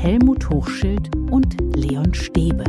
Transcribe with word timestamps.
Helmut 0.00 0.48
Hochschild 0.48 1.10
und 1.28 1.56
Leon 1.74 2.14
Stäbe. 2.14 2.62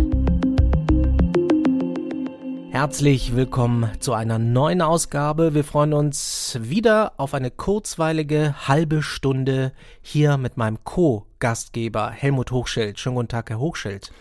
Herzlich 2.72 3.36
willkommen 3.36 3.92
zu 4.00 4.14
einer 4.14 4.40
neuen 4.40 4.82
Ausgabe. 4.82 5.54
Wir 5.54 5.64
freuen 5.64 5.94
uns 5.94 6.58
wieder 6.60 7.14
auf 7.18 7.36
eine 7.36 7.52
kurzweilige 7.52 8.68
halbe 8.68 9.04
Stunde 9.04 9.74
hier 10.02 10.38
mit 10.38 10.58
meinem 10.58 10.84
Co-Gastgeber 10.84 12.10
Helmut 12.10 12.50
Hochschild. 12.50 12.98
Schönen 12.98 13.16
guten 13.16 13.28
Tag, 13.28 13.52
Herr 13.52 13.60
Hochschild. 13.60 14.12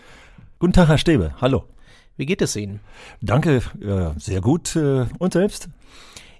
Guten 0.59 0.73
Tag, 0.73 0.89
Herr 0.89 0.99
Stäbe. 0.99 1.33
Hallo. 1.41 1.63
Wie 2.15 2.27
geht 2.27 2.43
es 2.43 2.55
Ihnen? 2.55 2.79
Danke, 3.21 3.63
äh, 3.81 4.19
sehr 4.19 4.41
gut. 4.41 4.75
Äh, 4.75 5.07
und 5.17 5.33
selbst? 5.33 5.67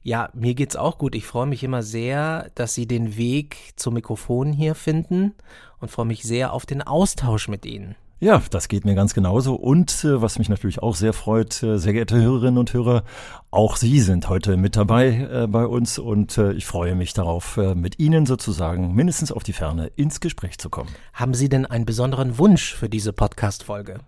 Ja, 0.02 0.30
mir 0.34 0.56
geht's 0.56 0.76
auch 0.76 0.98
gut. 0.98 1.16
Ich 1.16 1.26
freue 1.26 1.48
mich 1.48 1.64
immer 1.64 1.84
sehr, 1.84 2.50
dass 2.56 2.74
Sie 2.74 2.88
den 2.88 3.18
Weg 3.18 3.74
zum 3.76 3.96
Mikrofon 3.96 4.54
hier 4.54 4.76
finden 4.76 5.34
und 5.80 5.92
freue 5.92 6.06
mich 6.06 6.24
sehr 6.24 6.54
auf 6.54 6.66
den 6.66 6.82
Austausch 6.82 7.48
mit 7.48 7.66
Ihnen. 7.66 7.96
Ja, 8.22 8.42
das 8.50 8.68
geht 8.68 8.84
mir 8.84 8.96
ganz 8.96 9.14
genauso. 9.14 9.56
Und 9.56 10.04
äh, 10.04 10.22
was 10.22 10.40
mich 10.40 10.50
natürlich 10.50 10.84
auch 10.84 10.96
sehr 10.96 11.14
freut, 11.14 11.64
äh, 11.64 11.78
sehr 11.78 11.94
geehrte 11.94 12.22
Hörerinnen 12.22 12.58
und 12.58 12.74
Hörer, 12.74 13.04
auch 13.50 13.78
Sie 13.78 14.02
sind 14.02 14.28
heute 14.28 14.58
mit 14.58 14.76
dabei 14.76 15.30
äh, 15.32 15.48
bei 15.48 15.66
uns 15.66 15.98
und 15.98 16.38
äh, 16.38 16.52
ich 16.52 16.66
freue 16.66 16.96
mich 16.96 17.14
darauf, 17.14 17.56
äh, 17.56 17.76
mit 17.76 17.98
Ihnen 17.98 18.26
sozusagen 18.26 18.94
mindestens 18.94 19.32
auf 19.32 19.44
die 19.44 19.54
Ferne 19.54 19.88
ins 19.96 20.20
Gespräch 20.20 20.58
zu 20.58 20.70
kommen. 20.70 20.90
Haben 21.14 21.34
Sie 21.34 21.48
denn 21.48 21.66
einen 21.66 21.86
besonderen 21.86 22.38
Wunsch 22.38 22.76
für 22.76 22.90
diese 22.90 23.14
Podcast-Folge? 23.14 24.00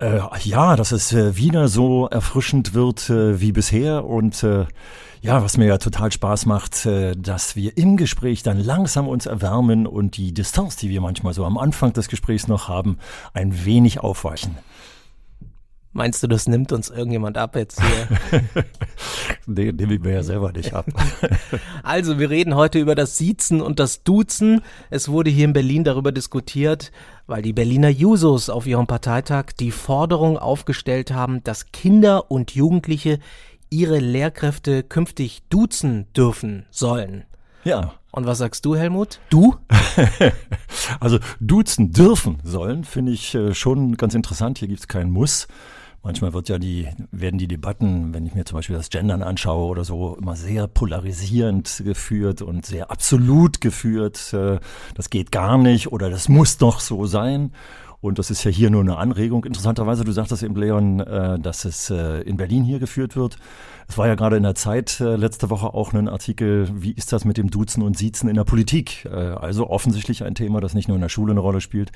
Äh, 0.00 0.20
ja, 0.44 0.76
dass 0.76 0.92
es 0.92 1.12
äh, 1.12 1.36
wieder 1.36 1.68
so 1.68 2.06
erfrischend 2.06 2.72
wird 2.72 3.10
äh, 3.10 3.38
wie 3.38 3.52
bisher 3.52 4.06
und 4.06 4.42
äh, 4.42 4.64
ja, 5.20 5.42
was 5.42 5.58
mir 5.58 5.66
ja 5.66 5.76
total 5.76 6.10
Spaß 6.10 6.46
macht, 6.46 6.86
äh, 6.86 7.14
dass 7.14 7.54
wir 7.54 7.76
im 7.76 7.98
Gespräch 7.98 8.42
dann 8.42 8.58
langsam 8.58 9.06
uns 9.06 9.26
erwärmen 9.26 9.86
und 9.86 10.16
die 10.16 10.32
Distanz, 10.32 10.76
die 10.76 10.88
wir 10.88 11.02
manchmal 11.02 11.34
so 11.34 11.44
am 11.44 11.58
Anfang 11.58 11.92
des 11.92 12.08
Gesprächs 12.08 12.48
noch 12.48 12.68
haben, 12.68 12.98
ein 13.34 13.66
wenig 13.66 14.00
aufweichen. 14.00 14.56
Meinst 15.92 16.22
du, 16.22 16.28
das 16.28 16.46
nimmt 16.46 16.70
uns 16.70 16.88
irgendjemand 16.88 17.36
ab 17.36 17.56
jetzt 17.56 17.80
hier? 17.82 18.44
Den 19.46 19.74
nehme 19.74 19.94
ich 19.94 20.00
mir 20.00 20.14
ja 20.14 20.22
selber 20.22 20.52
nicht 20.52 20.72
ab. 20.72 20.86
Also, 21.82 22.18
wir 22.18 22.30
reden 22.30 22.54
heute 22.54 22.78
über 22.78 22.94
das 22.94 23.18
Siezen 23.18 23.60
und 23.60 23.80
das 23.80 24.04
Duzen. 24.04 24.60
Es 24.90 25.08
wurde 25.08 25.30
hier 25.30 25.46
in 25.46 25.52
Berlin 25.52 25.82
darüber 25.82 26.12
diskutiert, 26.12 26.92
weil 27.26 27.42
die 27.42 27.52
Berliner 27.52 27.88
Jusos 27.88 28.50
auf 28.50 28.66
ihrem 28.66 28.86
Parteitag 28.86 29.46
die 29.58 29.72
Forderung 29.72 30.38
aufgestellt 30.38 31.10
haben, 31.10 31.42
dass 31.42 31.72
Kinder 31.72 32.30
und 32.30 32.54
Jugendliche 32.54 33.18
ihre 33.70 33.98
Lehrkräfte 33.98 34.84
künftig 34.84 35.42
duzen 35.48 36.06
dürfen 36.14 36.66
sollen. 36.70 37.24
Ja. 37.64 37.94
Und 38.12 38.26
was 38.26 38.38
sagst 38.38 38.64
du, 38.64 38.76
Helmut? 38.76 39.20
Du? 39.30 39.56
also 41.00 41.18
duzen 41.40 41.92
dürfen 41.92 42.38
sollen, 42.42 42.84
finde 42.84 43.12
ich 43.12 43.34
äh, 43.34 43.54
schon 43.54 43.96
ganz 43.96 44.14
interessant. 44.14 44.58
Hier 44.58 44.68
gibt 44.68 44.80
es 44.80 44.88
keinen 44.88 45.10
Muss. 45.10 45.46
Manchmal 46.02 46.32
wird 46.32 46.48
ja 46.48 46.58
die, 46.58 46.88
werden 47.10 47.38
die 47.38 47.46
Debatten, 47.46 48.14
wenn 48.14 48.24
ich 48.24 48.34
mir 48.34 48.44
zum 48.46 48.56
Beispiel 48.56 48.76
das 48.76 48.88
Gendern 48.88 49.22
anschaue 49.22 49.66
oder 49.66 49.84
so, 49.84 50.16
immer 50.16 50.34
sehr 50.34 50.66
polarisierend 50.66 51.82
geführt 51.84 52.40
und 52.40 52.64
sehr 52.64 52.90
absolut 52.90 53.60
geführt. 53.60 54.32
Äh, 54.32 54.60
Das 54.94 55.10
geht 55.10 55.30
gar 55.30 55.58
nicht 55.58 55.92
oder 55.92 56.08
das 56.08 56.28
muss 56.28 56.56
doch 56.56 56.80
so 56.80 57.04
sein. 57.04 57.52
Und 58.00 58.18
das 58.18 58.30
ist 58.30 58.44
ja 58.44 58.50
hier 58.50 58.70
nur 58.70 58.80
eine 58.80 58.96
Anregung. 58.96 59.44
Interessanterweise, 59.44 60.04
du 60.04 60.12
sagtest 60.12 60.42
eben, 60.42 60.56
Leon, 60.56 61.00
äh, 61.00 61.38
dass 61.38 61.66
es 61.66 61.90
äh, 61.90 62.22
in 62.22 62.38
Berlin 62.38 62.64
hier 62.64 62.78
geführt 62.78 63.14
wird. 63.14 63.36
Es 63.88 63.98
war 63.98 64.06
ja 64.06 64.14
gerade 64.14 64.38
in 64.38 64.42
der 64.44 64.54
Zeit 64.54 65.00
letzte 65.00 65.50
Woche 65.50 65.74
auch 65.74 65.92
ein 65.92 66.08
Artikel, 66.08 66.70
wie 66.72 66.92
ist 66.92 67.12
das 67.12 67.24
mit 67.24 67.36
dem 67.36 67.50
Duzen 67.50 67.82
und 67.82 67.98
Siezen 67.98 68.28
in 68.28 68.36
der 68.36 68.44
Politik? 68.44 69.04
Also 69.10 69.68
offensichtlich 69.68 70.22
ein 70.22 70.36
Thema, 70.36 70.60
das 70.60 70.74
nicht 70.74 70.86
nur 70.86 70.94
in 70.94 71.00
der 71.00 71.08
Schule 71.08 71.32
eine 71.32 71.40
Rolle 71.40 71.60
spielt, 71.60 71.90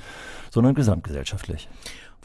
sondern 0.50 0.74
gesamtgesellschaftlich. 0.74 1.68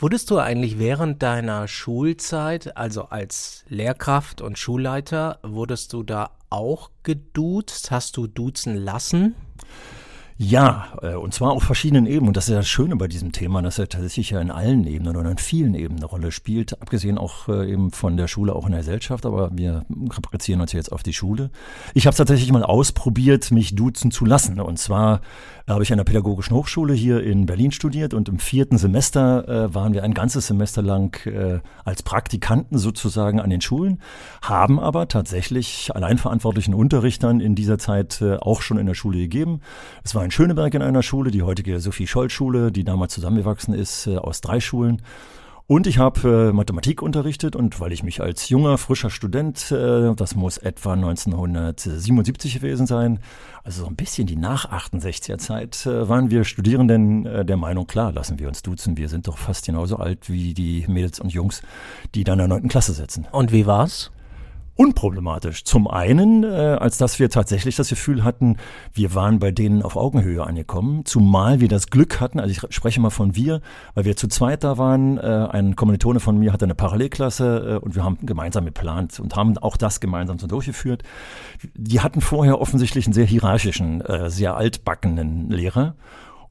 Wurdest 0.02 0.32
du 0.32 0.38
eigentlich 0.38 0.80
während 0.80 1.22
deiner 1.22 1.68
Schulzeit, 1.68 2.78
also 2.78 3.10
als 3.10 3.66
Lehrkraft 3.68 4.40
und 4.40 4.58
Schulleiter, 4.58 5.40
wurdest 5.44 5.92
du 5.92 6.04
da 6.04 6.32
auch 6.50 6.90
geduzt? 7.04 7.92
Hast 7.92 8.16
du 8.16 8.26
duzen 8.26 8.78
lassen? 8.78 9.36
Ja, 10.42 10.94
äh, 11.02 11.16
und 11.16 11.34
zwar 11.34 11.52
auf 11.52 11.64
verschiedenen 11.64 12.06
Ebenen. 12.06 12.30
Und 12.30 12.38
das 12.38 12.46
ist 12.46 12.52
ja 12.52 12.60
das 12.60 12.68
Schöne 12.70 12.96
bei 12.96 13.10
diesem 13.10 13.34
Thema, 13.34 13.62
dass 13.62 13.78
er 13.78 13.90
tatsächlich 13.90 14.30
ja 14.30 14.40
in 14.40 14.52
allen 14.52 14.88
Ebenen 14.88 15.18
oder 15.18 15.30
in 15.30 15.38
vielen 15.38 15.76
Ebenen 15.76 15.98
eine 15.98 16.06
Rolle 16.06 16.32
spielt. 16.32 16.82
Abgesehen 16.82 17.18
auch 17.18 17.50
äh, 17.50 17.70
eben 17.70 17.92
von 17.92 18.16
der 18.16 18.30
Schule, 18.30 18.56
auch 18.56 18.66
in 18.66 18.72
der 18.72 18.80
Gesellschaft. 18.80 19.26
Aber 19.26 19.50
wir 19.52 19.84
replizieren 19.90 20.62
uns 20.62 20.72
jetzt 20.72 20.94
auf 20.94 21.04
die 21.04 21.12
Schule. 21.12 21.50
Ich 21.94 22.08
habe 22.08 22.16
tatsächlich 22.16 22.54
mal 22.54 22.64
ausprobiert, 22.64 23.52
mich 23.52 23.76
duzen 23.76 24.12
zu 24.12 24.24
lassen. 24.24 24.62
Und 24.62 24.80
zwar 24.80 25.20
habe 25.74 25.84
ich 25.84 25.92
an 25.92 25.98
der 25.98 26.06
Pädagogischen 26.06 26.56
Hochschule 26.56 26.94
hier 26.94 27.22
in 27.22 27.46
Berlin 27.46 27.72
studiert 27.72 28.14
und 28.14 28.30
im 28.30 28.40
vierten 28.40 28.78
Semester 28.78 29.48
äh, 29.48 29.76
waren 29.76 29.94
wir 29.94 30.04
ein 30.04 30.14
ganzes 30.14 30.48
Semester 30.48 30.82
lang 30.82 31.26
äh, 31.28 31.60
als 31.86 32.02
Praktikanten 32.02 32.78
sozusagen 32.78 33.40
an 33.40 33.50
den 33.50 33.62
Schulen, 33.62 34.02
haben 34.42 34.80
aber 34.80 35.08
tatsächlich 35.08 35.92
alleinverantwortlichen 35.94 36.74
Unterricht 36.74 37.24
dann 37.24 37.40
in 37.40 37.56
dieser 37.56 37.78
Zeit 37.78 38.22
äh, 38.22 38.38
auch 38.38 38.62
schon 38.62 38.78
in 38.78 38.88
der 38.88 38.96
Schule 38.96 39.20
gegeben. 39.20 39.62
Es 40.04 40.16
war 40.16 40.24
in 40.30 40.32
Schöneberg 40.32 40.76
in 40.76 40.84
einer 40.84 41.02
Schule, 41.02 41.32
die 41.32 41.42
heutige 41.42 41.80
Sophie-Scholl-Schule, 41.80 42.72
die 42.72 42.84
damals 42.84 43.16
zusammengewachsen 43.16 43.74
ist 43.74 44.06
äh, 44.06 44.18
aus 44.18 44.42
drei 44.42 44.60
Schulen. 44.60 45.02
Und 45.66 45.88
ich 45.88 45.98
habe 45.98 46.50
äh, 46.50 46.54
Mathematik 46.54 47.02
unterrichtet 47.02 47.56
und 47.56 47.80
weil 47.80 47.92
ich 47.94 48.04
mich 48.04 48.22
als 48.22 48.48
junger, 48.48 48.78
frischer 48.78 49.10
Student, 49.10 49.72
äh, 49.72 50.14
das 50.14 50.36
muss 50.36 50.60
etwa 50.60 50.94
1977 50.94 52.54
gewesen 52.54 52.86
sein, 52.86 53.22
also 53.64 53.82
so 53.82 53.88
ein 53.88 53.96
bisschen 53.96 54.28
die 54.28 54.36
nach 54.36 54.72
68er 54.72 55.40
Zeit, 55.40 55.88
äh, 55.88 56.08
waren 56.08 56.30
wir 56.30 56.44
Studierenden 56.44 57.26
äh, 57.26 57.44
der 57.44 57.58
Meinung, 57.58 57.88
klar, 57.88 58.12
lassen 58.12 58.38
wir 58.38 58.50
uns 58.50 58.62
duzen, 58.62 58.98
wir 58.98 59.10
sind 59.10 59.28
doch 59.28 59.40
fast 59.40 59.66
genauso 59.66 59.98
alt 59.98 60.30
wie 60.30 60.54
die 60.54 60.86
Mädels 60.88 61.20
und 61.20 61.34
Jungs, 61.34 61.64
die 62.14 62.24
dann 62.24 62.34
in 62.34 62.40
der 62.40 62.48
neunten 62.50 62.70
Klasse 62.70 62.94
sitzen. 62.94 63.26
Und 63.32 63.52
wie 63.52 63.66
war's? 63.66 64.12
Unproblematisch. 64.80 65.66
Zum 65.66 65.90
einen, 65.90 66.46
äh, 66.46 66.48
als 66.48 66.98
dass 66.98 67.20
wir 67.20 67.30
tatsächlich 67.30 67.76
das 67.76 67.90
Gefühl 67.90 68.24
hatten, 68.24 68.56
wir 68.94 69.14
waren 69.14 69.40
bei 69.40 69.52
denen 69.52 69.84
auf 69.84 69.98
Augenhöhe 69.98 70.48
angekommen, 70.48 71.04
zumal 71.04 71.60
wir 71.60 71.68
das 71.68 71.90
Glück 71.90 72.22
hatten, 72.22 72.40
also 72.40 72.50
ich 72.50 72.74
spreche 72.74 73.02
mal 73.02 73.10
von 73.10 73.36
wir, 73.36 73.60
weil 73.94 74.06
wir 74.06 74.16
zu 74.16 74.30
zweit 74.30 74.64
da 74.64 74.78
waren, 74.78 75.18
äh, 75.18 75.48
ein 75.52 75.76
Kommilitone 75.76 76.22
von 76.22 76.40
mir 76.40 76.54
hatte 76.54 76.64
eine 76.64 76.76
Parallelklasse 76.76 77.82
äh, 77.82 77.84
und 77.84 77.96
wir 77.96 78.06
haben 78.06 78.20
gemeinsam 78.22 78.64
geplant 78.64 79.20
und 79.20 79.36
haben 79.36 79.58
auch 79.58 79.76
das 79.76 80.00
gemeinsam 80.00 80.40
so 80.40 80.48
durchgeführt. 80.48 81.04
Die 81.74 82.00
hatten 82.00 82.22
vorher 82.22 82.62
offensichtlich 82.62 83.06
einen 83.06 83.14
sehr 83.14 83.26
hierarchischen, 83.26 84.00
äh, 84.00 84.30
sehr 84.30 84.56
altbackenen 84.56 85.50
Lehrer 85.50 85.96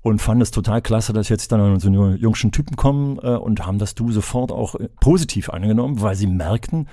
und 0.03 0.21
fanden 0.21 0.43
es 0.43 0.51
total 0.51 0.83
klasse, 0.83 1.15
dass 1.15 1.31
jetzt 1.31 1.51
dann 1.51 1.81
so 1.81 1.89
jungschen 1.89 2.53
Typen 2.53 2.77
kommen 2.77 3.19
äh, 3.23 3.37
und 3.37 3.65
haben 3.65 3.79
das 3.79 3.95
Du 3.95 4.13
sofort 4.13 4.53
auch 4.53 4.75
äh, 4.75 4.91
positiv 5.01 5.49
angenommen, 5.49 6.03
weil 6.03 6.15
sie 6.15 6.27
merkten, 6.27 6.89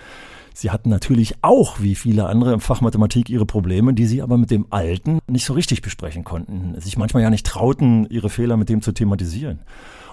Sie 0.58 0.72
hatten 0.72 0.90
natürlich 0.90 1.36
auch, 1.42 1.82
wie 1.82 1.96
viele 1.96 2.28
andere 2.28 2.54
im 2.54 2.62
Fach 2.62 2.80
Mathematik, 2.80 3.30
ihre 3.30 3.46
Probleme, 3.46 3.94
die 3.94 4.06
sie 4.06 4.22
aber 4.22 4.38
mit 4.38 4.52
dem 4.52 4.68
Alten 4.70 5.20
nicht 5.28 5.44
so 5.44 5.52
richtig 5.52 5.82
besprechen 5.82 6.24
konnten, 6.24 6.80
sich 6.80 6.98
manchmal 6.98 7.24
ja 7.24 7.30
nicht 7.30 7.46
trauten, 7.46 8.08
ihre 8.10 8.30
Fehler 8.30 8.56
mit 8.56 8.70
dem 8.70 8.82
zu 8.82 8.94
thematisieren. 8.94 9.60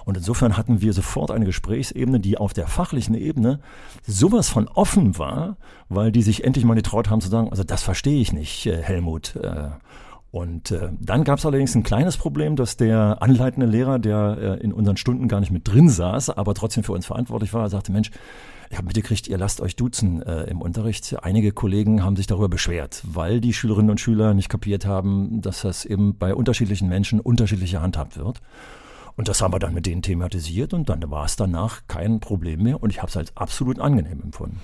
Und 0.03 0.17
insofern 0.17 0.57
hatten 0.57 0.81
wir 0.81 0.91
sofort 0.91 1.31
eine 1.31 1.45
Gesprächsebene, 1.45 2.19
die 2.19 2.37
auf 2.37 2.51
der 2.51 2.67
fachlichen 2.67 3.15
Ebene 3.15 3.61
sowas 4.05 4.49
von 4.49 4.67
offen 4.67 5.17
war, 5.17 5.55
weil 5.87 6.11
die 6.11 6.21
sich 6.21 6.43
endlich 6.43 6.65
mal 6.65 6.73
getraut 6.73 7.09
haben 7.09 7.21
zu 7.21 7.29
sagen, 7.29 7.49
also 7.49 7.63
das 7.63 7.81
verstehe 7.81 8.19
ich 8.19 8.33
nicht, 8.33 8.65
äh, 8.65 8.81
Helmut. 8.81 9.37
Äh, 9.37 9.69
und 10.29 10.71
äh, 10.71 10.89
dann 10.99 11.23
gab 11.23 11.39
es 11.39 11.45
allerdings 11.45 11.73
ein 11.73 11.83
kleines 11.83 12.17
Problem, 12.17 12.57
dass 12.57 12.75
der 12.75 13.21
anleitende 13.21 13.67
Lehrer, 13.67 13.97
der 13.97 14.59
in 14.61 14.73
unseren 14.73 14.97
Stunden 14.97 15.29
gar 15.29 15.39
nicht 15.39 15.51
mit 15.51 15.65
drin 15.67 15.87
saß, 15.87 16.31
aber 16.31 16.53
trotzdem 16.53 16.83
für 16.83 16.91
uns 16.91 17.05
verantwortlich 17.05 17.53
war, 17.53 17.69
sagte, 17.69 17.93
Mensch, 17.93 18.09
ich 18.73 18.77
habe 18.77 18.87
mitgekriegt, 18.87 19.27
ihr 19.27 19.37
lasst 19.37 19.61
euch 19.61 19.75
duzen 19.75 20.23
äh, 20.23 20.45
im 20.45 20.59
Unterricht. 20.59 21.15
Einige 21.21 21.51
Kollegen 21.51 22.03
haben 22.03 22.15
sich 22.15 22.25
darüber 22.25 22.49
beschwert, 22.49 23.03
weil 23.05 23.39
die 23.39 23.53
Schülerinnen 23.53 23.91
und 23.91 23.99
Schüler 23.99 24.33
nicht 24.33 24.49
kapiert 24.49 24.87
haben, 24.87 25.43
dass 25.43 25.61
das 25.61 25.85
eben 25.85 26.17
bei 26.17 26.33
unterschiedlichen 26.33 26.89
Menschen 26.89 27.19
unterschiedlich 27.19 27.69
gehandhabt 27.69 28.17
wird. 28.17 28.41
Und 29.15 29.27
das 29.27 29.43
haben 29.43 29.53
wir 29.53 29.59
dann 29.59 29.75
mit 29.75 29.85
denen 29.85 30.01
thematisiert 30.01 30.73
und 30.73 30.89
dann 30.89 31.11
war 31.11 31.25
es 31.25 31.35
danach 31.35 31.81
kein 31.87 32.19
Problem 32.19 32.63
mehr 32.63 32.81
und 32.81 32.89
ich 32.89 32.97
habe 32.97 33.09
es 33.09 33.15
als 33.15 33.37
absolut 33.37 33.77
angenehm 33.77 34.19
empfunden. 34.23 34.59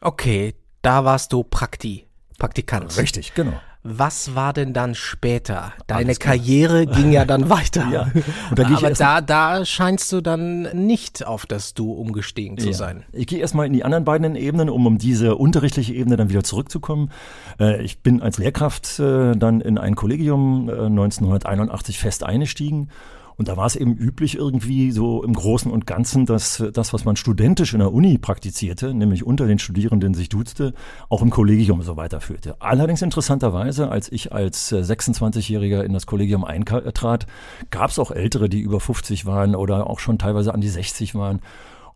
Okay, 0.00 0.56
da 0.82 1.04
warst 1.04 1.32
du 1.32 1.44
Prakti, 1.44 2.08
Praktikant. 2.38 2.98
Richtig, 2.98 3.32
genau. 3.32 3.60
Was 3.84 4.36
war 4.36 4.52
denn 4.52 4.72
dann 4.72 4.94
später? 4.94 5.72
Deine. 5.88 6.14
Karriere 6.14 6.86
ging 6.86 7.10
ja 7.10 7.24
dann 7.24 7.50
weiter. 7.50 7.82
Ja. 7.92 8.06
Da 8.54 8.66
Aber 8.76 8.90
da, 8.90 9.20
da 9.20 9.64
scheinst 9.64 10.12
du 10.12 10.20
dann 10.20 10.62
nicht 10.72 11.26
auf 11.26 11.46
das 11.46 11.74
Du 11.74 11.92
umgestiegen 11.92 12.58
zu 12.58 12.68
Ja. 12.68 12.72
sein. 12.74 13.02
Ich 13.12 13.26
gehe 13.26 13.40
erstmal 13.40 13.66
in 13.66 13.72
die 13.72 13.84
anderen 13.84 14.04
beiden 14.04 14.36
Ebenen, 14.36 14.70
um 14.70 14.86
um 14.86 14.98
diese 14.98 15.34
unterrichtliche 15.34 15.94
Ebene 15.94 16.16
dann 16.16 16.30
wieder 16.30 16.44
zurückzukommen. 16.44 17.10
Äh, 17.58 17.82
Ich 17.82 17.98
bin 18.00 18.22
als 18.22 18.38
Lehrkraft 18.38 19.00
äh, 19.00 19.34
dann 19.36 19.60
in 19.60 19.78
ein 19.78 19.96
Kollegium 19.96 20.68
äh, 20.68 20.72
1981 20.86 21.98
fest 21.98 22.22
eingestiegen 22.24 22.88
Und 23.36 23.48
da 23.48 23.56
war 23.56 23.66
es 23.66 23.76
eben 23.76 23.94
üblich 23.96 24.36
irgendwie 24.36 24.90
so 24.92 25.22
im 25.22 25.32
Großen 25.32 25.70
und 25.70 25.86
Ganzen, 25.86 26.26
dass 26.26 26.62
das, 26.72 26.92
was 26.92 27.04
man 27.04 27.16
studentisch 27.16 27.72
in 27.72 27.80
der 27.80 27.92
Uni 27.92 28.18
praktizierte, 28.18 28.94
nämlich 28.94 29.24
unter 29.24 29.46
den 29.46 29.58
Studierenden 29.58 30.14
sich 30.14 30.28
duzte, 30.28 30.74
auch 31.08 31.22
im 31.22 31.30
Kollegium 31.30 31.82
so 31.82 31.96
weiterführte. 31.96 32.56
Allerdings 32.60 33.02
interessanterweise, 33.02 33.90
als 33.90 34.10
ich 34.10 34.32
als 34.32 34.72
26-Jähriger 34.72 35.82
in 35.82 35.92
das 35.92 36.06
Kollegium 36.06 36.44
eintrat, 36.44 37.26
gab 37.70 37.90
es 37.90 37.98
auch 37.98 38.10
Ältere, 38.10 38.48
die 38.48 38.60
über 38.60 38.80
50 38.80 39.26
waren 39.26 39.54
oder 39.54 39.88
auch 39.88 39.98
schon 39.98 40.18
teilweise 40.18 40.54
an 40.54 40.60
die 40.60 40.68
60 40.68 41.14
waren. 41.14 41.40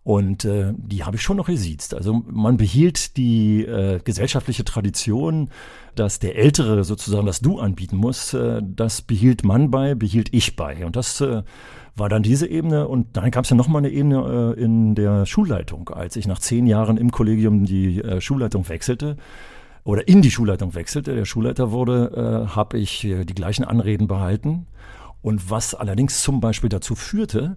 Und 0.06 0.44
äh, 0.44 0.72
die 0.76 1.02
habe 1.02 1.16
ich 1.16 1.22
schon 1.22 1.36
noch 1.36 1.48
gesiezt. 1.48 1.92
Also 1.92 2.22
man 2.28 2.58
behielt 2.58 3.16
die 3.16 3.64
äh, 3.64 3.98
gesellschaftliche 3.98 4.64
Tradition, 4.64 5.50
dass 5.98 6.18
der 6.18 6.36
Ältere 6.36 6.84
sozusagen 6.84 7.26
das 7.26 7.40
Du 7.40 7.58
anbieten 7.58 7.96
muss. 7.96 8.34
Äh, 8.34 8.62
das 8.62 9.02
behielt 9.02 9.44
man 9.44 9.70
bei, 9.70 9.94
behielt 9.94 10.28
ich 10.32 10.56
bei. 10.56 10.84
Und 10.86 10.96
das 10.96 11.20
äh, 11.20 11.42
war 11.94 12.08
dann 12.08 12.22
diese 12.22 12.46
Ebene. 12.46 12.88
Und 12.88 13.16
dann 13.16 13.30
gab 13.30 13.44
es 13.44 13.50
ja 13.50 13.56
noch 13.56 13.68
mal 13.68 13.78
eine 13.78 13.90
Ebene 13.90 14.54
äh, 14.56 14.60
in 14.60 14.94
der 14.94 15.26
Schulleitung, 15.26 15.88
als 15.88 16.16
ich 16.16 16.26
nach 16.26 16.38
zehn 16.38 16.66
Jahren 16.66 16.96
im 16.96 17.10
Kollegium 17.10 17.64
die 17.64 18.02
Schulleitung 18.18 18.68
wechselte 18.68 19.16
oder 19.84 20.06
in 20.08 20.20
die 20.20 20.30
Schulleitung 20.30 20.74
wechselte, 20.74 21.14
der 21.14 21.24
Schulleiter 21.24 21.70
wurde, 21.70 22.48
habe 22.54 22.78
ich 22.78 23.00
die 23.00 23.34
gleichen 23.34 23.64
Anreden 23.64 24.08
behalten. 24.08 24.66
Und 25.22 25.50
was 25.50 25.74
allerdings 25.74 26.22
zum 26.22 26.40
Beispiel 26.40 26.68
dazu 26.68 26.94
führte, 26.94 27.56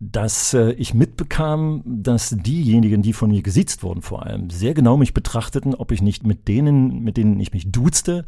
dass 0.00 0.54
äh, 0.54 0.72
ich 0.72 0.94
mitbekam, 0.94 1.82
dass 1.84 2.30
diejenigen, 2.30 3.02
die 3.02 3.12
von 3.12 3.30
mir 3.30 3.42
gesiezt 3.42 3.82
wurden, 3.82 4.02
vor 4.02 4.24
allem 4.24 4.50
sehr 4.50 4.74
genau 4.74 4.96
mich 4.96 5.12
betrachteten, 5.12 5.74
ob 5.74 5.90
ich 5.90 6.02
nicht 6.02 6.24
mit 6.24 6.46
denen, 6.46 7.02
mit 7.02 7.16
denen 7.16 7.40
ich 7.40 7.52
mich 7.52 7.72
duzte, 7.72 8.24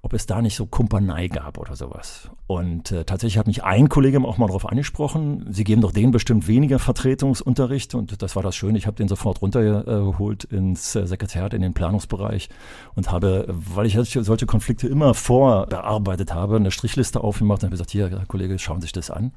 ob 0.00 0.12
es 0.12 0.26
da 0.26 0.40
nicht 0.40 0.54
so 0.54 0.64
Kumpanei 0.66 1.26
gab 1.26 1.58
oder 1.58 1.74
sowas. 1.74 2.30
Und 2.46 2.92
äh, 2.92 3.04
tatsächlich 3.04 3.36
hat 3.36 3.48
mich 3.48 3.64
ein 3.64 3.88
Kollege 3.88 4.20
auch 4.20 4.38
mal 4.38 4.46
darauf 4.46 4.68
angesprochen, 4.68 5.46
sie 5.50 5.64
geben 5.64 5.82
doch 5.82 5.90
denen 5.90 6.12
bestimmt 6.12 6.46
weniger 6.46 6.78
Vertretungsunterricht 6.78 7.96
und 7.96 8.22
das 8.22 8.36
war 8.36 8.44
das 8.44 8.54
Schöne, 8.54 8.78
ich 8.78 8.86
habe 8.86 8.96
den 8.96 9.08
sofort 9.08 9.42
runtergeholt 9.42 10.44
ins 10.44 10.94
äh, 10.94 11.04
Sekretariat, 11.04 11.52
in 11.52 11.62
den 11.62 11.74
Planungsbereich 11.74 12.48
und 12.94 13.10
habe, 13.10 13.46
weil 13.48 13.86
ich 13.86 13.94
solche 13.94 14.46
Konflikte 14.46 14.86
immer 14.86 15.14
vorbearbeitet 15.14 16.32
habe, 16.32 16.56
eine 16.56 16.70
Strichliste 16.70 17.24
aufgemacht 17.24 17.62
und 17.62 17.64
habe 17.64 17.72
gesagt, 17.72 17.90
hier, 17.90 18.08
Kollege, 18.28 18.56
schauen 18.60 18.80
Sie 18.80 18.84
sich 18.84 18.92
das 18.92 19.10
an. 19.10 19.32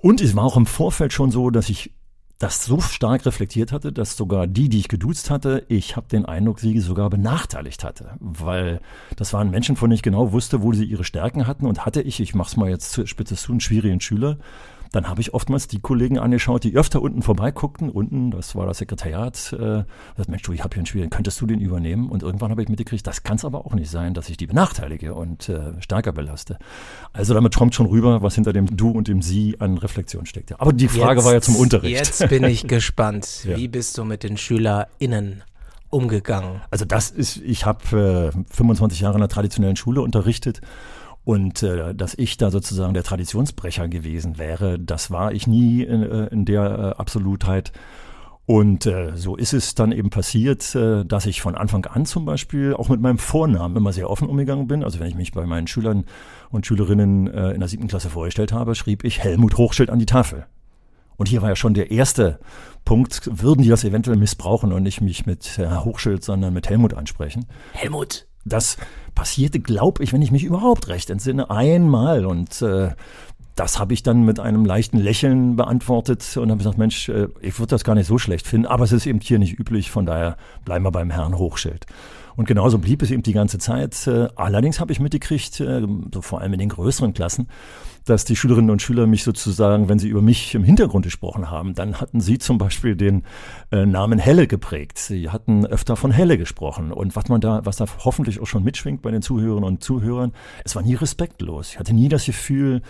Und 0.00 0.20
es 0.20 0.34
war 0.34 0.44
auch 0.44 0.56
im 0.56 0.66
Vorfeld 0.66 1.12
schon 1.12 1.30
so, 1.30 1.50
dass 1.50 1.68
ich 1.68 1.92
das 2.38 2.64
so 2.64 2.80
stark 2.80 3.26
reflektiert 3.26 3.70
hatte, 3.70 3.92
dass 3.92 4.16
sogar 4.16 4.46
die, 4.46 4.70
die 4.70 4.78
ich 4.78 4.88
geduzt 4.88 5.28
hatte, 5.28 5.66
ich 5.68 5.96
habe 5.96 6.08
den 6.08 6.24
Eindruck, 6.24 6.58
sie 6.58 6.78
sogar 6.80 7.10
benachteiligt 7.10 7.84
hatte. 7.84 8.12
Weil 8.18 8.80
das 9.16 9.34
waren 9.34 9.50
Menschen, 9.50 9.76
von 9.76 9.90
denen 9.90 9.96
ich 9.96 10.02
genau 10.02 10.32
wusste, 10.32 10.62
wo 10.62 10.72
sie 10.72 10.84
ihre 10.84 11.04
Stärken 11.04 11.46
hatten. 11.46 11.66
Und 11.66 11.84
hatte 11.84 12.00
ich, 12.00 12.18
ich 12.18 12.34
mach's 12.34 12.56
mal 12.56 12.70
jetzt 12.70 13.06
spitze 13.06 13.36
zu, 13.36 13.52
einen 13.52 13.60
schwierigen 13.60 14.00
Schüler, 14.00 14.38
dann 14.92 15.08
habe 15.08 15.20
ich 15.20 15.34
oftmals 15.34 15.68
die 15.68 15.78
Kollegen 15.78 16.18
angeschaut, 16.18 16.64
die 16.64 16.74
öfter 16.74 17.00
unten 17.00 17.22
vorbeiguckten. 17.22 17.90
Unten, 17.90 18.30
das 18.30 18.56
war 18.56 18.66
das 18.66 18.78
Sekretariat, 18.78 19.52
äh, 19.52 19.56
gesagt, 19.56 20.28
Mensch, 20.28 20.42
du, 20.42 20.52
ich 20.52 20.64
habe 20.64 20.74
hier 20.74 20.80
einen 20.80 20.86
Schwierigen, 20.86 21.10
könntest 21.10 21.40
du 21.40 21.46
den 21.46 21.60
übernehmen? 21.60 22.08
Und 22.08 22.22
irgendwann 22.22 22.50
habe 22.50 22.62
ich 22.62 22.68
mitgekriegt, 22.68 23.06
das 23.06 23.22
kann 23.22 23.36
es 23.36 23.44
aber 23.44 23.66
auch 23.66 23.74
nicht 23.74 23.90
sein, 23.90 24.14
dass 24.14 24.28
ich 24.28 24.36
die 24.36 24.46
benachteilige 24.46 25.14
und 25.14 25.48
äh, 25.48 25.80
stärker 25.80 26.12
belaste. 26.12 26.58
Also 27.12 27.34
damit 27.34 27.54
kommt 27.54 27.74
schon 27.74 27.86
rüber, 27.86 28.22
was 28.22 28.34
hinter 28.34 28.52
dem 28.52 28.76
Du 28.76 28.90
und 28.90 29.06
dem 29.06 29.22
Sie 29.22 29.60
an 29.60 29.78
Reflexion 29.78 30.26
steckt. 30.26 30.60
Aber 30.60 30.72
die 30.72 30.88
Frage 30.88 31.20
jetzt, 31.20 31.26
war 31.26 31.34
ja 31.34 31.40
zum 31.40 31.56
Unterricht. 31.56 31.96
Jetzt 31.96 32.28
bin 32.28 32.42
ich 32.44 32.66
gespannt. 32.68 33.44
Ja. 33.44 33.56
Wie 33.56 33.68
bist 33.68 33.96
du 33.96 34.04
mit 34.04 34.24
den 34.24 34.36
SchülerInnen 34.36 35.44
umgegangen? 35.90 36.62
Also 36.70 36.84
das 36.84 37.10
ist, 37.10 37.36
ich 37.36 37.64
habe 37.64 38.32
äh, 38.34 38.54
25 38.54 39.00
Jahre 39.00 39.14
in 39.14 39.20
der 39.20 39.28
traditionellen 39.28 39.76
Schule 39.76 40.02
unterrichtet 40.02 40.60
und 41.30 41.62
äh, 41.62 41.94
dass 41.94 42.14
ich 42.14 42.38
da 42.38 42.50
sozusagen 42.50 42.92
der 42.92 43.04
Traditionsbrecher 43.04 43.86
gewesen 43.86 44.36
wäre, 44.36 44.80
das 44.80 45.12
war 45.12 45.30
ich 45.30 45.46
nie 45.46 45.84
in, 45.84 46.02
äh, 46.02 46.26
in 46.26 46.44
der 46.44 46.62
äh, 46.96 47.00
Absolutheit. 47.00 47.70
Und 48.46 48.84
äh, 48.86 49.12
so 49.14 49.36
ist 49.36 49.52
es 49.52 49.76
dann 49.76 49.92
eben 49.92 50.10
passiert, 50.10 50.74
äh, 50.74 51.04
dass 51.04 51.26
ich 51.26 51.40
von 51.40 51.54
Anfang 51.54 51.84
an 51.84 52.04
zum 52.04 52.24
Beispiel 52.24 52.74
auch 52.74 52.88
mit 52.88 53.00
meinem 53.00 53.18
Vornamen 53.18 53.76
immer 53.76 53.92
sehr 53.92 54.10
offen 54.10 54.28
umgegangen 54.28 54.66
bin. 54.66 54.82
Also 54.82 54.98
wenn 54.98 55.06
ich 55.06 55.14
mich 55.14 55.30
bei 55.30 55.46
meinen 55.46 55.68
Schülern 55.68 56.04
und 56.50 56.66
Schülerinnen 56.66 57.28
äh, 57.28 57.52
in 57.52 57.60
der 57.60 57.68
siebten 57.68 57.86
Klasse 57.86 58.10
vorgestellt 58.10 58.50
habe, 58.52 58.74
schrieb 58.74 59.04
ich 59.04 59.20
Helmut 59.20 59.56
Hochschild 59.56 59.88
an 59.88 60.00
die 60.00 60.06
Tafel. 60.06 60.46
Und 61.16 61.28
hier 61.28 61.42
war 61.42 61.50
ja 61.50 61.54
schon 61.54 61.74
der 61.74 61.92
erste 61.92 62.40
Punkt, 62.84 63.30
würden 63.32 63.62
die 63.62 63.68
das 63.68 63.84
eventuell 63.84 64.16
missbrauchen 64.16 64.72
und 64.72 64.82
nicht 64.82 65.00
mich 65.00 65.26
mit 65.26 65.58
Herr 65.58 65.84
Hochschild, 65.84 66.24
sondern 66.24 66.52
mit 66.52 66.68
Helmut 66.68 66.94
ansprechen. 66.94 67.46
Helmut. 67.74 68.26
Das 68.44 68.76
passierte, 69.14 69.60
glaube 69.60 70.02
ich, 70.02 70.12
wenn 70.12 70.22
ich 70.22 70.30
mich 70.30 70.44
überhaupt 70.44 70.88
recht 70.88 71.10
entsinne, 71.10 71.50
einmal. 71.50 72.24
Und 72.24 72.62
äh, 72.62 72.90
das 73.54 73.78
habe 73.78 73.92
ich 73.92 74.02
dann 74.02 74.24
mit 74.24 74.40
einem 74.40 74.64
leichten 74.64 74.96
Lächeln 74.96 75.56
beantwortet 75.56 76.36
und 76.36 76.50
habe 76.50 76.58
gesagt, 76.58 76.78
Mensch, 76.78 77.08
äh, 77.08 77.28
ich 77.40 77.58
würde 77.58 77.70
das 77.70 77.84
gar 77.84 77.94
nicht 77.94 78.06
so 78.06 78.18
schlecht 78.18 78.46
finden, 78.46 78.66
aber 78.66 78.84
es 78.84 78.92
ist 78.92 79.06
eben 79.06 79.20
hier 79.20 79.38
nicht 79.38 79.58
üblich, 79.58 79.90
von 79.90 80.06
daher 80.06 80.36
bleiben 80.64 80.84
wir 80.84 80.90
beim 80.90 81.10
Herrn 81.10 81.36
Hochschild. 81.36 81.86
Und 82.36 82.46
genauso 82.46 82.78
blieb 82.78 83.02
es 83.02 83.10
eben 83.10 83.22
die 83.22 83.34
ganze 83.34 83.58
Zeit. 83.58 84.06
Äh, 84.06 84.28
allerdings 84.36 84.80
habe 84.80 84.92
ich 84.92 85.00
mitgekriegt, 85.00 85.60
äh, 85.60 85.86
so 86.12 86.22
vor 86.22 86.40
allem 86.40 86.54
in 86.54 86.58
den 86.58 86.70
größeren 86.70 87.12
Klassen, 87.12 87.48
dass 88.04 88.24
die 88.24 88.36
Schülerinnen 88.36 88.70
und 88.70 88.82
Schüler 88.82 89.06
mich 89.06 89.24
sozusagen, 89.24 89.88
wenn 89.88 89.98
sie 89.98 90.08
über 90.08 90.22
mich 90.22 90.54
im 90.54 90.64
Hintergrund 90.64 91.04
gesprochen 91.04 91.50
haben, 91.50 91.74
dann 91.74 92.00
hatten 92.00 92.20
sie 92.20 92.38
zum 92.38 92.58
Beispiel 92.58 92.96
den 92.96 93.24
äh, 93.70 93.86
Namen 93.86 94.18
Helle 94.18 94.46
geprägt. 94.46 94.98
Sie 94.98 95.30
hatten 95.30 95.66
öfter 95.66 95.96
von 95.96 96.10
Helle 96.10 96.38
gesprochen. 96.38 96.92
Und 96.92 97.16
was 97.16 97.28
man 97.28 97.40
da, 97.40 97.60
was 97.64 97.76
da 97.76 97.86
hoffentlich 98.04 98.40
auch 98.40 98.46
schon 98.46 98.64
mitschwingt 98.64 99.02
bei 99.02 99.10
den 99.10 99.22
Zuhörerinnen 99.22 99.64
und 99.64 99.82
Zuhörern, 99.82 100.32
es 100.64 100.74
war 100.76 100.82
nie 100.82 100.94
respektlos. 100.94 101.70
Ich 101.70 101.78
hatte 101.78 101.94
nie 101.94 102.08
das 102.08 102.24
Gefühl, 102.24 102.82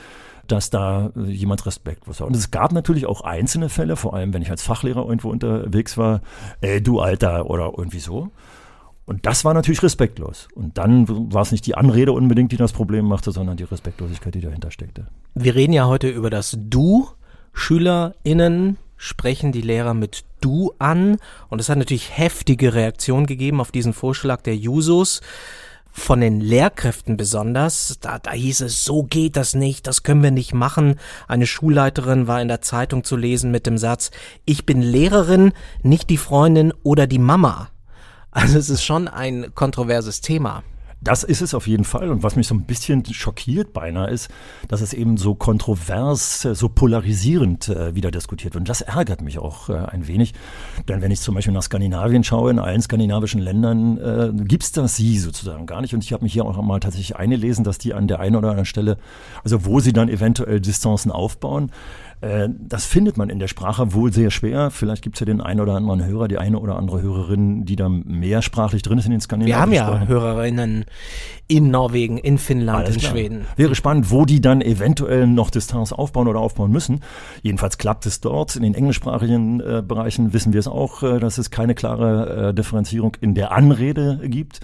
dass 0.46 0.70
da 0.70 1.10
äh, 1.16 1.30
jemand 1.30 1.64
respektlos 1.66 2.20
war. 2.20 2.26
Und 2.26 2.36
es 2.36 2.50
gab 2.50 2.72
natürlich 2.72 3.06
auch 3.06 3.22
einzelne 3.22 3.68
Fälle, 3.68 3.96
vor 3.96 4.14
allem 4.14 4.32
wenn 4.34 4.42
ich 4.42 4.50
als 4.50 4.62
Fachlehrer 4.62 5.04
irgendwo 5.04 5.30
unterwegs 5.30 5.96
war, 5.96 6.20
ey, 6.60 6.82
du 6.82 7.00
Alter 7.00 7.48
oder 7.48 7.72
irgendwie 7.76 8.00
so. 8.00 8.30
Und 9.10 9.26
das 9.26 9.44
war 9.44 9.54
natürlich 9.54 9.82
respektlos. 9.82 10.46
Und 10.54 10.78
dann 10.78 11.32
war 11.32 11.42
es 11.42 11.50
nicht 11.50 11.66
die 11.66 11.74
Anrede 11.74 12.12
unbedingt, 12.12 12.52
die 12.52 12.56
das 12.56 12.72
Problem 12.72 13.06
machte, 13.06 13.32
sondern 13.32 13.56
die 13.56 13.64
Respektlosigkeit, 13.64 14.36
die 14.36 14.40
dahinter 14.40 14.70
steckte. 14.70 15.08
Wir 15.34 15.56
reden 15.56 15.72
ja 15.72 15.88
heute 15.88 16.08
über 16.08 16.30
das 16.30 16.56
Du. 16.56 17.08
SchülerInnen 17.52 18.76
sprechen 18.96 19.50
die 19.50 19.62
Lehrer 19.62 19.94
mit 19.94 20.22
Du 20.40 20.74
an. 20.78 21.16
Und 21.48 21.60
es 21.60 21.68
hat 21.68 21.78
natürlich 21.78 22.16
heftige 22.16 22.72
Reaktionen 22.72 23.26
gegeben 23.26 23.60
auf 23.60 23.72
diesen 23.72 23.94
Vorschlag 23.94 24.42
der 24.42 24.54
Jusos. 24.54 25.22
Von 25.90 26.20
den 26.20 26.40
Lehrkräften 26.40 27.16
besonders, 27.16 27.98
da, 28.00 28.20
da 28.20 28.30
hieß 28.30 28.60
es, 28.60 28.84
so 28.84 29.02
geht 29.02 29.36
das 29.36 29.56
nicht, 29.56 29.88
das 29.88 30.04
können 30.04 30.22
wir 30.22 30.30
nicht 30.30 30.54
machen. 30.54 31.00
Eine 31.26 31.48
Schulleiterin 31.48 32.28
war 32.28 32.40
in 32.40 32.46
der 32.46 32.60
Zeitung 32.60 33.02
zu 33.02 33.16
lesen 33.16 33.50
mit 33.50 33.66
dem 33.66 33.76
Satz, 33.76 34.12
ich 34.44 34.66
bin 34.66 34.82
Lehrerin, 34.82 35.50
nicht 35.82 36.10
die 36.10 36.16
Freundin 36.16 36.72
oder 36.84 37.08
die 37.08 37.18
Mama. 37.18 37.70
Also 38.30 38.58
es 38.58 38.70
ist 38.70 38.84
schon 38.84 39.08
ein 39.08 39.54
kontroverses 39.54 40.20
Thema. 40.20 40.62
Das 41.02 41.24
ist 41.24 41.40
es 41.40 41.54
auf 41.54 41.66
jeden 41.66 41.84
Fall. 41.84 42.10
Und 42.10 42.22
was 42.22 42.36
mich 42.36 42.46
so 42.46 42.54
ein 42.54 42.64
bisschen 42.64 43.04
schockiert 43.06 43.72
beinahe 43.72 44.10
ist, 44.10 44.28
dass 44.68 44.82
es 44.82 44.92
eben 44.92 45.16
so 45.16 45.34
kontrovers, 45.34 46.44
äh, 46.44 46.54
so 46.54 46.68
polarisierend 46.68 47.70
äh, 47.70 47.94
wieder 47.94 48.10
diskutiert 48.10 48.52
wird. 48.52 48.60
Und 48.60 48.68
das 48.68 48.82
ärgert 48.82 49.22
mich 49.22 49.38
auch 49.38 49.70
äh, 49.70 49.76
ein 49.76 50.06
wenig. 50.08 50.34
Denn 50.88 51.00
wenn 51.00 51.10
ich 51.10 51.22
zum 51.22 51.34
Beispiel 51.34 51.54
nach 51.54 51.62
Skandinavien 51.62 52.22
schaue, 52.22 52.50
in 52.50 52.58
allen 52.58 52.82
skandinavischen 52.82 53.40
Ländern 53.40 53.96
äh, 53.96 54.44
gibt 54.44 54.62
es 54.62 54.72
das 54.72 54.96
Sie 54.96 55.18
sozusagen 55.18 55.64
gar 55.64 55.80
nicht. 55.80 55.94
Und 55.94 56.04
ich 56.04 56.12
habe 56.12 56.22
mich 56.22 56.34
hier 56.34 56.44
auch 56.44 56.60
mal 56.60 56.80
tatsächlich 56.80 57.16
eingelesen, 57.16 57.64
dass 57.64 57.78
die 57.78 57.94
an 57.94 58.06
der 58.06 58.20
einen 58.20 58.36
oder 58.36 58.50
anderen 58.50 58.66
Stelle, 58.66 58.98
also 59.42 59.64
wo 59.64 59.80
sie 59.80 59.94
dann 59.94 60.10
eventuell 60.10 60.60
Distanzen 60.60 61.10
aufbauen, 61.10 61.72
das 62.22 62.84
findet 62.84 63.16
man 63.16 63.30
in 63.30 63.38
der 63.38 63.48
Sprache 63.48 63.94
wohl 63.94 64.12
sehr 64.12 64.30
schwer. 64.30 64.70
Vielleicht 64.70 65.02
gibt 65.02 65.16
es 65.16 65.20
ja 65.20 65.26
den 65.26 65.40
einen 65.40 65.60
oder 65.60 65.74
anderen 65.74 66.04
Hörer, 66.04 66.28
die 66.28 66.36
eine 66.36 66.58
oder 66.58 66.76
andere 66.76 67.00
Hörerin, 67.00 67.64
die 67.64 67.76
da 67.76 67.88
mehrsprachlich 67.88 68.82
drin 68.82 68.98
ist 68.98 69.06
in 69.06 69.12
den 69.12 69.22
Skandinavien. 69.22 69.70
Wir 69.70 69.86
haben 69.86 70.00
ja 70.02 70.06
Hörerinnen 70.06 70.84
in 71.48 71.70
Norwegen, 71.70 72.18
in 72.18 72.38
Finnland, 72.38 72.84
Alles 72.84 72.96
in 72.96 73.00
klar. 73.00 73.12
Schweden. 73.12 73.46
Wäre 73.56 73.74
spannend, 73.74 74.10
wo 74.10 74.24
die 74.24 74.40
dann 74.40 74.60
eventuell 74.60 75.26
noch 75.26 75.50
Distanz 75.50 75.92
aufbauen 75.92 76.28
oder 76.28 76.40
aufbauen 76.40 76.70
müssen. 76.70 77.00
Jedenfalls 77.42 77.78
klappt 77.78 78.06
es 78.06 78.20
dort. 78.20 78.54
In 78.54 78.62
den 78.62 78.74
englischsprachigen 78.74 79.60
äh, 79.60 79.82
Bereichen 79.86 80.32
wissen 80.32 80.52
wir 80.52 80.60
es 80.60 80.68
auch, 80.68 81.02
äh, 81.02 81.18
dass 81.18 81.38
es 81.38 81.50
keine 81.50 81.74
klare 81.74 82.50
äh, 82.50 82.54
Differenzierung 82.54 83.16
in 83.20 83.34
der 83.34 83.52
Anrede 83.52 84.20
gibt. 84.24 84.60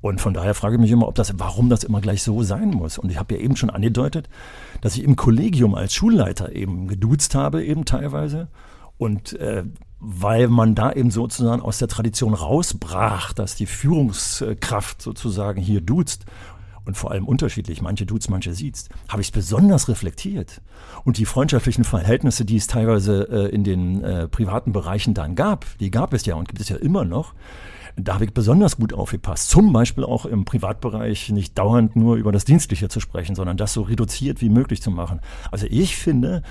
Und 0.00 0.20
von 0.20 0.32
daher 0.32 0.54
frage 0.54 0.76
ich 0.76 0.80
mich 0.80 0.90
immer, 0.90 1.08
ob 1.08 1.14
das, 1.14 1.38
warum 1.38 1.68
das 1.68 1.84
immer 1.84 2.00
gleich 2.00 2.22
so 2.22 2.42
sein 2.42 2.70
muss. 2.70 2.98
Und 2.98 3.10
ich 3.10 3.18
habe 3.18 3.34
ja 3.34 3.40
eben 3.40 3.56
schon 3.56 3.70
angedeutet, 3.70 4.28
dass 4.80 4.96
ich 4.96 5.04
im 5.04 5.16
Kollegium 5.16 5.74
als 5.74 5.94
Schulleiter 5.94 6.54
eben 6.54 6.88
geduzt 6.88 7.34
habe, 7.34 7.64
eben 7.64 7.84
teilweise. 7.84 8.48
Und 8.96 9.34
äh, 9.34 9.64
weil 9.98 10.48
man 10.48 10.74
da 10.74 10.92
eben 10.92 11.10
sozusagen 11.10 11.60
aus 11.60 11.78
der 11.78 11.88
Tradition 11.88 12.32
rausbrach, 12.32 13.34
dass 13.34 13.54
die 13.54 13.66
Führungskraft 13.66 15.02
sozusagen 15.02 15.60
hier 15.60 15.82
duzt 15.82 16.24
und 16.86 16.96
vor 16.96 17.10
allem 17.10 17.28
unterschiedlich, 17.28 17.82
manche 17.82 18.06
duzt, 18.06 18.30
manche 18.30 18.54
sieht, 18.54 18.88
habe 19.08 19.20
ich 19.20 19.28
es 19.28 19.32
besonders 19.32 19.88
reflektiert. 19.88 20.62
Und 21.04 21.18
die 21.18 21.26
freundschaftlichen 21.26 21.84
Verhältnisse, 21.84 22.46
die 22.46 22.56
es 22.56 22.66
teilweise 22.66 23.28
äh, 23.30 23.54
in 23.54 23.64
den 23.64 24.02
äh, 24.02 24.28
privaten 24.28 24.72
Bereichen 24.72 25.12
dann 25.12 25.34
gab, 25.34 25.66
die 25.78 25.90
gab 25.90 26.14
es 26.14 26.24
ja 26.24 26.34
und 26.36 26.48
gibt 26.48 26.60
es 26.60 26.70
ja 26.70 26.76
immer 26.76 27.04
noch, 27.04 27.34
Da 27.96 28.14
habe 28.14 28.24
ich 28.24 28.32
besonders 28.32 28.76
gut 28.76 28.92
aufgepasst. 28.92 29.50
Zum 29.50 29.72
Beispiel 29.72 30.04
auch 30.04 30.26
im 30.26 30.44
Privatbereich 30.44 31.30
nicht 31.30 31.58
dauernd 31.58 31.96
nur 31.96 32.16
über 32.16 32.32
das 32.32 32.44
Dienstliche 32.44 32.88
zu 32.88 33.00
sprechen, 33.00 33.34
sondern 33.34 33.56
das 33.56 33.72
so 33.72 33.82
reduziert 33.82 34.40
wie 34.40 34.48
möglich 34.48 34.82
zu 34.82 34.90
machen. 34.90 35.20
Also 35.50 35.66
ich 35.68 35.96
finde, 35.96 36.42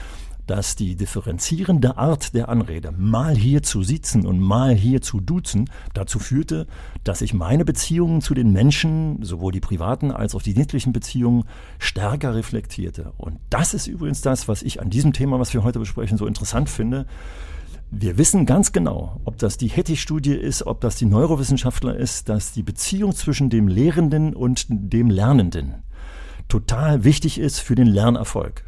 dass 0.50 0.76
die 0.76 0.96
differenzierende 0.96 1.98
Art 1.98 2.34
der 2.34 2.50
Anrede, 2.50 2.92
mal 2.92 3.36
hier 3.36 3.62
zu 3.62 3.84
sitzen 3.84 4.26
und 4.26 4.40
mal 4.40 4.74
hier 4.74 5.00
zu 5.00 5.20
duzen, 5.20 5.70
dazu 5.94 6.18
führte, 6.18 6.66
dass 7.04 7.22
ich 7.22 7.36
meine 7.36 7.66
Beziehungen 7.66 8.22
zu 8.22 8.34
den 8.34 8.52
Menschen, 8.52 9.22
sowohl 9.22 9.52
die 9.52 9.60
privaten 9.60 10.12
als 10.12 10.34
auch 10.34 10.42
die 10.42 10.56
dienstlichen 10.56 10.92
Beziehungen, 10.92 11.44
stärker 11.78 12.34
reflektierte. 12.34 13.14
Und 13.18 13.38
das 13.52 13.76
ist 13.76 13.86
übrigens 13.86 14.22
das, 14.22 14.48
was 14.48 14.64
ich 14.64 14.82
an 14.82 14.90
diesem 14.90 15.14
Thema, 15.14 15.40
was 15.40 15.54
wir 15.54 15.64
heute 15.64 15.78
besprechen, 15.78 16.18
so 16.18 16.26
interessant 16.26 16.68
finde. 16.68 17.06
Wir 17.92 18.20
wissen 18.20 18.46
ganz 18.46 18.72
genau, 18.72 19.20
ob 19.26 19.40
das 19.40 19.58
die 19.58 19.68
Hettich-Studie 19.68 20.36
ist, 20.36 20.68
ob 20.68 20.80
das 20.80 20.96
die 20.96 21.06
Neurowissenschaftler 21.06 21.96
ist, 21.96 22.30
dass 22.30 22.52
die 22.52 22.62
Beziehung 22.62 23.16
zwischen 23.16 23.50
dem 23.50 23.68
Lehrenden 23.68 24.36
und 24.36 24.68
dem 24.70 25.10
Lernenden 25.10 25.74
total 26.50 27.04
wichtig 27.04 27.40
ist 27.40 27.60
für 27.60 27.74
den 27.74 27.88
Lernerfolg. 27.88 28.64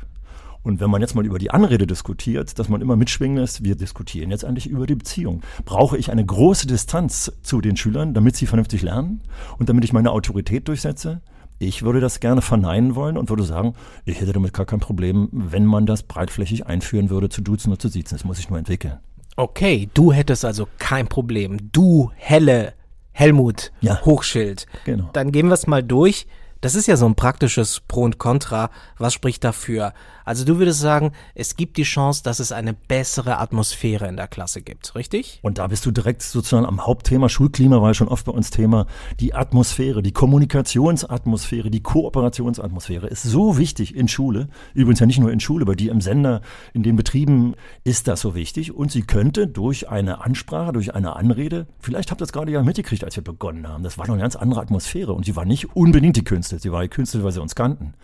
Und 0.64 0.80
wenn 0.80 0.90
man 0.90 1.02
jetzt 1.02 1.14
mal 1.14 1.26
über 1.26 1.38
die 1.38 1.52
Anrede 1.52 1.86
diskutiert, 1.86 2.58
dass 2.58 2.68
man 2.68 2.82
immer 2.82 2.96
mitschwingen 2.96 3.38
lässt, 3.38 3.64
wir 3.64 3.76
diskutieren 3.76 4.32
jetzt 4.32 4.44
eigentlich 4.44 4.68
über 4.68 4.88
die 4.88 4.96
Beziehung. 4.96 5.42
Brauche 5.66 6.00
ich 6.00 6.12
eine 6.12 6.26
große 6.26 6.66
Distanz 6.66 7.32
zu 7.44 7.62
den 7.62 7.78
Schülern, 7.78 8.16
damit 8.16 8.36
sie 8.36 8.48
vernünftig 8.48 8.82
lernen 8.82 9.22
und 9.60 9.70
damit 9.70 9.84
ich 9.84 9.94
meine 9.94 10.12
Autorität 10.12 10.68
durchsetze? 10.68 11.22
Ich 11.60 11.84
würde 11.84 12.00
das 12.00 12.20
gerne 12.20 12.42
verneinen 12.42 12.96
wollen 12.96 13.18
und 13.18 13.30
würde 13.30 13.44
sagen, 13.44 13.76
ich 14.06 14.20
hätte 14.20 14.34
damit 14.34 14.52
gar 14.52 14.66
kein 14.66 14.80
Problem, 14.80 15.30
wenn 15.32 15.66
man 15.68 15.86
das 15.86 16.02
breitflächig 16.02 16.66
einführen 16.66 17.12
würde, 17.12 17.30
zu 17.30 17.42
duzen 17.42 17.70
oder 17.70 17.78
zu 17.78 17.88
siezen. 17.88 18.18
Das 18.18 18.26
muss 18.26 18.40
ich 18.40 18.50
nur 18.50 18.58
entwickeln. 18.58 18.98
Okay, 19.36 19.90
du 19.94 20.12
hättest 20.12 20.46
also 20.46 20.68
kein 20.78 21.08
Problem. 21.08 21.72
Du, 21.72 22.12
Helle, 22.16 22.74
Helmut, 23.12 23.72
ja. 23.82 24.02
Hochschild. 24.04 24.66
Genau. 24.86 25.10
Dann 25.14 25.32
gehen 25.32 25.48
wir 25.48 25.54
es 25.54 25.68
mal 25.68 25.84
durch. 25.84 26.28
Das 26.62 26.76
ist 26.76 26.88
ja 26.88 26.96
so 26.96 27.08
ein 27.08 27.16
praktisches 27.16 27.80
Pro 27.80 28.04
und 28.04 28.20
Contra. 28.20 28.70
Was 28.98 29.14
spricht 29.14 29.44
dafür? 29.44 29.94
Also 30.32 30.46
du 30.46 30.60
würdest 30.60 30.80
sagen, 30.80 31.12
es 31.36 31.58
gibt 31.58 31.76
die 31.76 31.84
Chance, 31.84 32.24
dass 32.24 32.40
es 32.40 32.54
eine 32.54 32.74
bessere 32.74 33.40
Atmosphäre 33.40 34.08
in 34.08 34.16
der 34.16 34.30
Klasse 34.30 34.62
gibt, 34.62 34.96
richtig? 34.96 35.42
Und 35.42 35.58
da 35.58 35.68
bist 35.68 35.86
du 35.86 35.92
direkt 35.92 36.22
sozusagen 36.22 36.66
am 36.66 36.86
Hauptthema. 36.86 37.28
Schulklima 37.28 37.82
war 37.82 37.90
ja 37.90 37.94
schon 37.94 38.08
oft 38.08 38.26
bei 38.26 38.32
uns 38.32 38.50
Thema. 38.50 38.88
Die 39.20 39.34
Atmosphäre, 39.34 40.02
die 40.02 40.14
Kommunikationsatmosphäre, 40.14 41.70
die 41.70 41.84
Kooperationsatmosphäre 41.84 43.08
ist 43.08 43.24
so 43.24 43.58
wichtig 43.58 43.94
in 43.94 44.08
Schule. 44.08 44.48
Übrigens 44.74 45.02
ja 45.02 45.06
nicht 45.06 45.20
nur 45.20 45.34
in 45.34 45.42
Schule, 45.42 45.66
bei 45.66 45.76
dir 45.76 45.92
im 45.92 46.00
Sender, 46.00 46.40
in 46.72 46.84
den 46.84 46.96
Betrieben 46.96 47.56
ist 47.84 48.08
das 48.08 48.22
so 48.22 48.34
wichtig. 48.34 48.74
Und 48.74 48.90
sie 48.90 49.02
könnte 49.02 49.48
durch 49.48 49.90
eine 49.90 50.24
Ansprache, 50.24 50.72
durch 50.72 50.96
eine 50.96 51.18
Anrede, 51.18 51.68
vielleicht 51.82 52.10
habt 52.10 52.22
ihr 52.22 52.26
das 52.26 52.32
gerade 52.32 52.54
ja 52.54 52.64
mitgekriegt, 52.64 53.04
als 53.04 53.18
wir 53.18 53.24
begonnen 53.26 53.68
haben. 53.68 53.84
Das 53.84 53.98
war 53.98 54.08
noch 54.08 54.14
eine 54.14 54.22
ganz 54.22 54.38
andere 54.38 54.62
Atmosphäre 54.62 55.12
und 55.12 55.26
sie 55.26 55.36
war 55.36 55.44
nicht 55.44 55.76
unbedingt 55.76 56.16
die 56.16 56.24
Künstler. 56.24 56.60
Sie 56.60 56.72
war 56.72 56.84
die 56.84 56.88
Künstler, 56.88 57.22
weil 57.26 57.34
sie 57.34 57.42
uns 57.42 57.54
kannten. 57.54 57.96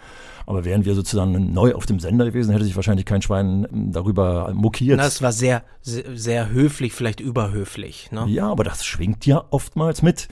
Aber 0.46 0.64
wären 0.64 0.86
wir 0.86 0.96
sozusagen 0.96 1.54
neu 1.54 1.74
auf 1.74 1.86
dem 1.86 2.00
Sender 2.00 2.17
gewesen, 2.26 2.52
hätte 2.52 2.66
sich 2.66 2.76
wahrscheinlich 2.76 3.06
kein 3.06 3.22
Schwein 3.22 3.68
ähm, 3.72 3.92
darüber 3.92 4.52
mokiert. 4.54 5.00
Das 5.00 5.22
war 5.22 5.32
sehr, 5.32 5.64
sehr, 5.82 6.04
sehr 6.16 6.50
höflich, 6.50 6.94
vielleicht 6.94 7.20
überhöflich. 7.20 8.12
Ne? 8.12 8.26
Ja, 8.28 8.50
aber 8.50 8.64
das 8.64 8.86
schwingt 8.86 9.26
ja 9.26 9.44
oftmals 9.50 10.02
mit. 10.02 10.28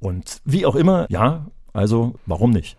Und 0.00 0.40
wie 0.44 0.66
auch 0.66 0.76
immer, 0.76 1.06
ja, 1.08 1.46
also 1.72 2.14
warum 2.26 2.50
nicht? 2.50 2.76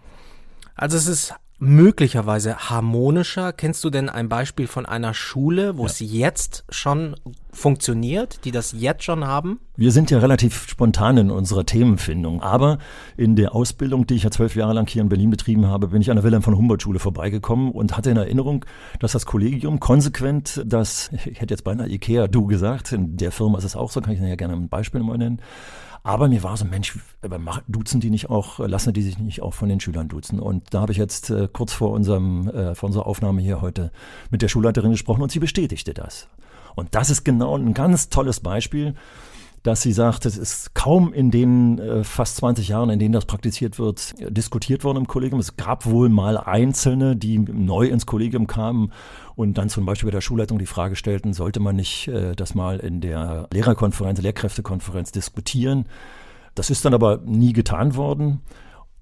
Also 0.76 0.98
es 0.98 1.08
ist 1.08 1.34
möglicherweise 1.58 2.58
harmonischer. 2.70 3.54
Kennst 3.54 3.84
du 3.84 3.90
denn 3.90 4.10
ein 4.10 4.30
Beispiel 4.30 4.68
von 4.68 4.86
einer 4.86 5.14
Schule, 5.14 5.78
wo 5.78 5.84
ja. 5.84 5.88
es 5.88 6.00
jetzt 6.00 6.66
schon 6.70 7.16
funktioniert, 7.52 8.44
die 8.44 8.52
das 8.52 8.74
jetzt 8.74 9.04
schon 9.04 9.26
haben? 9.26 9.60
Wir 9.78 9.92
sind 9.92 10.12
ja 10.12 10.20
relativ 10.20 10.68
spontan 10.68 11.18
in 11.18 11.32
unserer 11.32 11.66
Themenfindung, 11.66 12.42
aber 12.42 12.80
in 13.16 13.36
der 13.36 13.56
Ausbildung, 13.56 14.06
die 14.06 14.16
ich 14.16 14.24
ja 14.24 14.32
zwölf 14.32 14.56
Jahre 14.56 14.74
lang 14.74 14.88
hier 14.88 15.02
in 15.02 15.10
Berlin 15.10 15.30
betrieben 15.30 15.66
habe, 15.68 15.88
bin 15.88 16.02
ich 16.02 16.10
an 16.10 16.18
der 16.18 16.24
Wilhelm 16.24 16.44
von 16.44 16.58
Humboldt 16.58 16.82
Schule 16.82 17.00
vorbeigekommen 17.00 17.72
und 17.72 17.96
hatte 17.96 18.10
in 18.10 18.18
Erinnerung, 18.18 18.66
dass 19.00 19.14
das 19.14 19.26
Kollegium 19.26 19.80
konsequent 19.80 20.62
das, 20.66 21.10
ich 21.26 21.40
hätte 21.40 21.54
jetzt 21.54 21.64
beinahe 21.64 21.90
Ikea 21.90 22.28
du 22.28 22.46
gesagt, 22.48 22.92
in 22.92 23.16
der 23.16 23.32
Firma 23.32 23.58
ist 23.58 23.64
es 23.64 23.76
auch 23.76 23.92
so, 23.92 24.02
kann 24.02 24.14
ich 24.14 24.20
ja 24.20 24.36
gerne 24.36 24.54
ein 24.56 24.70
Beispiel 24.70 25.02
mal 25.02 25.18
nennen, 25.18 25.42
aber 26.06 26.28
mir 26.28 26.44
war 26.44 26.56
so, 26.56 26.66
Mensch, 26.66 27.00
duzen 27.68 28.00
die 28.00 28.12
nicht 28.12 28.30
auch, 28.30 28.60
lassen 28.60 28.94
die 28.94 29.02
sich 29.02 29.18
nicht 29.18 29.42
auch 29.42 29.56
von 29.56 29.70
den 29.70 29.80
Schülern 29.80 30.08
duzen? 30.08 30.40
Und 30.40 30.72
da 30.72 30.82
habe 30.82 30.92
ich 30.92 31.00
jetzt 31.00 31.32
äh, 31.32 31.48
kurz 31.52 31.74
vor 31.74 31.90
unserem, 31.90 32.48
äh, 32.48 32.76
vor 32.76 32.88
unserer 32.88 33.08
Aufnahme 33.08 33.42
hier 33.42 33.60
heute 33.60 33.92
mit 34.30 34.44
der 34.44 34.48
Schulleiterin 34.48 34.92
gesprochen 34.92 35.24
und 35.24 35.32
sie 35.32 35.40
bestätigte 35.40 35.96
das. 35.96 36.28
Und 36.76 36.94
das 36.94 37.10
ist 37.10 37.24
genau 37.24 37.58
ein 37.58 37.74
ganz 37.74 38.10
tolles 38.10 38.40
Beispiel 38.40 38.94
dass 39.66 39.82
sie 39.82 39.94
sagt, 39.94 40.28
es 40.28 40.38
ist 40.38 40.76
kaum 40.76 41.12
in 41.12 41.32
den 41.32 41.80
äh, 41.80 42.04
fast 42.04 42.38
20 42.38 42.68
Jahren, 42.68 42.92
in 42.92 43.00
denen 43.00 43.14
das 43.14 43.26
praktiziert 43.26 43.80
wird, 43.80 44.14
diskutiert 44.30 44.84
worden 44.84 45.00
im 45.00 45.08
Kollegium. 45.08 45.40
Es 45.40 45.58
gab 45.58 45.88
wohl 45.88 46.08
mal 46.08 46.38
Einzelne, 46.38 47.16
die 47.16 47.40
neu 47.40 47.88
ins 47.88 48.06
Kollegium 48.06 48.46
kamen 48.46 48.92
und 49.36 49.58
dann 49.58 49.70
zum 49.70 49.84
Beispiel 49.88 50.10
bei 50.10 50.12
der 50.16 50.22
Schulleitung 50.22 50.60
die 50.60 50.68
Frage 50.68 50.96
stellten, 50.96 51.34
sollte 51.34 51.60
man 51.60 51.76
nicht 51.76 52.08
äh, 52.08 52.36
das 52.36 52.54
mal 52.54 52.78
in 52.78 53.02
der 53.02 53.48
Lehrerkonferenz, 53.52 54.22
Lehrkräftekonferenz 54.22 55.12
diskutieren. 55.12 55.88
Das 56.54 56.70
ist 56.70 56.86
dann 56.86 56.94
aber 56.94 57.22
nie 57.26 57.52
getan 57.52 57.96
worden. 57.96 58.42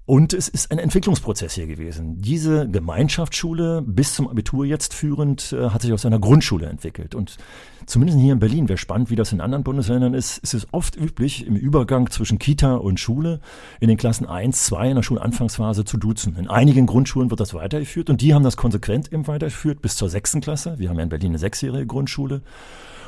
Und 0.06 0.34
es 0.34 0.48
ist 0.48 0.70
ein 0.70 0.78
Entwicklungsprozess 0.78 1.54
hier 1.54 1.66
gewesen. 1.66 2.20
Diese 2.20 2.68
Gemeinschaftsschule, 2.68 3.82
bis 3.86 4.14
zum 4.14 4.28
Abitur 4.28 4.66
jetzt 4.66 4.92
führend, 4.92 5.54
äh, 5.54 5.70
hat 5.70 5.80
sich 5.80 5.94
aus 5.94 6.04
einer 6.04 6.18
Grundschule 6.18 6.66
entwickelt. 6.66 7.14
Und 7.14 7.38
zumindest 7.86 8.18
hier 8.18 8.34
in 8.34 8.38
Berlin, 8.38 8.68
wäre 8.68 8.76
spannend, 8.76 9.08
wie 9.08 9.16
das 9.16 9.32
in 9.32 9.40
anderen 9.40 9.64
Bundesländern 9.64 10.12
ist, 10.12 10.36
ist 10.38 10.52
es 10.52 10.66
oft 10.72 10.94
üblich, 10.96 11.46
im 11.46 11.56
Übergang 11.56 12.10
zwischen 12.10 12.38
Kita 12.38 12.74
und 12.74 13.00
Schule 13.00 13.40
in 13.80 13.88
den 13.88 13.96
Klassen 13.96 14.26
1, 14.26 14.64
2 14.66 14.90
in 14.90 14.96
der 14.96 15.02
Schulanfangsphase 15.02 15.86
zu 15.86 15.96
duzen. 15.96 16.36
In 16.36 16.48
einigen 16.48 16.84
Grundschulen 16.84 17.30
wird 17.30 17.40
das 17.40 17.54
weitergeführt 17.54 18.10
und 18.10 18.20
die 18.20 18.34
haben 18.34 18.44
das 18.44 18.58
konsequent 18.58 19.10
eben 19.10 19.26
weitergeführt 19.26 19.80
bis 19.80 19.96
zur 19.96 20.10
sechsten 20.10 20.42
Klasse. 20.42 20.78
Wir 20.78 20.90
haben 20.90 20.98
ja 20.98 21.04
in 21.04 21.08
Berlin 21.08 21.30
eine 21.30 21.38
sechsjährige 21.38 21.86
Grundschule 21.86 22.42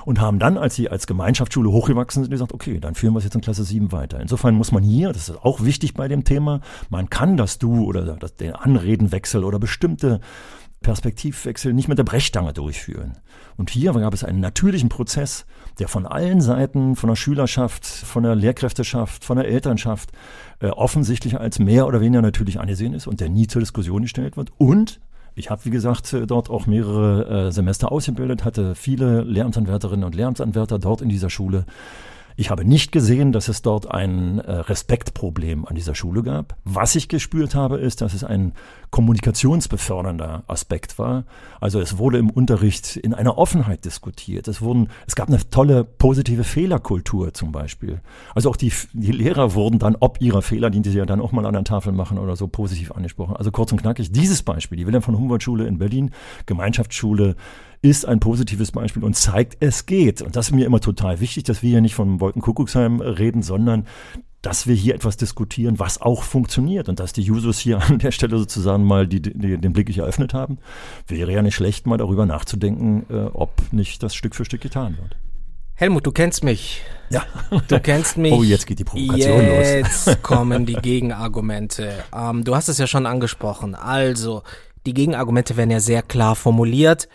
und 0.07 0.21
haben 0.21 0.39
dann, 0.39 0.57
als 0.57 0.77
sie 0.77 0.89
als 0.89 1.09
Gemeinschaftsschule 1.09 1.71
hochgewachsen 1.71 2.23
sind, 2.23 2.31
gesagt, 2.31 2.55
okay, 2.55 2.79
dann 2.79 2.95
führen 2.95 3.13
wir 3.13 3.19
es 3.19 3.25
jetzt 3.25 3.35
in 3.35 3.41
Klasse 3.41 3.65
7 3.65 3.91
weiter. 3.91 4.21
Insofern 4.21 4.55
muss 4.55 4.71
man 4.71 4.85
hier, 4.85 5.13
das 5.13 5.29
ist 5.29 5.45
auch 5.45 5.65
wichtig 5.65 5.95
bei 5.95 6.07
dem 6.07 6.23
Thema, 6.23 6.61
man 6.89 7.11
kann 7.11 7.37
das 7.37 7.59
Du 7.59 7.85
oder 7.85 8.17
das, 8.17 8.37
den 8.37 8.53
Anredenwechsel 8.53 9.43
oder 9.43 9.59
bestimmte 9.59 10.21
Perspektivwechsel 10.81 11.73
nicht 11.73 11.89
mit 11.89 11.99
der 11.99 12.05
Brechstange 12.05 12.53
durchführen. 12.53 13.19
Und 13.57 13.71
hier 13.71 13.93
gab 13.95 14.15
es 14.15 14.23
einen 14.23 14.39
natürlichen 14.39 14.89
Prozess, 14.89 15.45
der 15.81 15.89
von 15.89 16.07
allen 16.07 16.41
Seiten, 16.41 16.95
von 16.95 17.09
der 17.09 17.17
Schülerschaft, 17.17 17.85
von 17.85 18.23
der 18.23 18.37
Lehrkräfteschaft, 18.37 19.25
von 19.25 19.39
der 19.39 19.49
Elternschaft 19.49 20.13
äh, 20.61 20.69
offensichtlich 20.69 21.41
als 21.41 21.59
mehr 21.59 21.89
oder 21.89 22.01
weniger 22.01 22.23
natürlich 22.23 22.61
angesehen 22.61 22.95
ist 22.95 23.09
und 23.09 23.21
der 23.21 23.29
nie 23.29 23.49
zur 23.49 23.59
Diskussion 23.59 24.03
gestellt 24.03 24.37
wird 24.37 24.53
und 24.57 25.01
ich 25.37 25.51
habe, 25.51 25.65
wie 25.65 25.71
gesagt, 25.71 26.13
äh, 26.15 26.27
dort 26.27 26.51
auch 26.51 26.67
mehrere 26.67 27.49
äh, 27.49 27.53
Semester 27.53 27.93
ausgebildet, 27.93 28.45
hatte 28.45 28.75
viele 28.75 29.21
Lehramtsanwärterinnen 29.21 30.05
und 30.05 30.15
Lehramtsanwärter 30.15 30.79
dort 30.79 31.03
in 31.03 31.09
dieser 31.09 31.31
Schule. 31.31 31.65
Ich 32.39 32.51
habe 32.51 32.67
nicht 32.67 32.93
gesehen, 32.93 33.33
dass 33.33 33.49
es 33.49 33.63
dort 33.63 33.91
ein 33.91 34.41
äh, 34.41 34.53
Respektproblem 34.53 35.65
an 35.65 35.75
dieser 35.75 35.95
Schule 35.95 36.23
gab. 36.23 36.57
Was 36.65 36.95
ich 36.95 37.09
gespürt 37.09 37.55
habe, 37.55 37.79
ist, 37.79 38.03
dass 38.03 38.13
es 38.13 38.25
ein 38.25 38.53
kommunikationsbefördernder 38.91 40.45
Aspekt 40.47 40.99
war. 40.99 41.25
Also 41.61 41.81
es 41.81 41.97
wurde 41.97 42.19
im 42.19 42.29
Unterricht 42.29 42.97
in 42.97 43.15
einer 43.15 43.39
Offenheit 43.39 43.87
diskutiert. 43.87 44.49
Es 44.49 44.61
wurden, 44.61 44.91
es 45.07 45.17
gab 45.17 45.29
eine 45.29 45.39
tolle 45.49 45.85
positive 45.85 46.45
Fehlerkultur 46.45 47.33
zum 47.33 47.53
Beispiel. 47.53 48.03
Also 48.35 48.51
auch 48.51 48.57
die, 48.57 48.73
die 48.93 49.13
Lehrer 49.13 49.55
wurden 49.55 49.79
dann, 49.79 49.97
ob 49.99 50.21
ihrer 50.21 50.43
Fehler, 50.43 50.69
die 50.69 50.83
sie 50.89 50.99
ja 50.99 51.07
dann 51.07 51.23
auch 51.23 51.33
mal 51.33 51.47
an 51.47 51.55
der 51.55 51.65
Tafel 51.65 51.93
machen 51.93 52.19
oder 52.19 52.37
so, 52.37 52.49
positiv 52.49 52.93
angesprochen. 52.93 53.35
Also 53.37 53.51
kurz 53.51 53.73
und 53.73 53.81
knackig, 53.81 54.13
dieses 54.13 54.43
Beispiel, 54.43 54.77
die 54.77 54.87
Wilhelm 54.87 55.03
von 55.03 55.17
Humboldt 55.17 55.43
Schule 55.43 55.67
in 55.67 55.79
Berlin, 55.79 56.11
Gemeinschaftsschule 56.45 57.35
ist 57.89 58.07
ein 58.07 58.21
positives 58.21 58.73
Beispiel 58.73 59.05
und 59.05 59.15
zeigt, 59.15 59.57
es 59.61 59.87
geht. 59.87 60.23
Und 60.23 60.37
das 60.37 60.49
ist 60.49 60.53
mir 60.53 60.67
immer 60.67 60.81
total 60.81 61.21
wichtig, 61.21 61.45
dass 61.45 61.63
wir 61.63 61.71
hier 61.71 61.81
nicht 61.81 61.95
von 61.95 62.21
Wolkenkuckucksheim 62.21 63.01
reden, 63.01 63.43
sondern 63.43 63.87
dass 64.43 64.67
wir 64.67 64.75
hier 64.75 64.95
etwas 64.95 65.17
diskutieren, 65.17 65.79
was 65.79 66.01
auch 66.01 66.23
funktioniert 66.23 66.89
und 66.89 67.01
dass 67.01 67.13
die 67.13 67.23
Jusos 67.23 67.59
hier 67.59 67.81
an 67.89 67.99
der 67.99 68.11
Stelle 68.11 68.39
sozusagen 68.39 68.85
mal 68.85 69.07
die, 69.07 69.23
die, 69.23 69.59
den 69.59 69.73
Blick 69.73 69.97
eröffnet 69.97 70.35
haben, 70.35 70.59
wäre 71.07 71.33
ja 71.33 71.43
nicht 71.43 71.55
schlecht, 71.55 71.87
mal 71.87 71.97
darüber 71.97 72.27
nachzudenken, 72.27 73.07
äh, 73.09 73.27
ob 73.33 73.73
nicht 73.73 74.03
das 74.03 74.15
Stück 74.15 74.35
für 74.35 74.45
Stück 74.45 74.61
getan 74.61 74.99
wird. 74.99 75.17
Helmut, 75.75 76.07
du 76.07 76.13
kennst 76.13 76.43
mich. 76.43 76.83
Ja. 77.11 77.25
Du 77.69 77.79
kennst 77.81 78.17
mich. 78.17 78.33
Oh, 78.33 78.43
jetzt 78.43 78.67
geht 78.67 78.79
die 78.79 78.85
Provokation 78.85 79.41
jetzt 79.43 79.85
los. 79.85 80.07
Jetzt 80.07 80.23
kommen 80.23 80.65
die 80.65 80.75
Gegenargumente. 80.75 81.93
Ähm, 82.17 82.45
du 82.45 82.57
hast 82.57 82.69
es 82.69 82.79
ja 82.79 82.87
schon 82.87 83.05
angesprochen. 83.05 83.75
Also, 83.75 84.43
die 84.87 84.95
Gegenargumente 84.95 85.57
werden 85.57 85.71
ja 85.71 85.81
sehr 85.81 86.03
klar 86.03 86.35
formuliert 86.35 87.09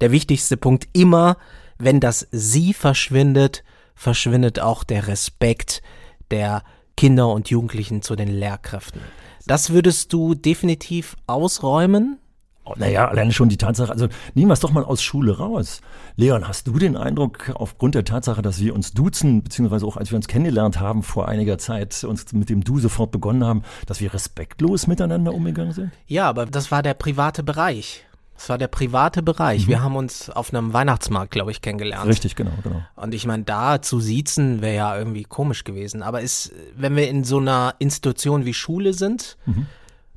der 0.00 0.12
wichtigste 0.12 0.56
Punkt 0.56 0.88
immer, 0.92 1.36
wenn 1.78 2.00
das 2.00 2.26
Sie 2.30 2.74
verschwindet, 2.74 3.64
verschwindet 3.94 4.60
auch 4.60 4.84
der 4.84 5.08
Respekt 5.08 5.82
der 6.30 6.62
Kinder 6.96 7.28
und 7.28 7.50
Jugendlichen 7.50 8.02
zu 8.02 8.16
den 8.16 8.28
Lehrkräften. 8.28 9.00
Das 9.46 9.70
würdest 9.70 10.12
du 10.12 10.34
definitiv 10.34 11.16
ausräumen? 11.26 12.18
Oh, 12.64 12.74
naja, 12.76 13.08
alleine 13.08 13.32
schon 13.32 13.48
die 13.48 13.56
Tatsache, 13.56 13.90
also 13.90 14.06
nehmen 14.34 14.48
wir 14.48 14.52
es 14.52 14.60
doch 14.60 14.70
mal 14.70 14.84
aus 14.84 15.02
Schule 15.02 15.36
raus. 15.36 15.80
Leon, 16.14 16.46
hast 16.46 16.68
du 16.68 16.78
den 16.78 16.96
Eindruck, 16.96 17.50
aufgrund 17.54 17.96
der 17.96 18.04
Tatsache, 18.04 18.40
dass 18.40 18.60
wir 18.60 18.72
uns 18.72 18.92
duzen, 18.92 19.42
beziehungsweise 19.42 19.84
auch 19.84 19.96
als 19.96 20.12
wir 20.12 20.16
uns 20.16 20.28
kennengelernt 20.28 20.78
haben 20.78 21.02
vor 21.02 21.26
einiger 21.26 21.58
Zeit, 21.58 22.04
uns 22.04 22.32
mit 22.32 22.50
dem 22.50 22.62
Du 22.62 22.78
sofort 22.78 23.10
begonnen 23.10 23.44
haben, 23.44 23.62
dass 23.86 24.00
wir 24.00 24.14
respektlos 24.14 24.86
miteinander 24.86 25.34
umgegangen 25.34 25.72
sind? 25.72 25.90
Ja, 26.06 26.28
aber 26.28 26.46
das 26.46 26.70
war 26.70 26.84
der 26.84 26.94
private 26.94 27.42
Bereich. 27.42 28.04
Das 28.42 28.48
war 28.48 28.58
der 28.58 28.66
private 28.66 29.22
Bereich. 29.22 29.66
Mhm. 29.66 29.70
Wir 29.70 29.82
haben 29.84 29.94
uns 29.94 30.28
auf 30.28 30.52
einem 30.52 30.72
Weihnachtsmarkt, 30.72 31.30
glaube 31.30 31.52
ich, 31.52 31.62
kennengelernt. 31.62 32.08
Richtig, 32.08 32.34
genau, 32.34 32.50
genau. 32.64 32.82
Und 32.96 33.14
ich 33.14 33.24
meine, 33.24 33.44
da 33.44 33.80
zu 33.80 34.00
siezen 34.00 34.60
wäre 34.60 34.74
ja 34.74 34.98
irgendwie 34.98 35.22
komisch 35.22 35.62
gewesen. 35.62 36.02
Aber 36.02 36.22
ist, 36.22 36.50
wenn 36.74 36.96
wir 36.96 37.08
in 37.08 37.22
so 37.22 37.38
einer 37.38 37.76
Institution 37.78 38.44
wie 38.44 38.52
Schule 38.52 38.94
sind, 38.94 39.36
mhm 39.46 39.66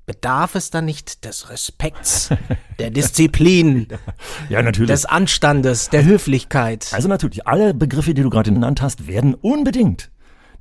bedarf 0.08 0.53
es 0.53 0.70
dann 0.70 0.86
nicht 0.86 1.25
des 1.25 1.50
Respekts, 1.50 2.29
der 2.77 2.91
Disziplin, 2.91 3.88
ja, 4.50 4.62
natürlich. 4.62 4.91
des 4.91 5.05
Anstandes, 5.05 5.89
der 5.89 6.05
Höflichkeit. 6.05 6.89
Also 6.91 7.08
natürlich, 7.08 7.48
alle 7.48 7.74
Begriffe, 7.74 8.13
die 8.13 8.22
du 8.22 8.29
gerade 8.29 8.51
genannt 8.51 8.84
hast, 8.84 9.08
werden 9.08 9.34
unbedingt 9.34 10.12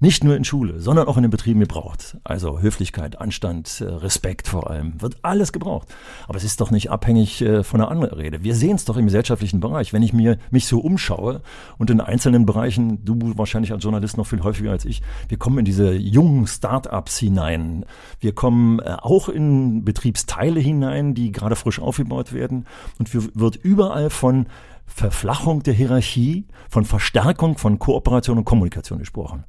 nicht 0.01 0.25
nur 0.25 0.37
in 0.37 0.45
Schule, 0.45 0.81
sondern 0.81 1.09
auch 1.09 1.17
in 1.17 1.23
den 1.23 1.31
Betrieben 1.31 1.61
gebraucht. 1.61 2.17
Also 2.25 2.61
Höflichkeit, 2.61 3.21
Anstand, 3.21 3.81
äh, 3.81 3.85
Respekt 3.85 4.49
vor 4.49 4.71
allem, 4.71 5.01
wird 5.01 5.17
alles 5.23 5.53
gebraucht. 5.53 5.89
Aber 6.29 6.37
es 6.37 6.45
ist 6.45 6.61
doch 6.61 6.71
nicht 6.71 6.91
abhängig 6.91 7.41
äh, 7.43 7.63
von 7.63 7.81
einer 7.81 7.91
anderen 7.91 8.15
Rede. 8.15 8.43
Wir 8.43 8.55
sehen 8.55 8.77
es 8.77 8.85
doch 8.85 8.97
im 8.97 9.07
gesellschaftlichen 9.07 9.61
Bereich. 9.61 9.93
Wenn 9.93 10.03
ich 10.03 10.13
mir 10.13 10.39
mich 10.51 10.67
so 10.67 10.81
umschaue 10.81 11.43
und 11.79 11.91
in 11.91 12.01
einzelnen 12.01 12.47
Bereichen, 12.47 13.05
du 13.05 13.19
wahrscheinlich 13.37 13.73
als 13.73 13.83
Journalist 13.83 14.17
noch 14.17 14.27
viel 14.27 14.43
häufiger 14.43 14.71
als 14.71 14.85
ich, 14.85 15.03
wir 15.29 15.39
kommen 15.39 15.59
in 15.59 15.65
diese 15.65 15.93
jungen 15.93 16.47
Start-ups 16.47 17.19
hinein. 17.19 17.85
Wir 18.21 18.35
kommen 18.35 18.81
äh, 18.81 18.97
auch 19.01 19.29
in 19.29 19.85
Betriebsteile 19.85 20.61
hinein, 20.61 21.15
die 21.15 21.33
gerade 21.33 21.57
frisch 21.57 21.81
aufgebaut 21.81 22.33
werden. 22.33 22.67
Und 22.99 23.15
wird 23.15 23.57
überall 23.57 24.11
von 24.11 24.47
Verflachung 24.87 25.63
der 25.63 25.75
Hierarchie, 25.75 26.47
von 26.69 26.85
Verstärkung 26.85 27.59
von 27.59 27.79
Kooperation 27.79 28.39
und 28.39 28.45
Kommunikation 28.45 28.99
gesprochen. 28.99 29.45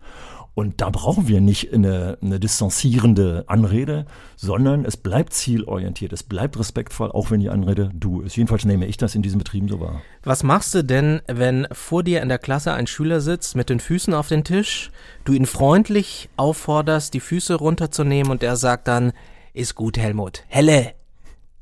Und 0.56 0.80
da 0.80 0.90
brauchen 0.90 1.28
wir 1.28 1.42
nicht 1.42 1.74
eine, 1.74 2.18
eine 2.22 2.40
distanzierende 2.40 3.44
Anrede, 3.48 4.06
sondern 4.38 4.86
es 4.86 4.96
bleibt 4.96 5.34
zielorientiert, 5.34 6.14
es 6.14 6.24
bleibt 6.24 6.58
respektvoll, 6.58 7.12
auch 7.12 7.30
wenn 7.30 7.42
die 7.42 7.50
Anrede 7.50 7.92
du 7.94 8.22
ist. 8.22 8.38
Jedenfalls 8.38 8.64
nehme 8.64 8.86
ich 8.86 8.96
das 8.96 9.16
in 9.16 9.22
diesen 9.22 9.38
Betrieben 9.38 9.68
so 9.68 9.82
wahr. 9.82 10.02
Was 10.24 10.44
machst 10.44 10.74
du 10.74 10.82
denn, 10.82 11.22
wenn 11.28 11.68
vor 11.74 12.04
dir 12.04 12.22
in 12.22 12.30
der 12.30 12.40
Klasse 12.40 12.72
ein 12.72 12.88
Schüler 12.88 13.20
sitzt 13.20 13.58
mit 13.58 13.70
den 13.70 13.82
Füßen 13.82 14.14
auf 14.14 14.30
den 14.30 14.46
Tisch, 14.46 14.92
du 15.26 15.34
ihn 15.34 15.46
freundlich 15.46 16.30
aufforderst, 16.38 17.14
die 17.14 17.20
Füße 17.20 17.56
runterzunehmen 17.56 18.32
und 18.32 18.42
er 18.42 18.56
sagt 18.56 18.88
dann, 18.88 19.12
ist 19.54 19.76
gut, 19.76 19.98
Helmut. 19.98 20.44
Helle, 20.48 20.94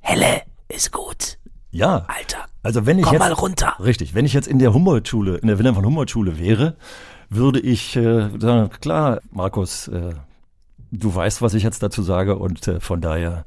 helle, 0.02 0.44
ist 0.70 0.92
gut. 0.92 1.40
Ja. 1.74 2.06
Alter. 2.08 2.46
Also 2.62 2.86
wenn 2.86 3.00
ich 3.00 3.06
komm 3.06 3.14
jetzt, 3.14 3.22
mal 3.22 3.34
runter. 3.34 3.74
Richtig. 3.80 4.14
Wenn 4.14 4.26
ich 4.26 4.34
jetzt 4.34 4.48
in 4.48 4.60
der 4.60 4.74
Humboldt-Schule, 4.74 5.38
in 5.38 5.48
der 5.48 5.58
Wilhelm 5.58 5.76
von 5.76 5.86
Humboldt-Schule 5.86 6.40
wäre, 6.40 6.76
würde 7.30 7.60
ich 7.60 7.96
äh, 7.96 8.30
sagen, 8.40 8.70
klar, 8.80 9.20
Markus, 9.32 9.88
äh, 9.88 10.14
du 10.92 11.14
weißt, 11.14 11.42
was 11.42 11.56
ich 11.56 11.64
jetzt 11.64 11.84
dazu 11.84 12.04
sage 12.04 12.38
und 12.38 12.68
äh, 12.68 12.80
von 12.80 13.02
daher 13.02 13.44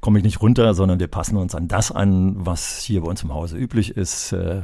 komme 0.00 0.18
ich 0.18 0.24
nicht 0.24 0.40
runter, 0.40 0.74
sondern 0.74 1.00
wir 1.00 1.08
passen 1.08 1.36
uns 1.36 1.54
an 1.54 1.68
das 1.68 1.90
an, 1.90 2.34
was 2.36 2.78
hier 2.78 3.02
bei 3.02 3.08
uns 3.08 3.22
im 3.22 3.34
Hause 3.34 3.56
üblich 3.56 3.96
ist. 3.96 4.32
Äh, 4.32 4.62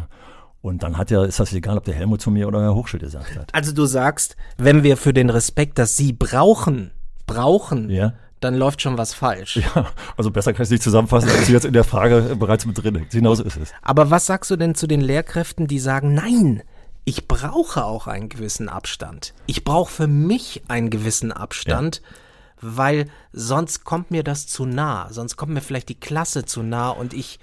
und 0.62 0.82
dann 0.82 0.96
hat 0.96 1.10
ja, 1.10 1.24
ist 1.24 1.40
das 1.40 1.52
egal, 1.52 1.78
ob 1.78 1.84
der 1.84 1.94
Helmut 1.94 2.20
zu 2.20 2.30
mir 2.30 2.46
oder 2.46 2.60
Herr 2.60 2.74
Hochschild 2.74 3.02
gesagt 3.02 3.36
hat. 3.36 3.54
Also 3.54 3.72
du 3.72 3.86
sagst, 3.86 4.36
wenn 4.58 4.82
wir 4.82 4.96
für 4.96 5.12
den 5.12 5.30
Respekt, 5.30 5.78
dass 5.78 5.96
Sie 5.96 6.12
brauchen, 6.12 6.90
brauchen, 7.26 7.90
ja. 7.90 8.12
Dann 8.40 8.54
läuft 8.54 8.82
schon 8.82 8.99
was 8.99 9.14
falsch. 9.14 9.56
Ja, 9.56 9.87
also 10.16 10.30
besser 10.30 10.52
kann 10.52 10.62
ich 10.62 10.66
es 10.66 10.70
nicht 10.70 10.82
zusammenfassen, 10.82 11.28
als 11.28 11.47
Sie 11.47 11.52
jetzt 11.52 11.66
in 11.66 11.75
der 11.75 11.85
Frage 11.85 12.37
bereits 12.38 12.64
mit 12.66 12.82
drin. 12.82 13.06
Genauso 13.11 13.44
ist 13.44 13.56
es. 13.56 13.73
Aber 13.82 14.11
was 14.11 14.26
sagst 14.26 14.50
du 14.50 14.56
denn 14.56 14.75
zu 14.75 14.87
den 14.87 15.00
Lehrkräften, 15.00 15.66
die 15.66 15.78
sagen, 15.78 16.14
nein, 16.14 16.62
ich 17.04 17.28
brauche 17.28 17.85
auch 17.85 18.06
einen 18.06 18.28
gewissen 18.28 18.68
Abstand. 18.68 19.35
Ich 19.47 19.64
brauche 19.64 19.90
für 19.90 20.06
mich 20.06 20.62
einen 20.68 20.90
gewissen 20.90 21.32
Abstand, 21.32 22.02
ja. 22.02 22.68
weil 22.76 23.06
sonst 23.32 23.85
kommt 23.85 24.11
mir 24.11 24.23
das 24.23 24.47
zu 24.47 24.64
nah. 24.64 25.09
Sonst 25.11 25.37
kommt 25.37 25.52
mir 25.52 25.61
vielleicht 25.61 25.88
die 25.88 25.99
Klasse 25.99 26.44
zu 26.44 26.62
nah 26.62 26.90
und 26.90 27.12
ich, 27.12 27.38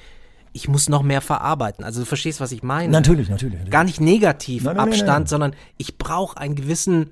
ich 0.53 0.67
muss 0.67 0.89
noch 0.89 1.03
mehr 1.03 1.21
verarbeiten. 1.21 1.83
Also 1.83 2.01
du 2.01 2.05
verstehst, 2.05 2.39
was 2.39 2.51
ich 2.51 2.63
meine. 2.63 2.91
Natürlich, 2.91 3.29
natürlich. 3.29 3.55
natürlich. 3.55 3.71
Gar 3.71 3.83
nicht 3.83 4.01
negativ 4.01 4.63
nein, 4.63 4.77
nein, 4.77 4.87
Abstand, 4.87 5.07
nein, 5.07 5.27
sondern 5.27 5.55
ich 5.77 5.97
brauche 5.97 6.37
einen 6.37 6.55
gewissen 6.55 7.11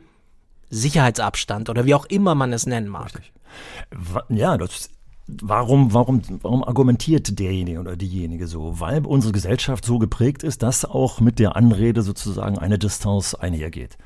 Sicherheitsabstand 0.75 1.69
oder 1.69 1.85
wie 1.85 1.95
auch 1.95 2.05
immer 2.05 2.35
man 2.35 2.53
es 2.53 2.65
nennen 2.65 2.87
mag. 2.87 3.15
Richtig. 3.15 3.33
Ja, 4.29 4.57
das 4.57 4.89
Warum, 5.27 5.91
warum, 5.91 6.21
warum 6.43 6.63
argumentiert 6.63 7.39
derjenige 7.39 7.79
oder 7.79 7.95
diejenige 7.95 8.45
so? 8.45 8.79
Weil 8.79 9.03
unsere 9.07 9.33
Gesellschaft 9.33 9.83
so 9.83 9.97
geprägt 9.97 10.43
ist, 10.43 10.61
dass 10.61 10.85
auch 10.85 11.19
mit 11.19 11.39
der 11.39 11.55
Anrede 11.55 12.03
sozusagen 12.03 12.59
eine 12.59 12.77
Distanz 12.77 13.33
einhergeht. 13.33 13.97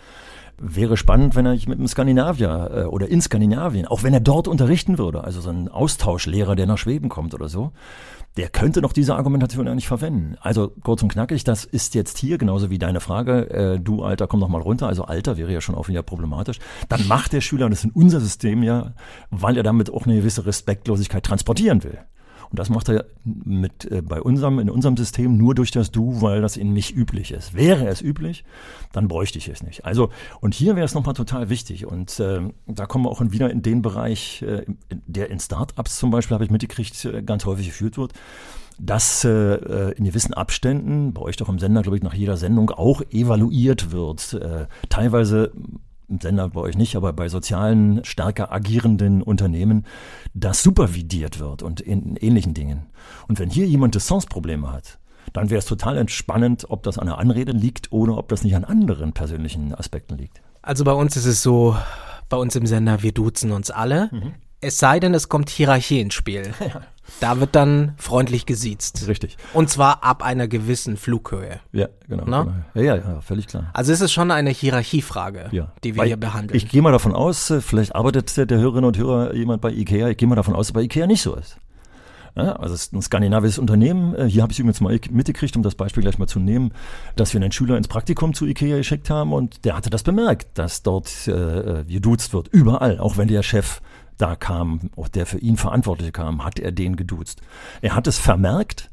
Wäre 0.58 0.95
spannend, 0.95 1.36
wenn 1.36 1.45
er 1.45 1.53
mit 1.53 1.71
einem 1.71 1.89
Skandinavier 1.89 2.71
äh, 2.73 2.84
oder 2.84 3.10
in 3.10 3.21
Skandinavien, 3.21 3.86
auch 3.86 4.03
wenn 4.03 4.13
er 4.13 4.21
dort 4.21 4.47
unterrichten 4.47 4.97
würde, 4.97 5.23
also 5.23 5.41
so 5.41 5.49
ein 5.49 5.67
Austauschlehrer, 5.67 6.55
der 6.55 6.67
nach 6.67 6.77
Schweden 6.77 7.10
kommt 7.10 7.34
oder 7.34 7.49
so, 7.49 7.73
der 8.39 8.47
könnte 8.47 8.82
noch 8.82 8.93
diese 8.93 9.15
Argumentation 9.15 9.67
ja 9.67 9.75
nicht 9.75 9.89
verwenden. 9.89 10.38
Also 10.39 10.69
kurz 10.69 11.04
und 11.04 11.12
knackig, 11.12 11.43
das 11.43 11.65
ist 11.65 11.93
jetzt 11.93 12.17
hier, 12.17 12.38
genauso 12.38 12.69
wie 12.69 12.78
deine 12.78 13.02
Frage, 13.02 13.49
äh, 13.49 13.80
du 13.82 14.02
Alter, 14.02 14.28
komm 14.28 14.39
noch 14.39 14.47
mal 14.47 14.62
runter, 14.62 14.88
also 14.88 15.04
Alter 15.04 15.36
wäre 15.36 15.52
ja 15.52 15.60
schon 15.60 15.75
auch 15.75 15.89
wieder 15.89 16.04
problematisch. 16.04 16.60
Dann 16.88 17.06
macht 17.10 17.34
der 17.34 17.41
Schüler, 17.41 17.69
das 17.69 17.84
in 17.84 17.91
unser 17.91 18.21
System 18.21 18.63
ja, 18.63 18.93
weil 19.30 19.58
er 19.58 19.63
damit 19.63 19.93
auch 19.93 20.06
eine 20.06 20.15
gewisse 20.15 20.45
Respektlosigkeit 20.45 21.25
transportieren 21.25 21.84
will. 21.84 21.99
Und 22.51 22.57
das 22.57 22.69
macht 22.69 22.89
er 22.89 23.05
mit 23.23 23.85
äh, 23.91 24.01
bei 24.01 24.21
unserem, 24.21 24.59
in 24.59 24.69
unserem 24.69 24.97
System 24.97 25.38
nur 25.38 25.53
durch 25.55 25.71
das 25.71 25.91
Du, 25.91 26.21
weil 26.21 26.41
das 26.41 26.57
in 26.57 26.71
mich 26.71 26.95
üblich 26.95 27.31
ist. 27.31 27.53
Wäre 27.53 27.88
es 27.88 28.01
üblich, 28.01 28.43
dann 28.91 29.07
bräuchte 29.07 29.38
ich 29.38 29.47
es 29.47 29.62
nicht. 29.62 29.85
Also, 29.85 30.09
und 30.41 30.53
hier 30.53 30.75
wäre 30.75 30.85
es 30.85 30.95
nochmal 30.95 31.13
total 31.13 31.49
wichtig. 31.49 31.85
Und 31.85 32.19
äh, 32.19 32.41
da 32.67 32.85
kommen 32.85 33.05
wir 33.05 33.09
auch 33.09 33.21
wieder 33.21 33.51
in 33.51 33.62
den 33.62 33.81
Bereich, 33.81 34.41
äh, 34.41 34.65
der 34.89 35.29
in 35.29 35.39
Startups 35.39 35.99
zum 35.99 36.09
Beispiel, 36.12 36.35
habe 36.35 36.45
ich 36.45 36.51
mitgekriegt, 36.51 37.05
äh, 37.05 37.21
ganz 37.21 37.45
häufig 37.45 37.67
geführt 37.67 37.97
wird 37.97 38.13
dass 38.81 39.25
äh, 39.25 39.91
in 39.91 40.05
gewissen 40.05 40.33
Abständen, 40.33 41.13
bei 41.13 41.21
euch 41.21 41.35
doch 41.35 41.49
im 41.49 41.59
Sender, 41.59 41.81
glaube 41.81 41.97
ich, 41.97 42.03
nach 42.03 42.13
jeder 42.13 42.38
Sendung 42.38 42.69
auch 42.69 43.01
evaluiert 43.12 43.91
wird. 43.91 44.33
Äh, 44.33 44.67
teilweise 44.88 45.51
Sender 46.22 46.50
bei 46.50 46.62
euch 46.62 46.78
nicht, 46.78 46.95
aber 46.95 47.13
bei 47.13 47.30
sozialen, 47.30 48.04
stärker 48.04 48.52
agierenden 48.52 49.22
Unternehmen, 49.22 49.86
das 50.34 50.63
supervidiert 50.63 51.39
wird 51.39 51.62
und 51.62 51.82
in 51.82 52.15
ähnlichen 52.15 52.54
Dingen. 52.54 52.88
Und 53.28 53.39
wenn 53.39 53.50
hier 53.50 53.67
jemand 53.67 53.95
Distanzprobleme 53.95 54.72
hat, 54.72 55.00
dann 55.34 55.50
wäre 55.50 55.60
es 55.60 55.65
total 55.65 55.98
entspannend, 55.98 56.65
ob 56.69 56.84
das 56.84 56.98
an 56.98 57.08
der 57.08 57.19
Anrede 57.19 57.52
liegt 57.52 57.91
oder 57.91 58.17
ob 58.17 58.30
das 58.30 58.43
nicht 58.43 58.56
an 58.56 58.63
anderen 58.63 59.13
persönlichen 59.13 59.76
Aspekten 59.76 60.17
liegt. 60.17 60.41
Also 60.62 60.84
bei 60.84 60.93
uns 60.93 61.15
ist 61.15 61.26
es 61.26 61.43
so, 61.43 61.76
bei 62.30 62.38
uns 62.38 62.56
im 62.56 62.65
Sender, 62.65 63.04
wir 63.04 63.12
duzen 63.12 63.52
uns 63.52 63.72
alle. 63.72 64.10
Mhm. 64.12 64.34
Es 64.62 64.78
sei 64.78 65.00
denn, 65.00 65.13
es 65.13 65.30
kommt 65.30 65.50
Hierarchie 65.50 66.02
ins 66.02 66.13
Spiel. 66.13 66.52
Ja. 66.60 66.82
Da 67.19 67.39
wird 67.39 67.56
dann 67.56 67.93
freundlich 67.98 68.45
gesiezt. 68.45 69.08
Richtig. 69.08 69.38
Und 69.54 69.69
zwar 69.69 70.04
ab 70.04 70.24
einer 70.24 70.48
gewissen 70.48 70.98
Flughöhe. 70.98 71.60
Ja, 71.72 71.88
genau. 72.08 72.26
genau. 72.26 72.48
Ja, 72.74 72.82
ja, 72.82 72.95
ja, 72.95 73.22
völlig 73.22 73.48
klar. 73.48 73.69
Also 73.74 73.91
es 73.91 74.02
ist 74.02 74.12
schon 74.12 74.32
eine 74.32 74.50
Hierarchiefrage, 74.50 75.50
ja. 75.52 75.72
die 75.84 75.95
wir 75.95 76.02
Weil 76.02 76.08
hier 76.08 76.17
behandeln. 76.17 76.56
Ich, 76.56 76.65
ich 76.65 76.72
gehe 76.72 76.82
mal 76.82 76.91
davon 76.91 77.13
aus, 77.13 77.50
äh, 77.50 77.62
vielleicht 77.62 77.95
arbeitet 77.95 78.38
der 78.50 78.58
Hörerinnen 78.58 78.86
und 78.86 78.98
Hörer 78.98 79.34
jemand 79.34 79.62
bei 79.62 79.72
IKEA, 79.72 80.10
ich 80.10 80.17
gehe 80.17 80.28
mal 80.28 80.36
davon 80.36 80.56
aus, 80.56 80.67
dass 80.67 80.74
bei 80.74 80.82
IKEA 80.82 81.08
nicht 81.08 81.22
so 81.22 81.36
ist. 81.36 81.58
Ja, 82.36 82.54
also 82.54 82.74
es 82.74 82.84
ist 82.84 82.93
ein 82.93 83.02
skandinavisches 83.02 83.60
Unternehmen. 83.60 84.15
Äh, 84.15 84.26
hier 84.26 84.43
habe 84.43 84.52
ich 84.52 84.60
übrigens 84.60 84.82
mal 84.82 85.00
mitgekriegt, 85.10 85.56
um 85.56 85.63
das 85.63 85.76
Beispiel 85.76 86.04
gleich 86.04 86.17
mal 86.17 86.28
zu 86.28 86.39
nehmen, 86.39 86.72
dass 87.15 87.34
wir 87.34 87.41
einen 87.41 87.52
Schüler 87.52 87.78
ins 87.78 87.88
Praktikum 87.88 88.34
zu 88.34 88.45
IKEA 88.45 88.78
geschickt 88.78 89.10
haben 89.10 89.34
und 89.34 89.65
der 89.65 89.76
hatte 89.76 89.89
das 89.89 90.04
bemerkt, 90.04 90.58
dass 90.58 90.84
dort 90.84 91.28
äh, 91.28 91.32
äh 91.32 91.84
geduzt 91.86 92.34
wird. 92.34 92.48
Überall, 92.50 93.00
auch 93.00 93.17
wenn 93.17 93.28
der 93.28 93.43
Chef 93.43 93.82
da 94.19 94.36
kam, 94.36 94.91
auch 94.95 95.08
der 95.08 95.25
für 95.25 95.39
ihn 95.39 95.58
Verantwortliche 95.58 96.12
kam, 96.12 96.45
hat 96.45 96.60
er 96.60 96.71
den 96.71 96.95
geduzt. 96.95 97.41
Er 97.82 97.95
hat 97.95 98.05
es 98.05 98.19
vermerkt 98.19 98.89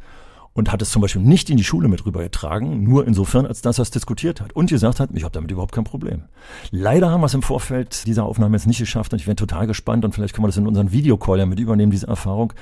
und 0.57 0.73
hat 0.73 0.83
es 0.83 0.90
zum 0.90 1.03
Beispiel 1.03 1.23
nicht 1.23 1.51
in 1.51 1.57
die 1.57 1.64
Schule 1.64 1.87
mit 1.87 2.05
rübergetragen, 2.05 2.83
nur 2.83 3.07
insofern, 3.07 3.47
als 3.47 3.61
dass 3.62 3.79
er 3.79 3.83
es 3.83 3.90
diskutiert 3.90 4.40
hat 4.40 4.55
und 4.55 4.71
gesagt 4.71 4.99
hat, 4.99 5.11
ich 5.12 5.23
habe 5.23 5.33
damit 5.33 5.51
überhaupt 5.51 5.73
kein 5.73 5.85
Problem. 5.85 6.23
Leider 6.71 7.11
haben 7.11 7.21
wir 7.21 7.27
es 7.27 7.35
im 7.35 7.42
Vorfeld 7.42 8.07
dieser 8.07 8.25
Aufnahme 8.25 8.57
jetzt 8.57 8.66
nicht 8.66 8.79
geschafft 8.79 9.12
und 9.12 9.21
ich 9.21 9.27
wäre 9.27 9.37
total 9.37 9.66
gespannt 9.66 10.05
und 10.05 10.14
vielleicht 10.14 10.35
können 10.35 10.45
wir 10.45 10.49
das 10.49 10.57
in 10.57 10.66
unseren 10.66 10.92
Videocall 10.92 11.38
ja 11.38 11.47
mit 11.47 11.61
übernehmen, 11.61 11.92
diese 11.92 12.09
Erfahrung, 12.09 12.55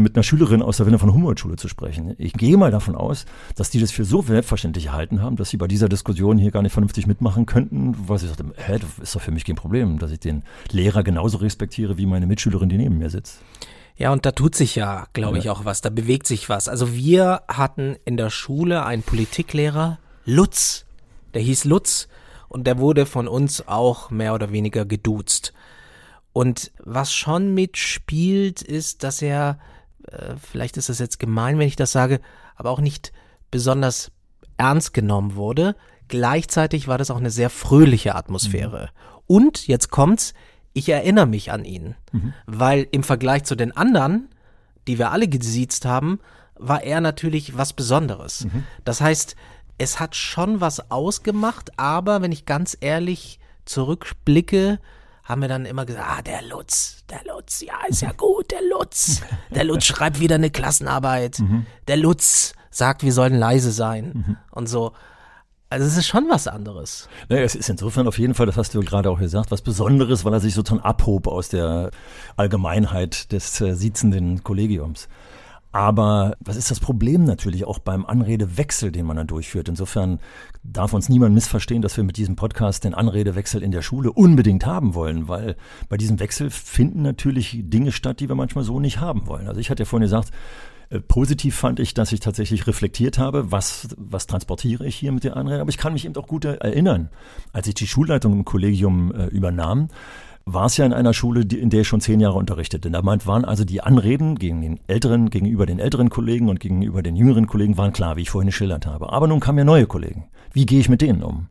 mit 0.00 0.16
einer 0.16 0.22
Schülerin 0.22 0.62
aus 0.62 0.78
der 0.78 0.86
Wilhelm 0.86 1.00
von 1.00 1.12
Humboldt 1.12 1.38
Schule 1.38 1.56
zu 1.56 1.68
sprechen. 1.68 2.14
Ich 2.18 2.32
gehe 2.32 2.56
mal 2.56 2.70
davon 2.70 2.96
aus, 2.96 3.26
dass 3.54 3.70
die 3.70 3.78
das 3.78 3.92
für 3.92 4.04
so 4.04 4.22
selbstverständlich 4.22 4.86
erhalten 4.86 5.22
haben, 5.22 5.36
dass 5.36 5.50
sie 5.50 5.58
bei 5.58 5.68
dieser 5.68 5.88
Diskussion 5.88 6.38
hier 6.38 6.50
gar 6.50 6.62
nicht 6.62 6.72
vernünftig 6.72 7.06
mitmachen 7.06 7.46
könnten, 7.46 7.94
weil 8.08 8.18
sie 8.18 8.26
sagten, 8.26 8.52
hä, 8.56 8.78
das 8.78 8.98
ist 9.00 9.14
doch 9.14 9.20
für 9.20 9.30
mich 9.30 9.44
kein 9.44 9.56
Problem, 9.56 9.98
dass 9.98 10.10
ich 10.10 10.20
den 10.20 10.42
Lehrer 10.70 11.02
genauso 11.02 11.38
respektiere 11.38 11.98
wie 11.98 12.06
meine 12.06 12.26
Mitschülerin, 12.26 12.68
die 12.70 12.78
neben 12.78 12.98
mir 12.98 13.10
sitzt. 13.10 13.40
Ja, 13.96 14.12
und 14.12 14.26
da 14.26 14.32
tut 14.32 14.54
sich 14.54 14.74
ja, 14.74 15.06
glaube 15.12 15.38
ich, 15.38 15.50
auch 15.50 15.64
was. 15.64 15.80
Da 15.80 15.90
bewegt 15.90 16.26
sich 16.26 16.48
was. 16.48 16.68
Also 16.68 16.94
wir 16.94 17.42
hatten 17.46 17.96
in 18.04 18.16
der 18.16 18.30
Schule 18.30 18.84
einen 18.84 19.02
Politiklehrer, 19.02 19.98
Lutz. 20.24 20.84
Der 21.32 21.42
hieß 21.42 21.64
Lutz 21.64 22.08
und 22.48 22.66
der 22.66 22.78
wurde 22.78 23.06
von 23.06 23.28
uns 23.28 23.68
auch 23.68 24.10
mehr 24.10 24.34
oder 24.34 24.50
weniger 24.52 24.84
geduzt. 24.84 25.52
Und 26.32 26.72
was 26.78 27.14
schon 27.14 27.54
mitspielt, 27.54 28.62
ist, 28.62 29.04
dass 29.04 29.22
er 29.22 29.58
äh, 30.08 30.34
vielleicht 30.36 30.76
ist 30.76 30.88
das 30.88 30.98
jetzt 30.98 31.18
gemein, 31.18 31.58
wenn 31.58 31.68
ich 31.68 31.76
das 31.76 31.92
sage, 31.92 32.20
aber 32.56 32.70
auch 32.70 32.80
nicht 32.80 33.12
besonders 33.50 34.10
ernst 34.56 34.94
genommen 34.94 35.34
wurde. 35.34 35.76
Gleichzeitig 36.08 36.86
war 36.88 36.98
das 36.98 37.10
auch 37.10 37.16
eine 37.16 37.30
sehr 37.30 37.50
fröhliche 37.50 38.14
Atmosphäre. 38.14 38.82
Mhm. 38.82 39.22
Und 39.26 39.66
jetzt 39.66 39.90
kommt's, 39.90 40.34
ich 40.74 40.88
erinnere 40.88 41.26
mich 41.26 41.50
an 41.50 41.64
ihn, 41.64 41.94
mhm. 42.12 42.34
weil 42.46 42.86
im 42.90 43.02
Vergleich 43.02 43.44
zu 43.44 43.54
den 43.54 43.74
anderen, 43.74 44.28
die 44.86 44.98
wir 44.98 45.12
alle 45.12 45.28
gesiezt 45.28 45.86
haben, 45.86 46.18
war 46.56 46.82
er 46.82 47.00
natürlich 47.00 47.56
was 47.56 47.72
Besonderes. 47.72 48.44
Mhm. 48.44 48.64
Das 48.84 49.00
heißt, 49.00 49.36
es 49.78 49.98
hat 49.98 50.14
schon 50.14 50.60
was 50.60 50.90
ausgemacht, 50.90 51.78
aber 51.78 52.22
wenn 52.22 52.32
ich 52.32 52.44
ganz 52.44 52.76
ehrlich 52.80 53.40
zurückblicke, 53.64 54.78
haben 55.22 55.40
wir 55.40 55.48
dann 55.48 55.64
immer 55.64 55.86
gesagt, 55.86 56.06
ah, 56.06 56.22
der 56.22 56.42
Lutz, 56.42 57.04
der 57.08 57.22
Lutz, 57.32 57.62
ja, 57.62 57.74
ist 57.88 58.02
ja 58.02 58.12
gut, 58.12 58.50
der 58.50 58.60
Lutz. 58.62 59.22
Der 59.54 59.64
Lutz 59.64 59.84
schreibt 59.84 60.20
wieder 60.20 60.34
eine 60.34 60.50
Klassenarbeit. 60.50 61.38
Mhm. 61.38 61.64
Der 61.86 61.96
Lutz 61.96 62.54
sagt, 62.70 63.04
wir 63.04 63.12
sollen 63.12 63.38
leise 63.38 63.70
sein 63.70 64.12
mhm. 64.14 64.36
und 64.50 64.68
so. 64.68 64.92
Also 65.74 65.86
es 65.86 65.96
ist 65.96 66.06
schon 66.06 66.28
was 66.28 66.46
anderes. 66.46 67.08
Naja, 67.28 67.42
es 67.42 67.56
ist 67.56 67.68
insofern 67.68 68.06
auf 68.06 68.16
jeden 68.16 68.34
Fall, 68.34 68.46
das 68.46 68.56
hast 68.56 68.76
du 68.76 68.80
gerade 68.80 69.10
auch 69.10 69.18
gesagt, 69.18 69.50
was 69.50 69.60
Besonderes, 69.60 70.24
weil 70.24 70.32
er 70.32 70.38
sich 70.38 70.54
sozusagen 70.54 70.84
abhob 70.84 71.26
aus 71.26 71.48
der 71.48 71.90
Allgemeinheit 72.36 73.32
des 73.32 73.60
äh, 73.60 73.74
sitzenden 73.74 74.44
Kollegiums. 74.44 75.08
Aber 75.72 76.36
was 76.38 76.54
ist 76.54 76.70
das 76.70 76.78
Problem 76.78 77.24
natürlich 77.24 77.64
auch 77.64 77.80
beim 77.80 78.06
Anredewechsel, 78.06 78.92
den 78.92 79.04
man 79.04 79.16
dann 79.16 79.26
durchführt? 79.26 79.68
Insofern 79.68 80.20
darf 80.62 80.92
uns 80.92 81.08
niemand 81.08 81.34
missverstehen, 81.34 81.82
dass 81.82 81.96
wir 81.96 82.04
mit 82.04 82.18
diesem 82.18 82.36
Podcast 82.36 82.84
den 82.84 82.94
Anredewechsel 82.94 83.60
in 83.60 83.72
der 83.72 83.82
Schule 83.82 84.12
unbedingt 84.12 84.66
haben 84.66 84.94
wollen, 84.94 85.26
weil 85.26 85.56
bei 85.88 85.96
diesem 85.96 86.20
Wechsel 86.20 86.50
finden 86.50 87.02
natürlich 87.02 87.58
Dinge 87.64 87.90
statt, 87.90 88.20
die 88.20 88.28
wir 88.28 88.36
manchmal 88.36 88.62
so 88.62 88.78
nicht 88.78 89.00
haben 89.00 89.26
wollen. 89.26 89.48
Also 89.48 89.58
ich 89.58 89.70
hatte 89.70 89.82
ja 89.82 89.86
vorhin 89.86 90.04
gesagt, 90.04 90.30
Positiv 91.08 91.56
fand 91.56 91.80
ich, 91.80 91.94
dass 91.94 92.12
ich 92.12 92.20
tatsächlich 92.20 92.66
reflektiert 92.66 93.18
habe, 93.18 93.50
was, 93.50 93.88
was 93.96 94.26
transportiere 94.26 94.86
ich 94.86 94.96
hier 94.96 95.12
mit 95.12 95.24
der 95.24 95.36
Anrede. 95.36 95.60
Aber 95.60 95.70
ich 95.70 95.78
kann 95.78 95.92
mich 95.92 96.04
eben 96.04 96.16
auch 96.16 96.26
gut 96.26 96.44
erinnern, 96.44 97.08
als 97.52 97.66
ich 97.66 97.74
die 97.74 97.86
Schulleitung 97.86 98.32
im 98.32 98.44
Kollegium 98.44 99.12
äh, 99.12 99.26
übernahm, 99.26 99.88
war 100.46 100.66
es 100.66 100.76
ja 100.76 100.84
in 100.84 100.92
einer 100.92 101.14
Schule, 101.14 101.46
die, 101.46 101.58
in 101.58 101.70
der 101.70 101.82
ich 101.82 101.88
schon 101.88 102.00
zehn 102.00 102.20
Jahre 102.20 102.36
unterrichtete. 102.36 102.90
Da 102.90 103.04
waren 103.04 103.44
also 103.44 103.64
die 103.64 103.80
Anreden 103.80 104.36
gegen 104.36 104.60
den 104.60 104.80
älteren, 104.86 105.30
gegenüber 105.30 105.64
den 105.66 105.78
älteren 105.78 106.10
Kollegen 106.10 106.48
und 106.48 106.60
gegenüber 106.60 107.02
den 107.02 107.16
jüngeren 107.16 107.46
Kollegen 107.46 107.78
waren 107.78 107.92
klar, 107.92 108.16
wie 108.16 108.22
ich 108.22 108.30
vorhin 108.30 108.48
geschildert 108.48 108.86
habe. 108.86 109.12
Aber 109.12 109.26
nun 109.26 109.40
kamen 109.40 109.58
ja 109.58 109.64
neue 109.64 109.86
Kollegen. 109.86 110.28
Wie 110.52 110.66
gehe 110.66 110.80
ich 110.80 110.88
mit 110.88 111.00
denen 111.00 111.22
um? 111.22 111.48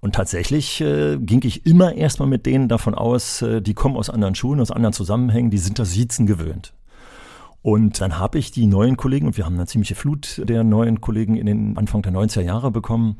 Und 0.00 0.14
tatsächlich 0.14 0.80
äh, 0.80 1.18
ging 1.18 1.42
ich 1.44 1.66
immer 1.66 1.94
erstmal 1.94 2.28
mit 2.28 2.46
denen 2.46 2.68
davon 2.68 2.94
aus, 2.94 3.42
äh, 3.42 3.60
die 3.60 3.74
kommen 3.74 3.96
aus 3.96 4.08
anderen 4.08 4.34
Schulen, 4.34 4.60
aus 4.60 4.70
anderen 4.70 4.94
Zusammenhängen, 4.94 5.50
die 5.50 5.58
sind 5.58 5.78
das 5.78 5.92
Siezen 5.92 6.26
gewöhnt. 6.26 6.72
Und 7.62 8.00
dann 8.00 8.18
habe 8.18 8.38
ich 8.38 8.50
die 8.50 8.66
neuen 8.66 8.96
Kollegen, 8.96 9.26
und 9.26 9.36
wir 9.36 9.44
haben 9.44 9.54
eine 9.54 9.66
ziemliche 9.66 9.94
Flut 9.94 10.40
der 10.48 10.64
neuen 10.64 11.00
Kollegen 11.00 11.36
in 11.36 11.46
den 11.46 11.76
Anfang 11.76 12.02
der 12.02 12.12
90er 12.12 12.40
Jahre 12.40 12.70
bekommen, 12.70 13.16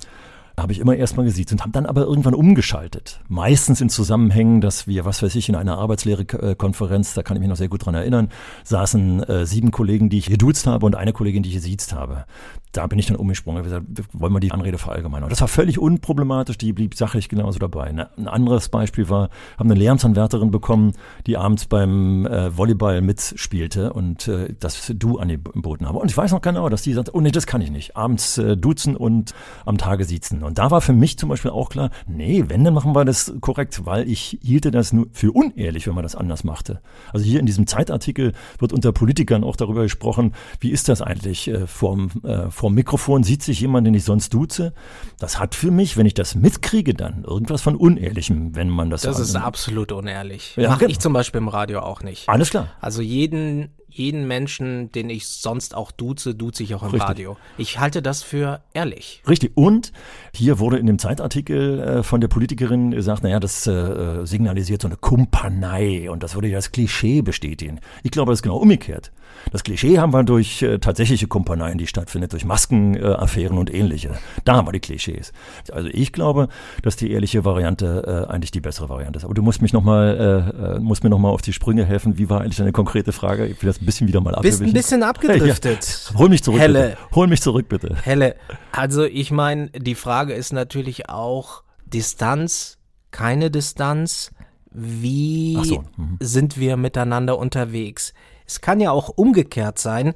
habe 0.58 0.72
ich 0.72 0.78
immer 0.78 0.96
erstmal 0.96 1.26
gesiezt 1.26 1.52
und 1.52 1.60
habe 1.60 1.72
dann 1.72 1.86
aber 1.86 2.02
irgendwann 2.02 2.34
umgeschaltet. 2.34 3.20
Meistens 3.28 3.80
in 3.80 3.88
Zusammenhängen, 3.88 4.60
dass 4.60 4.86
wir, 4.86 5.04
was 5.04 5.22
weiß 5.22 5.34
ich, 5.34 5.48
in 5.48 5.54
einer 5.54 5.78
Arbeitslehrekonferenz, 5.78 7.14
da 7.14 7.22
kann 7.22 7.36
ich 7.36 7.40
mich 7.40 7.48
noch 7.48 7.56
sehr 7.56 7.68
gut 7.68 7.84
dran 7.84 7.94
erinnern, 7.94 8.28
saßen 8.64 9.22
äh, 9.22 9.46
sieben 9.46 9.70
Kollegen, 9.70 10.08
die 10.08 10.18
ich 10.18 10.26
geduzt 10.26 10.66
habe 10.66 10.86
und 10.86 10.94
eine 10.94 11.12
Kollegin, 11.12 11.42
die 11.42 11.50
ich 11.50 11.56
gesiezt 11.56 11.92
habe 11.92 12.24
da 12.72 12.86
bin 12.86 12.98
ich 12.98 13.06
dann 13.06 13.16
umgesprungen. 13.16 13.62
Gesagt, 13.62 13.84
wollen 14.12 14.32
wir 14.32 14.40
die 14.40 14.52
Anrede 14.52 14.78
verallgemeinern. 14.78 15.28
Das 15.28 15.40
war 15.40 15.48
völlig 15.48 15.78
unproblematisch, 15.78 16.56
die 16.56 16.72
blieb 16.72 16.94
sachlich 16.94 17.28
genauso 17.28 17.58
dabei. 17.58 17.90
Ne, 17.92 18.08
ein 18.16 18.28
anderes 18.28 18.68
Beispiel 18.68 19.08
war, 19.08 19.30
haben 19.58 19.70
eine 19.70 19.78
Lehramtsanwärterin 19.78 20.50
bekommen, 20.50 20.92
die 21.26 21.36
abends 21.36 21.66
beim 21.66 22.26
äh, 22.26 22.56
Volleyball 22.56 23.00
mitspielte 23.00 23.92
und 23.92 24.28
äh, 24.28 24.54
das 24.58 24.92
Du 24.94 25.18
angeboten 25.18 25.86
habe. 25.86 25.98
Und 25.98 26.10
ich 26.10 26.16
weiß 26.16 26.30
noch 26.32 26.42
genau, 26.42 26.68
dass 26.68 26.82
die 26.82 26.92
sagt, 26.92 27.12
oh 27.12 27.20
nee, 27.20 27.32
das 27.32 27.46
kann 27.46 27.60
ich 27.60 27.70
nicht. 27.70 27.96
Abends 27.96 28.38
äh, 28.38 28.56
duzen 28.56 28.96
und 28.96 29.34
am 29.66 29.78
Tage 29.78 30.04
siezen. 30.04 30.44
Und 30.50 30.58
da 30.58 30.72
war 30.72 30.80
für 30.80 30.92
mich 30.92 31.16
zum 31.16 31.28
Beispiel 31.28 31.52
auch 31.52 31.68
klar, 31.68 31.90
nee, 32.08 32.42
wenn, 32.48 32.64
dann 32.64 32.74
machen 32.74 32.92
wir 32.92 33.04
das 33.04 33.32
korrekt, 33.40 33.86
weil 33.86 34.10
ich 34.10 34.36
hielte 34.42 34.72
das 34.72 34.92
nur 34.92 35.06
für 35.12 35.30
unehrlich, 35.30 35.86
wenn 35.86 35.94
man 35.94 36.02
das 36.02 36.16
anders 36.16 36.42
machte. 36.42 36.80
Also 37.12 37.24
hier 37.24 37.38
in 37.38 37.46
diesem 37.46 37.68
Zeitartikel 37.68 38.32
wird 38.58 38.72
unter 38.72 38.90
Politikern 38.90 39.44
auch 39.44 39.54
darüber 39.54 39.84
gesprochen, 39.84 40.34
wie 40.58 40.70
ist 40.70 40.88
das 40.88 41.02
eigentlich 41.02 41.46
äh, 41.46 41.68
vom 41.68 42.10
äh, 42.24 42.50
vor 42.50 42.70
dem 42.70 42.74
Mikrofon 42.74 43.22
sieht 43.22 43.44
sich 43.44 43.60
jemand, 43.60 43.86
den 43.86 43.94
ich 43.94 44.02
sonst 44.02 44.34
duze. 44.34 44.74
Das 45.20 45.38
hat 45.38 45.54
für 45.54 45.70
mich, 45.70 45.96
wenn 45.96 46.04
ich 46.04 46.14
das 46.14 46.34
mitkriege, 46.34 46.94
dann 46.94 47.22
irgendwas 47.22 47.62
von 47.62 47.76
Unehrlichem, 47.76 48.56
wenn 48.56 48.70
man 48.70 48.90
das. 48.90 49.02
Das 49.02 49.20
ist 49.20 49.36
absolut 49.36 49.92
unehrlich. 49.92 50.56
Ja, 50.56 50.70
Mache 50.70 50.80
genau. 50.80 50.90
ich 50.90 50.98
zum 50.98 51.12
Beispiel 51.12 51.38
im 51.38 51.48
Radio 51.48 51.78
auch 51.78 52.02
nicht. 52.02 52.28
Alles 52.28 52.50
klar. 52.50 52.70
Also 52.80 53.02
jeden, 53.02 53.68
jeden 53.92 54.26
Menschen, 54.26 54.92
den 54.92 55.10
ich 55.10 55.28
sonst 55.28 55.74
auch 55.74 55.90
duze, 55.90 56.34
duze 56.34 56.62
ich 56.62 56.74
auch 56.74 56.82
im 56.82 56.90
Richtig. 56.90 57.08
Radio. 57.08 57.36
Ich 57.58 57.78
halte 57.78 58.02
das 58.02 58.22
für 58.22 58.62
ehrlich. 58.72 59.22
Richtig. 59.28 59.52
Und 59.54 59.92
hier 60.34 60.58
wurde 60.58 60.78
in 60.78 60.86
dem 60.86 60.98
Zeitartikel 60.98 61.80
äh, 61.80 62.02
von 62.02 62.20
der 62.20 62.28
Politikerin 62.28 62.90
gesagt, 62.92 63.22
naja, 63.22 63.40
das 63.40 63.66
äh, 63.66 64.24
signalisiert 64.24 64.82
so 64.82 64.88
eine 64.88 64.96
Kumpanei 64.96 66.10
und 66.10 66.22
das 66.22 66.34
würde 66.34 66.48
ja 66.48 66.58
das 66.58 66.72
Klischee 66.72 67.22
bestätigen. 67.22 67.80
Ich 68.02 68.10
glaube, 68.10 68.32
das 68.32 68.38
ist 68.38 68.42
genau 68.42 68.56
umgekehrt. 68.56 69.12
Das 69.52 69.64
Klischee 69.64 69.98
haben 69.98 70.12
wir 70.12 70.22
durch 70.24 70.62
äh, 70.62 70.78
tatsächliche 70.78 71.26
Kumpaneien, 71.26 71.78
die 71.78 71.86
stattfindet, 71.86 72.32
durch 72.32 72.44
Maskenaffären 72.44 73.58
und 73.58 73.72
ähnliche. 73.72 74.12
Da 74.44 74.56
haben 74.56 74.66
wir 74.68 74.72
die 74.72 74.80
Klischees. 74.80 75.32
Also 75.72 75.88
ich 75.92 76.12
glaube, 76.12 76.48
dass 76.82 76.96
die 76.96 77.10
ehrliche 77.10 77.44
Variante 77.44 78.26
äh, 78.28 78.32
eigentlich 78.32 78.50
die 78.50 78.60
bessere 78.60 78.88
Variante 78.88 79.18
ist. 79.18 79.24
Aber 79.24 79.34
du 79.34 79.42
musst 79.42 79.62
mich 79.62 79.72
noch 79.72 79.82
mal, 79.82 80.46
äh, 80.58 80.76
äh 80.76 80.80
musst 80.80 81.02
mir 81.04 81.10
noch 81.10 81.18
mal 81.18 81.30
auf 81.30 81.42
die 81.42 81.52
Sprünge 81.52 81.84
helfen. 81.84 82.18
Wie 82.18 82.30
war 82.30 82.40
eigentlich 82.40 82.56
deine 82.56 82.72
konkrete 82.72 83.12
Frage? 83.12 83.46
Ich 83.46 83.62
will 83.62 83.68
das 83.68 83.80
ein 83.80 83.86
bisschen 83.86 84.08
wieder 84.08 84.20
mal 84.20 84.34
abgewichen. 84.34 84.60
Bist 84.60 84.70
ein 84.70 84.72
bisschen 84.72 85.02
abgedriftet. 85.02 86.10
Ja. 86.12 86.18
Hol 86.18 86.28
mich 86.28 86.42
zurück, 86.42 86.60
Helle. 86.60 86.90
bitte. 86.90 87.14
Hol 87.14 87.26
mich 87.26 87.40
zurück, 87.40 87.68
bitte. 87.68 87.96
Helle. 88.02 88.36
Also 88.72 89.04
ich 89.04 89.30
meine, 89.30 89.70
die 89.70 89.94
Frage 89.94 90.34
ist 90.34 90.52
natürlich 90.52 91.08
auch 91.08 91.64
Distanz, 91.86 92.78
keine 93.10 93.50
Distanz. 93.50 94.32
Wie 94.72 95.58
so. 95.64 95.84
mhm. 95.96 96.16
sind 96.20 96.56
wir 96.56 96.76
miteinander 96.76 97.38
unterwegs? 97.38 98.14
Es 98.50 98.60
kann 98.60 98.80
ja 98.80 98.90
auch 98.90 99.10
umgekehrt 99.10 99.78
sein, 99.78 100.12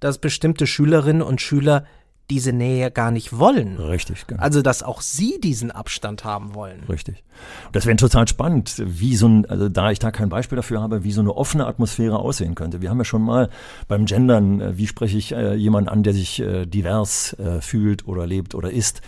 dass 0.00 0.18
bestimmte 0.18 0.66
Schülerinnen 0.66 1.22
und 1.22 1.40
Schüler 1.40 1.84
diese 2.28 2.52
Nähe 2.52 2.90
gar 2.90 3.12
nicht 3.12 3.38
wollen. 3.38 3.76
Richtig. 3.76 4.26
Genau. 4.26 4.42
Also, 4.42 4.60
dass 4.60 4.82
auch 4.82 5.00
sie 5.00 5.40
diesen 5.40 5.70
Abstand 5.70 6.24
haben 6.24 6.54
wollen. 6.54 6.82
Richtig. 6.88 7.22
Das 7.70 7.86
wäre 7.86 7.96
total 7.96 8.26
spannend, 8.26 8.82
wie 8.84 9.14
so 9.14 9.28
ein, 9.28 9.46
also 9.46 9.68
da 9.68 9.92
ich 9.92 10.00
da 10.00 10.10
kein 10.10 10.28
Beispiel 10.28 10.56
dafür 10.56 10.80
habe, 10.80 11.04
wie 11.04 11.12
so 11.12 11.20
eine 11.20 11.36
offene 11.36 11.66
Atmosphäre 11.66 12.18
aussehen 12.18 12.56
könnte. 12.56 12.82
Wir 12.82 12.90
haben 12.90 12.98
ja 12.98 13.04
schon 13.04 13.22
mal 13.22 13.50
beim 13.86 14.04
Gendern, 14.04 14.60
äh, 14.60 14.76
wie 14.76 14.88
spreche 14.88 15.16
ich 15.16 15.32
äh, 15.32 15.54
jemanden 15.54 15.88
an, 15.88 16.02
der 16.02 16.12
sich 16.12 16.40
äh, 16.40 16.66
divers 16.66 17.34
äh, 17.34 17.60
fühlt 17.60 18.06
oder 18.06 18.26
lebt 18.26 18.56
oder 18.56 18.70
ist, 18.70 19.00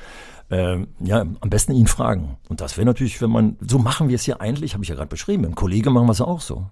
ähm, 0.51 0.89
ja, 1.01 1.21
am 1.21 1.51
besten 1.51 1.73
ihn 1.73 1.89
fragen. 1.89 2.37
Und 2.49 2.61
das 2.61 2.77
wäre 2.77 2.87
natürlich, 2.87 3.21
wenn 3.23 3.31
man, 3.31 3.57
so 3.61 3.79
machen 3.79 4.09
wir 4.09 4.17
es 4.17 4.27
ja 4.27 4.39
eigentlich, 4.41 4.75
habe 4.75 4.85
ich 4.85 4.91
ja 4.91 4.95
gerade 4.95 5.09
beschrieben, 5.09 5.45
im 5.45 5.57
Kollege 5.57 5.91
machen 5.91 6.07
wir 6.07 6.13
es 6.13 6.21
auch 6.21 6.41
so. 6.41 6.67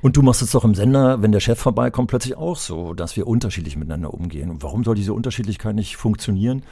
Und 0.00 0.16
du 0.16 0.22
machst 0.22 0.42
es 0.42 0.52
doch 0.52 0.64
im 0.64 0.74
Sender, 0.74 1.22
wenn 1.22 1.32
der 1.32 1.40
Chef 1.40 1.58
vorbeikommt, 1.58 2.08
plötzlich 2.08 2.36
auch 2.36 2.56
so, 2.56 2.94
dass 2.94 3.16
wir 3.16 3.26
unterschiedlich 3.26 3.76
miteinander 3.76 4.14
umgehen. 4.14 4.50
Und 4.50 4.62
warum 4.62 4.84
soll 4.84 4.94
diese 4.94 5.12
Unterschiedlichkeit 5.12 5.74
nicht 5.74 5.96
funktionieren? 5.96 6.62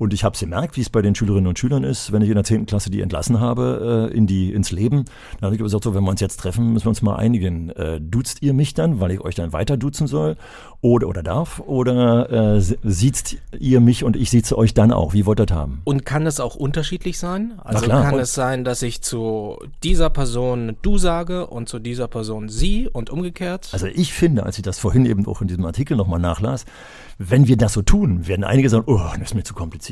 Und 0.00 0.14
ich 0.14 0.24
habe 0.24 0.32
es 0.32 0.40
gemerkt, 0.40 0.78
wie 0.78 0.80
es 0.80 0.88
bei 0.88 1.02
den 1.02 1.14
Schülerinnen 1.14 1.46
und 1.46 1.58
Schülern 1.58 1.84
ist, 1.84 2.10
wenn 2.10 2.22
ich 2.22 2.30
in 2.30 2.34
der 2.34 2.42
10. 2.42 2.64
Klasse 2.64 2.88
die 2.88 3.02
entlassen 3.02 3.38
habe 3.38 4.08
äh, 4.10 4.16
in 4.16 4.26
die, 4.26 4.50
ins 4.50 4.70
Leben. 4.70 5.04
Dann 5.34 5.42
habe 5.48 5.54
ich 5.54 5.60
gesagt, 5.60 5.84
so, 5.84 5.94
wenn 5.94 6.02
wir 6.04 6.10
uns 6.10 6.22
jetzt 6.22 6.40
treffen, 6.40 6.72
müssen 6.72 6.86
wir 6.86 6.88
uns 6.88 7.02
mal 7.02 7.16
einigen. 7.16 7.68
Äh, 7.68 8.00
duzt 8.00 8.40
ihr 8.40 8.54
mich 8.54 8.72
dann, 8.72 8.98
weil 9.00 9.10
ich 9.10 9.20
euch 9.20 9.34
dann 9.34 9.52
weiter 9.52 9.76
duzen 9.76 10.06
soll 10.06 10.38
oder, 10.80 11.06
oder 11.06 11.22
darf? 11.22 11.60
Oder 11.60 12.56
äh, 12.56 12.60
sieht 12.60 13.42
ihr 13.58 13.80
mich 13.80 14.02
und 14.02 14.16
ich 14.16 14.30
sieze 14.30 14.56
euch 14.56 14.72
dann 14.72 14.90
auch? 14.90 15.12
Wie 15.12 15.26
wollt 15.26 15.38
ihr 15.38 15.44
das 15.44 15.54
haben? 15.54 15.82
Und 15.84 16.06
kann 16.06 16.26
es 16.26 16.40
auch 16.40 16.54
unterschiedlich 16.54 17.18
sein? 17.18 17.60
Also 17.62 17.86
kann 17.86 18.18
es 18.18 18.32
sein, 18.32 18.64
dass 18.64 18.80
ich 18.80 19.02
zu 19.02 19.58
dieser 19.82 20.08
Person 20.08 20.76
du 20.80 20.96
sage 20.96 21.46
und 21.46 21.68
zu 21.68 21.78
dieser 21.78 22.08
Person 22.08 22.48
sie 22.48 22.88
und 22.88 23.10
umgekehrt? 23.10 23.68
Also 23.72 23.86
ich 23.86 24.14
finde, 24.14 24.44
als 24.44 24.56
ich 24.56 24.62
das 24.62 24.78
vorhin 24.78 25.04
eben 25.04 25.26
auch 25.26 25.42
in 25.42 25.48
diesem 25.48 25.66
Artikel 25.66 25.98
nochmal 25.98 26.20
nachlas, 26.20 26.64
wenn 27.18 27.46
wir 27.46 27.58
das 27.58 27.74
so 27.74 27.82
tun, 27.82 28.26
werden 28.26 28.44
einige 28.44 28.70
sagen, 28.70 28.84
oh, 28.86 28.98
das 29.12 29.28
ist 29.28 29.34
mir 29.34 29.42
zu 29.42 29.52
kompliziert. 29.52 29.89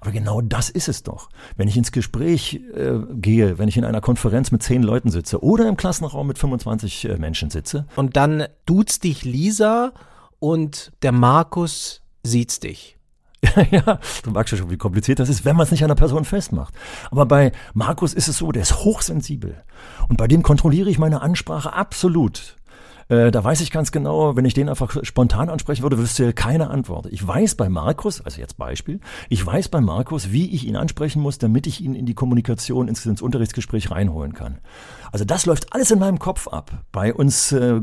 Aber 0.00 0.10
genau 0.10 0.40
das 0.40 0.70
ist 0.70 0.88
es 0.88 1.02
doch. 1.02 1.28
Wenn 1.56 1.68
ich 1.68 1.76
ins 1.76 1.92
Gespräch 1.92 2.60
äh, 2.74 2.98
gehe, 3.12 3.58
wenn 3.58 3.68
ich 3.68 3.76
in 3.76 3.84
einer 3.84 4.00
Konferenz 4.00 4.50
mit 4.50 4.62
zehn 4.62 4.82
Leuten 4.82 5.10
sitze 5.10 5.42
oder 5.42 5.68
im 5.68 5.76
Klassenraum 5.76 6.26
mit 6.26 6.38
25 6.38 7.04
äh, 7.08 7.16
Menschen 7.18 7.50
sitze. 7.50 7.86
Und 7.96 8.16
dann 8.16 8.46
duzt 8.64 9.04
dich 9.04 9.24
Lisa 9.24 9.92
und 10.38 10.92
der 11.02 11.12
Markus 11.12 12.02
sieht's 12.22 12.60
dich. 12.60 12.96
ja, 13.70 14.00
du 14.22 14.30
magst 14.30 14.52
ja 14.52 14.58
schon, 14.58 14.70
wie 14.70 14.76
kompliziert 14.76 15.18
das 15.18 15.28
ist, 15.28 15.44
wenn 15.44 15.56
man 15.56 15.64
es 15.64 15.70
nicht 15.70 15.82
an 15.82 15.90
einer 15.90 15.94
Person 15.94 16.24
festmacht. 16.24 16.74
Aber 17.10 17.26
bei 17.26 17.52
Markus 17.74 18.14
ist 18.14 18.28
es 18.28 18.38
so, 18.38 18.50
der 18.50 18.62
ist 18.62 18.84
hochsensibel. 18.84 19.62
Und 20.08 20.16
bei 20.16 20.26
dem 20.26 20.42
kontrolliere 20.42 20.90
ich 20.90 20.98
meine 20.98 21.20
Ansprache 21.20 21.72
absolut. 21.72 22.55
Äh, 23.08 23.30
da 23.30 23.44
weiß 23.44 23.60
ich 23.60 23.70
ganz 23.70 23.92
genau, 23.92 24.36
wenn 24.36 24.44
ich 24.44 24.54
den 24.54 24.68
einfach 24.68 25.04
spontan 25.04 25.48
ansprechen 25.48 25.82
würde, 25.82 25.98
wüsste 25.98 26.24
er 26.24 26.32
keine 26.32 26.70
Antwort. 26.70 27.06
Ich 27.10 27.26
weiß 27.26 27.54
bei 27.54 27.68
Markus, 27.68 28.20
also 28.20 28.40
jetzt 28.40 28.56
Beispiel, 28.58 29.00
ich 29.28 29.44
weiß 29.44 29.68
bei 29.68 29.80
Markus, 29.80 30.32
wie 30.32 30.50
ich 30.52 30.66
ihn 30.66 30.76
ansprechen 30.76 31.22
muss, 31.22 31.38
damit 31.38 31.66
ich 31.66 31.80
ihn 31.80 31.94
in 31.94 32.06
die 32.06 32.14
Kommunikation, 32.14 32.88
ins, 32.88 33.06
ins 33.06 33.22
Unterrichtsgespräch 33.22 33.90
reinholen 33.90 34.32
kann. 34.32 34.58
Also 35.12 35.24
das 35.24 35.46
läuft 35.46 35.72
alles 35.72 35.90
in 35.92 36.00
meinem 36.00 36.18
Kopf 36.18 36.48
ab, 36.48 36.84
bei 36.90 37.14
uns 37.14 37.52
äh, 37.52 37.80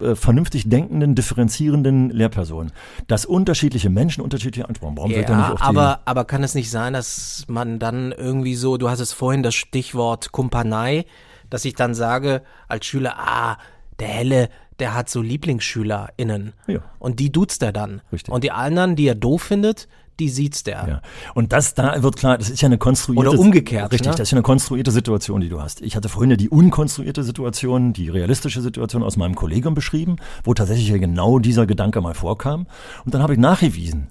äh, 0.00 0.14
vernünftig 0.14 0.68
denkenden, 0.68 1.14
differenzierenden 1.16 2.10
Lehrpersonen. 2.10 2.72
Dass 3.08 3.26
unterschiedliche 3.26 3.90
Menschen 3.90 4.22
unterschiedliche 4.22 4.68
Ansprachen. 4.68 4.96
Warum 4.96 5.10
ja, 5.10 5.22
die 5.22 5.32
aber, 5.32 6.00
aber 6.04 6.24
kann 6.24 6.44
es 6.44 6.54
nicht 6.54 6.70
sein, 6.70 6.92
dass 6.92 7.44
man 7.48 7.80
dann 7.80 8.12
irgendwie 8.12 8.54
so, 8.54 8.76
du 8.76 8.88
hast 8.88 9.00
es 9.00 9.12
vorhin 9.12 9.42
das 9.42 9.54
Stichwort 9.54 10.30
Kumpanei, 10.30 11.06
dass 11.50 11.64
ich 11.64 11.74
dann 11.74 11.94
sage 11.94 12.42
als 12.68 12.86
Schüler, 12.86 13.16
ah, 13.18 13.56
der 14.00 14.08
Helle, 14.08 14.48
der 14.78 14.94
hat 14.94 15.08
so 15.10 15.20
LieblingsschülerInnen. 15.20 16.54
Ja. 16.66 16.80
Und 16.98 17.20
die 17.20 17.30
duzt 17.30 17.62
er 17.62 17.72
dann. 17.72 18.02
Richtig. 18.12 18.32
Und 18.32 18.44
die 18.44 18.50
anderen, 18.50 18.96
die 18.96 19.06
er 19.06 19.14
doof 19.14 19.42
findet, 19.42 19.88
die 20.20 20.28
sieht's 20.28 20.62
der. 20.62 20.86
Ja. 20.86 21.02
Und 21.34 21.52
das, 21.52 21.74
da 21.74 22.02
wird 22.02 22.16
klar, 22.16 22.38
das 22.38 22.50
ist 22.50 22.60
ja 22.60 22.66
eine 22.66 22.78
konstruierte. 22.78 23.30
Oder 23.30 23.38
umgekehrt, 23.38 23.90
Richtig, 23.92 24.08
ne? 24.08 24.12
das 24.12 24.20
ist 24.28 24.30
ja 24.32 24.36
eine 24.36 24.42
konstruierte 24.42 24.90
Situation, 24.90 25.40
die 25.40 25.48
du 25.48 25.60
hast. 25.60 25.80
Ich 25.80 25.96
hatte 25.96 26.08
vorhin 26.08 26.30
ja 26.30 26.36
die 26.36 26.50
unkonstruierte 26.50 27.24
Situation, 27.24 27.92
die 27.92 28.08
realistische 28.10 28.60
Situation 28.60 29.02
aus 29.02 29.16
meinem 29.16 29.34
Kollegium 29.34 29.74
beschrieben, 29.74 30.16
wo 30.44 30.54
tatsächlich 30.54 30.88
ja 30.88 30.98
genau 30.98 31.38
dieser 31.38 31.66
Gedanke 31.66 32.00
mal 32.00 32.14
vorkam. 32.14 32.66
Und 33.04 33.14
dann 33.14 33.22
habe 33.22 33.32
ich 33.32 33.38
nachgewiesen, 33.38 34.08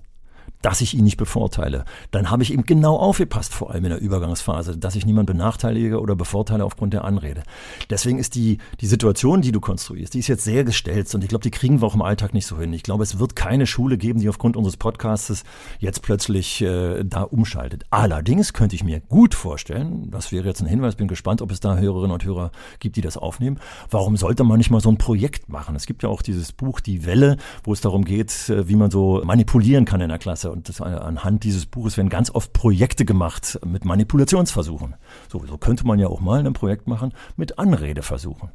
dass 0.62 0.82
ich 0.82 0.94
ihn 0.94 1.04
nicht 1.04 1.18
bevorteile. 1.18 1.86
Dann 2.12 2.30
habe 2.30 2.44
ich 2.44 2.52
ihm 2.52 2.64
genau 2.64 2.98
aufgepasst, 2.98 3.54
vor 3.54 3.72
allem 3.72 3.86
in 3.86 3.92
der 3.92 4.02
Übergangsphase, 4.02 4.78
dass 4.78 4.96
ich 4.96 5.06
niemand 5.06 5.28
benachteilige 5.28 6.00
oder 6.00 6.16
bevorteile 6.16 6.66
aufgrund 6.66 6.94
der 6.94 7.06
Anrede. 7.06 7.44
Deswegen 7.90 8.20
ist 8.20 8.36
die, 8.36 8.58
die 8.82 8.88
Situation, 8.88 9.42
die 9.42 9.52
du 9.52 9.60
konstruierst, 9.60 10.14
die 10.14 10.20
ist 10.20 10.28
jetzt 10.28 10.44
sehr 10.44 10.64
gestellt 10.64 11.14
und 11.16 11.24
ich 11.24 11.30
glaube, 11.30 11.44
die 11.44 11.52
kriegen 11.52 11.82
wir 11.82 11.88
auch 11.88 11.96
im 11.96 12.02
Alltag 12.02 12.34
nicht 12.34 12.46
so 12.46 12.60
hin. 12.60 12.74
Ich 12.74 12.84
glaube, 12.84 13.04
es 13.04 13.20
wird 13.20 13.36
keine 13.36 13.66
Schule 13.66 13.98
geben, 13.98 14.20
die 14.20 14.28
aufgrund 14.28 14.58
unseres 14.58 14.76
Podcastes 14.76 15.44
jetzt 15.80 16.02
plötzlich 16.02 16.62
äh, 16.62 17.04
da 17.06 17.24
umschaltet. 17.24 17.86
Allerdings 17.90 18.54
könnte 18.54 18.76
ich 18.76 18.84
mir 18.84 19.00
gut 19.00 19.34
vorstellen, 19.36 20.10
das 20.12 20.32
wäre 20.32 20.46
jetzt 20.48 20.62
ein 20.62 20.68
Hinweis, 20.68 20.96
bin 20.96 21.08
gespannt, 21.08 21.42
ob 21.42 21.52
es 21.52 21.60
da 21.60 21.78
Hörerinnen 21.78 22.12
und 22.12 22.26
Hörer 22.26 22.52
gibt, 22.80 22.98
die 22.98 23.02
das 23.02 23.18
aufnehmen. 23.18 23.60
Warum 23.90 24.18
sollte 24.18 24.44
man 24.44 24.58
nicht 24.58 24.72
mal 24.72 24.82
so 24.82 24.90
ein 24.90 24.98
Projekt 24.98 25.48
machen? 25.48 25.76
Es 25.76 25.86
gibt 25.86 26.04
ja 26.04 26.10
auch 26.10 26.22
dieses 26.22 26.52
Buch 26.52 26.82
Die 26.82 27.06
Welle, 27.06 27.38
wo 27.64 27.72
es 27.72 27.82
darum 27.82 28.04
geht, 28.04 28.50
äh, 28.50 28.68
wie 28.68 28.76
man 28.76 28.92
so 28.92 29.22
manipulieren 29.24 29.86
kann 29.86 30.02
in 30.02 30.10
der 30.10 30.20
Klasse. 30.20 30.49
Und 30.52 30.70
das, 30.70 30.82
anhand 30.82 31.44
dieses 31.44 31.66
Buches 31.66 31.98
werden 31.98 32.10
ganz 32.10 32.32
oft 32.32 32.54
Projekte 32.54 33.06
gemacht 33.06 33.60
mit 33.66 33.86
Manipulationsversuchen. 33.86 34.96
So, 35.32 35.46
so 35.46 35.58
könnte 35.58 35.86
man 35.86 36.00
ja 36.00 36.08
auch 36.08 36.22
mal 36.22 36.46
ein 36.46 36.54
Projekt 36.54 36.88
machen 36.88 37.14
mit 37.36 37.60
Anredeversuchen. 37.60 38.50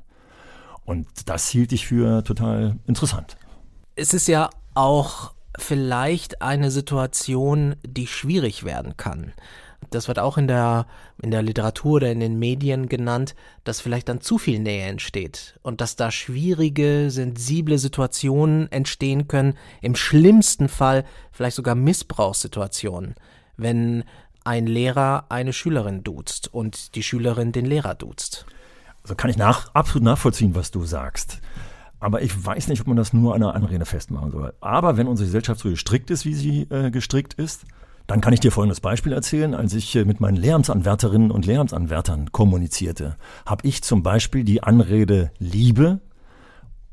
Und 0.85 1.07
das 1.27 1.49
hielt 1.49 1.73
ich 1.73 1.87
für 1.87 2.23
total 2.25 2.77
interessant. 2.87 3.37
Es 3.97 4.13
ist 4.13 4.29
ja 4.29 4.51
auch 4.75 5.33
vielleicht 5.59 6.43
eine 6.43 6.71
Situation, 6.71 7.77
die 7.87 8.07
schwierig 8.07 8.65
werden 8.65 8.97
kann. 8.97 9.33
Das 9.90 10.09
wird 10.09 10.18
auch 10.18 10.38
in 10.38 10.47
der, 10.49 10.87
in 11.23 11.31
der 11.31 11.42
Literatur 11.42 11.94
oder 11.94 12.11
in 12.11 12.20
den 12.20 12.38
Medien 12.38 12.88
genannt, 12.88 13.35
dass 13.64 13.81
vielleicht 13.81 14.09
dann 14.09 14.20
zu 14.20 14.38
viel 14.38 14.59
Nähe 14.59 14.87
entsteht 14.87 15.59
und 15.62 15.81
dass 15.81 15.97
da 15.97 16.11
schwierige, 16.11 17.11
sensible 17.11 17.79
Situationen 17.79 18.70
entstehen 18.70 19.29
können, 19.29 19.55
im 19.83 19.97
schlimmsten 19.97 20.68
Fall 20.68 21.05
vielleicht 21.33 21.57
sogar 21.57 21.75
Missbrauchssituationen, 21.75 23.14
wenn 23.57 24.05
ein 24.44 24.66
Lehrer 24.66 25.27
eine 25.31 25.53
Schülerin 25.53 26.05
duzt 26.05 26.53
und 26.53 26.94
die 26.94 27.03
Schülerin 27.03 27.53
den 27.53 27.66
Lehrer 27.66 27.94
duzt. 27.94 28.47
Also 29.03 29.14
kann 29.14 29.31
ich 29.31 29.37
nach, 29.37 29.75
absolut 29.75 30.05
nachvollziehen, 30.05 30.55
was 30.55 30.70
du 30.70 30.85
sagst. 30.85 31.40
Aber 32.01 32.20
ich 32.20 32.44
weiß 32.44 32.68
nicht, 32.68 32.83
ob 32.83 32.87
man 32.87 32.97
das 32.97 33.14
nur 33.14 33.35
an 33.35 33.42
einer 33.42 33.55
Anrede 33.55 33.87
festmachen 33.87 34.31
soll. 34.31 34.53
Aber 34.61 34.99
wenn 34.99 35.07
unsere 35.07 35.27
Gesellschaft 35.27 35.61
so 35.61 35.70
gestrickt 35.70 36.11
ist, 36.11 36.27
wie 36.27 36.35
sie 36.35 36.62
äh, 36.70 36.90
gestrickt 36.90 37.35
ist, 37.35 37.64
dann 38.07 38.21
kann 38.21 38.33
ich 38.33 38.40
dir 38.40 38.53
folgendes 38.53 38.81
Beispiel 38.81 39.12
erzählen. 39.12 39.55
Als 39.55 39.75
ich 39.75 39.95
äh, 39.97 40.05
mit 40.05 40.21
meinen 40.21 40.37
Lehramtsanwärterinnen 40.37 41.31
und 41.31 41.47
Lehramtsanwärtern 41.47 42.33
kommunizierte, 42.33 43.17
habe 43.47 43.67
ich 43.67 43.83
zum 43.83 44.03
Beispiel 44.03 44.45
die 44.45 44.62
Anrede 44.62 45.31
Liebe 45.38 46.01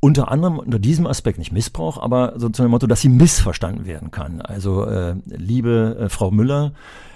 unter 0.03 0.31
anderem 0.31 0.57
unter 0.57 0.79
diesem 0.79 1.05
Aspekt 1.05 1.37
nicht 1.37 1.51
Missbrauch, 1.51 2.01
aber 2.01 2.33
so 2.37 2.49
zu 2.49 2.63
dem 2.63 2.71
Motto, 2.71 2.87
dass 2.87 3.01
sie 3.01 3.09
missverstanden 3.09 3.85
werden 3.85 4.09
kann. 4.09 4.41
Also 4.41 4.83
äh, 4.85 5.15
liebe 5.25 5.97
äh, 5.99 6.09
Frau 6.09 6.31
Müller, 6.31 6.73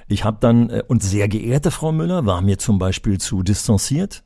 ich 0.07 0.23
habe 0.23 0.37
dann 0.39 0.69
äh, 0.69 0.83
und 0.87 1.01
sehr 1.01 1.27
geehrte 1.27 1.71
Frau 1.71 1.91
Müller 1.91 2.25
war 2.25 2.41
mir 2.41 2.59
zum 2.59 2.77
Beispiel 2.77 3.19
zu 3.19 3.41
distanziert 3.41 4.23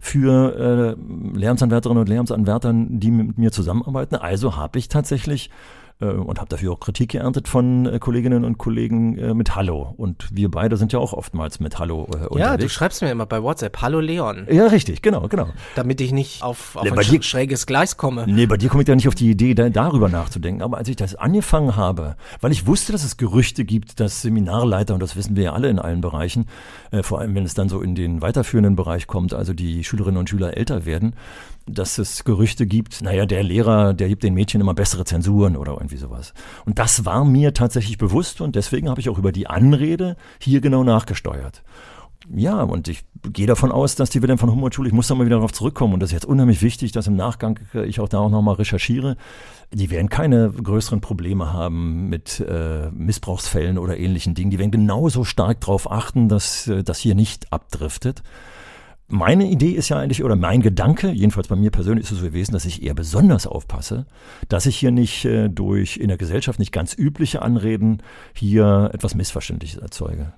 für 0.00 0.96
äh, 0.98 1.38
Lehramtsanwärterinnen 1.38 2.00
und 2.00 2.08
Lehramtsanwärtern, 2.08 2.98
die 2.98 3.12
mit 3.12 3.38
mir 3.38 3.52
zusammenarbeiten. 3.52 4.16
Also 4.16 4.56
habe 4.56 4.80
ich 4.80 4.88
tatsächlich 4.88 5.48
und 6.10 6.38
habe 6.38 6.48
dafür 6.48 6.72
auch 6.72 6.80
Kritik 6.80 7.10
geerntet 7.10 7.48
von 7.48 7.86
äh, 7.86 7.98
Kolleginnen 7.98 8.44
und 8.44 8.58
Kollegen 8.58 9.16
äh, 9.18 9.34
mit 9.34 9.54
Hallo. 9.54 9.94
Und 9.96 10.28
wir 10.32 10.50
beide 10.50 10.76
sind 10.76 10.92
ja 10.92 10.98
auch 10.98 11.12
oftmals 11.12 11.60
mit 11.60 11.78
Hallo 11.78 12.04
äh, 12.04 12.16
unterwegs. 12.26 12.38
Ja, 12.40 12.56
du 12.56 12.68
schreibst 12.68 13.02
mir 13.02 13.10
immer 13.10 13.26
bei 13.26 13.42
WhatsApp, 13.42 13.80
Hallo 13.82 14.00
Leon, 14.00 14.46
Ja, 14.50 14.66
richtig, 14.66 15.02
genau, 15.02 15.28
genau. 15.28 15.48
damit 15.74 16.00
ich 16.00 16.12
nicht 16.12 16.42
auf, 16.42 16.76
auf 16.76 16.90
ein 16.90 16.98
dir- 16.98 17.22
schräges 17.22 17.66
Gleis 17.66 17.96
komme. 17.96 18.24
Nee, 18.26 18.46
bei 18.46 18.56
dir 18.56 18.68
komme 18.68 18.82
ich 18.82 18.88
ja 18.88 18.94
nicht 18.94 19.08
auf 19.08 19.14
die 19.14 19.30
Idee, 19.30 19.54
da, 19.54 19.68
darüber 19.68 20.08
nachzudenken. 20.08 20.62
Aber 20.62 20.78
als 20.78 20.88
ich 20.88 20.96
das 20.96 21.14
angefangen 21.14 21.76
habe, 21.76 22.16
weil 22.40 22.52
ich 22.52 22.66
wusste, 22.66 22.92
dass 22.92 23.04
es 23.04 23.16
Gerüchte 23.16 23.64
gibt, 23.64 24.00
dass 24.00 24.22
Seminarleiter, 24.22 24.94
und 24.94 25.02
das 25.02 25.16
wissen 25.16 25.36
wir 25.36 25.44
ja 25.44 25.52
alle 25.52 25.68
in 25.68 25.78
allen 25.78 26.00
Bereichen, 26.00 26.46
äh, 26.90 27.02
vor 27.02 27.20
allem 27.20 27.34
wenn 27.34 27.44
es 27.44 27.54
dann 27.54 27.68
so 27.68 27.80
in 27.80 27.94
den 27.94 28.22
weiterführenden 28.22 28.76
Bereich 28.76 29.06
kommt, 29.06 29.34
also 29.34 29.52
die 29.52 29.84
Schülerinnen 29.84 30.18
und 30.18 30.28
Schüler 30.28 30.56
älter 30.56 30.86
werden, 30.86 31.14
dass 31.66 31.98
es 31.98 32.24
Gerüchte 32.24 32.66
gibt, 32.66 33.02
naja, 33.02 33.26
der 33.26 33.42
Lehrer, 33.42 33.94
der 33.94 34.08
gibt 34.08 34.22
den 34.22 34.34
Mädchen 34.34 34.60
immer 34.60 34.74
bessere 34.74 35.04
Zensuren 35.04 35.56
oder 35.56 35.72
irgendwie 35.72 35.96
sowas. 35.96 36.34
Und 36.64 36.78
das 36.78 37.04
war 37.04 37.24
mir 37.24 37.54
tatsächlich 37.54 37.98
bewusst 37.98 38.40
und 38.40 38.56
deswegen 38.56 38.88
habe 38.88 39.00
ich 39.00 39.08
auch 39.08 39.18
über 39.18 39.32
die 39.32 39.46
Anrede 39.46 40.16
hier 40.38 40.60
genau 40.60 40.84
nachgesteuert. 40.84 41.62
Ja, 42.30 42.62
und 42.62 42.88
ich 42.88 43.04
gehe 43.32 43.46
davon 43.46 43.72
aus, 43.72 43.96
dass 43.96 44.10
die 44.10 44.22
Wilhelm 44.22 44.38
von 44.38 44.50
Humboldt-Schule, 44.50 44.88
ich 44.88 44.94
muss 44.94 45.08
da 45.08 45.14
mal 45.14 45.26
wieder 45.26 45.36
darauf 45.36 45.52
zurückkommen, 45.52 45.94
und 45.94 46.00
das 46.00 46.10
ist 46.10 46.14
jetzt 46.14 46.24
unheimlich 46.24 46.62
wichtig, 46.62 46.92
dass 46.92 47.06
im 47.06 47.16
Nachgang 47.16 47.58
äh, 47.74 47.84
ich 47.84 48.00
auch 48.00 48.08
da 48.08 48.18
auch 48.18 48.30
nochmal 48.30 48.54
recherchiere, 48.54 49.16
die 49.72 49.90
werden 49.90 50.08
keine 50.08 50.50
größeren 50.50 51.00
Probleme 51.00 51.52
haben 51.52 52.08
mit 52.08 52.40
äh, 52.40 52.90
Missbrauchsfällen 52.90 53.78
oder 53.78 53.96
ähnlichen 53.96 54.34
Dingen. 54.34 54.50
Die 54.50 54.58
werden 54.58 54.70
genauso 54.70 55.24
stark 55.24 55.60
darauf 55.60 55.90
achten, 55.90 56.28
dass 56.28 56.68
äh, 56.68 56.84
das 56.84 56.98
hier 56.98 57.14
nicht 57.14 57.52
abdriftet. 57.52 58.22
Meine 59.14 59.44
Idee 59.44 59.72
ist 59.72 59.90
ja 59.90 59.98
eigentlich, 59.98 60.24
oder 60.24 60.36
mein 60.36 60.62
Gedanke, 60.62 61.10
jedenfalls 61.10 61.46
bei 61.46 61.54
mir 61.54 61.70
persönlich 61.70 62.06
ist 62.06 62.12
es 62.12 62.18
so 62.20 62.24
gewesen, 62.24 62.52
dass 62.52 62.64
ich 62.64 62.82
eher 62.82 62.94
besonders 62.94 63.46
aufpasse, 63.46 64.06
dass 64.48 64.64
ich 64.64 64.78
hier 64.78 64.90
nicht 64.90 65.26
äh, 65.26 65.50
durch 65.50 65.98
in 65.98 66.08
der 66.08 66.16
Gesellschaft 66.16 66.58
nicht 66.58 66.72
ganz 66.72 66.96
übliche 66.96 67.42
Anreden 67.42 68.02
hier 68.32 68.88
etwas 68.94 69.14
Missverständliches 69.14 69.82
erzeuge. 69.82 70.32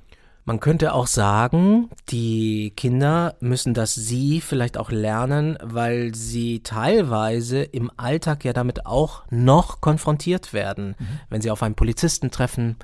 Man 0.45 0.59
könnte 0.59 0.93
auch 0.93 1.07
sagen, 1.07 1.89
die 2.09 2.73
Kinder 2.77 3.37
müssen 3.39 3.75
das 3.75 3.95
Sie 3.95 4.41
vielleicht 4.41 4.77
auch 4.77 4.91
lernen, 4.91 5.57
weil 5.63 6.13
sie 6.17 6.65
teilweise 6.65 7.63
im 7.63 7.93
Alltag 7.97 8.45
ja 8.45 8.53
damit 8.53 8.87
auch 8.87 9.23
noch 9.31 9.83
konfrontiert 9.83 10.53
werden. 10.53 10.97
Wenn 11.31 11.43
sie 11.43 11.53
auf 11.53 11.63
einen 11.63 11.77
Polizisten 11.77 12.33
treffen 12.33 12.75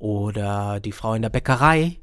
oder 0.00 0.80
die 0.80 0.92
Frau 0.92 1.14
in 1.14 1.22
der 1.22 1.30
Bäckerei, 1.30 2.00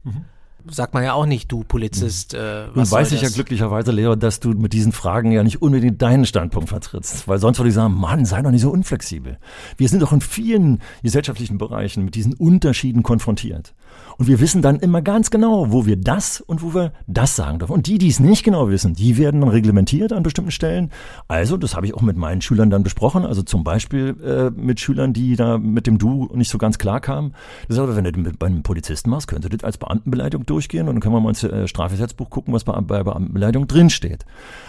sagt 0.69 0.93
man 0.93 1.03
ja 1.03 1.13
auch 1.13 1.25
nicht, 1.25 1.51
du 1.51 1.63
Polizist, 1.63 2.33
äh, 2.33 2.65
Nun 2.67 2.75
was 2.75 2.89
soll 2.89 2.99
weiß 2.99 3.11
ich 3.13 3.21
ja 3.21 3.29
glücklicherweise, 3.29 3.91
Lehrer, 3.91 4.15
dass 4.15 4.39
du 4.39 4.49
mit 4.49 4.73
diesen 4.73 4.91
Fragen 4.91 5.31
ja 5.31 5.43
nicht 5.43 5.61
unbedingt 5.61 6.01
deinen 6.01 6.25
Standpunkt 6.25 6.69
vertrittst. 6.69 7.27
Weil 7.27 7.39
sonst 7.39 7.59
würde 7.59 7.69
ich 7.69 7.75
sagen, 7.75 7.93
Mann, 7.93 8.25
sei 8.25 8.41
doch 8.41 8.51
nicht 8.51 8.61
so 8.61 8.71
unflexibel. 8.71 9.37
Wir 9.77 9.89
sind 9.89 10.01
doch 10.01 10.13
in 10.13 10.21
vielen 10.21 10.81
gesellschaftlichen 11.01 11.57
Bereichen 11.57 12.05
mit 12.05 12.15
diesen 12.15 12.33
Unterschieden 12.33 13.03
konfrontiert. 13.03 13.73
Und 14.17 14.27
wir 14.27 14.39
wissen 14.39 14.61
dann 14.61 14.79
immer 14.79 15.01
ganz 15.01 15.31
genau, 15.31 15.71
wo 15.71 15.85
wir 15.85 15.97
das 15.97 16.41
und 16.41 16.61
wo 16.61 16.73
wir 16.73 16.93
das 17.07 17.35
sagen 17.35 17.59
dürfen. 17.59 17.73
Und 17.73 17.87
die, 17.87 17.97
die 17.97 18.07
es 18.07 18.19
nicht 18.19 18.43
genau 18.43 18.69
wissen, 18.69 18.93
die 18.93 19.17
werden 19.17 19.41
dann 19.41 19.49
reglementiert 19.49 20.13
an 20.13 20.23
bestimmten 20.23 20.51
Stellen. 20.51 20.91
Also, 21.27 21.57
das 21.57 21.75
habe 21.75 21.85
ich 21.85 21.93
auch 21.93 22.01
mit 22.01 22.17
meinen 22.17 22.41
Schülern 22.41 22.69
dann 22.69 22.83
besprochen. 22.83 23.25
Also 23.25 23.41
zum 23.41 23.63
Beispiel 23.63 24.15
äh, 24.23 24.49
mit 24.49 24.79
Schülern, 24.79 25.13
die 25.13 25.35
da 25.35 25.57
mit 25.57 25.87
dem 25.87 25.97
Du 25.97 26.29
nicht 26.33 26.49
so 26.49 26.57
ganz 26.57 26.77
klar 26.77 26.99
kamen. 26.99 27.33
Das 27.67 27.79
aber, 27.79 27.95
wenn 27.95 28.03
du 28.03 28.11
das 28.11 28.33
bei 28.37 28.47
einem 28.47 28.63
Polizisten 28.63 29.09
machst, 29.09 29.27
könnte 29.27 29.49
das 29.49 29.63
als 29.63 29.77
Beamtenbeleidigung 29.77 30.45
durchgehen. 30.45 30.87
Und 30.87 30.95
dann 30.95 31.01
können 31.01 31.15
wir 31.15 31.21
mal 31.21 31.29
ins 31.29 31.43
äh, 31.43 31.67
Strafgesetzbuch 31.67 32.29
gucken, 32.29 32.53
was 32.53 32.63
bei, 32.63 32.79
bei 32.81 33.03
Beamtenbeleidigung 33.03 33.67
drinsteht. 33.67 34.25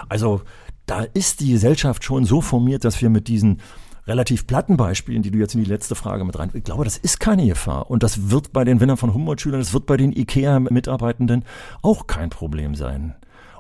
Also, 0.09 0.43
da 0.87 1.03
ist 1.03 1.41
die 1.41 1.53
Gesellschaft 1.53 2.05
schon 2.05 2.25
so 2.25 2.41
formiert, 2.41 2.85
dass 2.85 3.01
wir 3.01 3.09
mit 3.09 3.29
diesen 3.29 3.61
relativ 4.07 4.47
platten 4.47 4.77
Beispielen, 4.77 5.23
die 5.23 5.31
du 5.31 5.39
jetzt 5.39 5.55
in 5.55 5.63
die 5.63 5.71
letzte 5.71 5.95
Frage 5.95 6.25
mit 6.25 6.39
rein, 6.39 6.51
ich 6.53 6.65
glaube, 6.65 6.85
das 6.85 6.97
ist 6.97 7.21
keine 7.21 7.47
Gefahr. 7.47 7.91
Und 7.91 8.03
das 8.03 8.31
wird 8.31 8.53
bei 8.53 8.65
den 8.65 8.81
Winnern 8.81 8.97
von 8.97 9.15
Humboldt-Schülern, 9.15 9.61
das 9.61 9.73
wird 9.73 9.87
bei 9.87 9.97
den 9.97 10.13
IKEA-Mitarbeitenden 10.13 11.45
auch 11.83 12.07
kein 12.07 12.31
Problem 12.31 12.75
sein. 12.75 13.15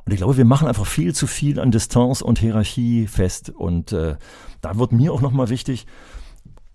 Und 0.04 0.12
ich 0.12 0.18
glaube, 0.18 0.36
wir 0.36 0.44
machen 0.44 0.68
einfach 0.68 0.86
viel 0.86 1.14
zu 1.14 1.26
viel 1.26 1.58
an 1.58 1.70
Distanz 1.70 2.20
und 2.20 2.38
Hierarchie 2.38 3.06
fest. 3.06 3.50
Und 3.50 3.92
äh, 3.92 4.16
da 4.60 4.78
wird 4.78 4.92
mir 4.92 5.12
auch 5.12 5.22
nochmal 5.22 5.48
wichtig, 5.48 5.86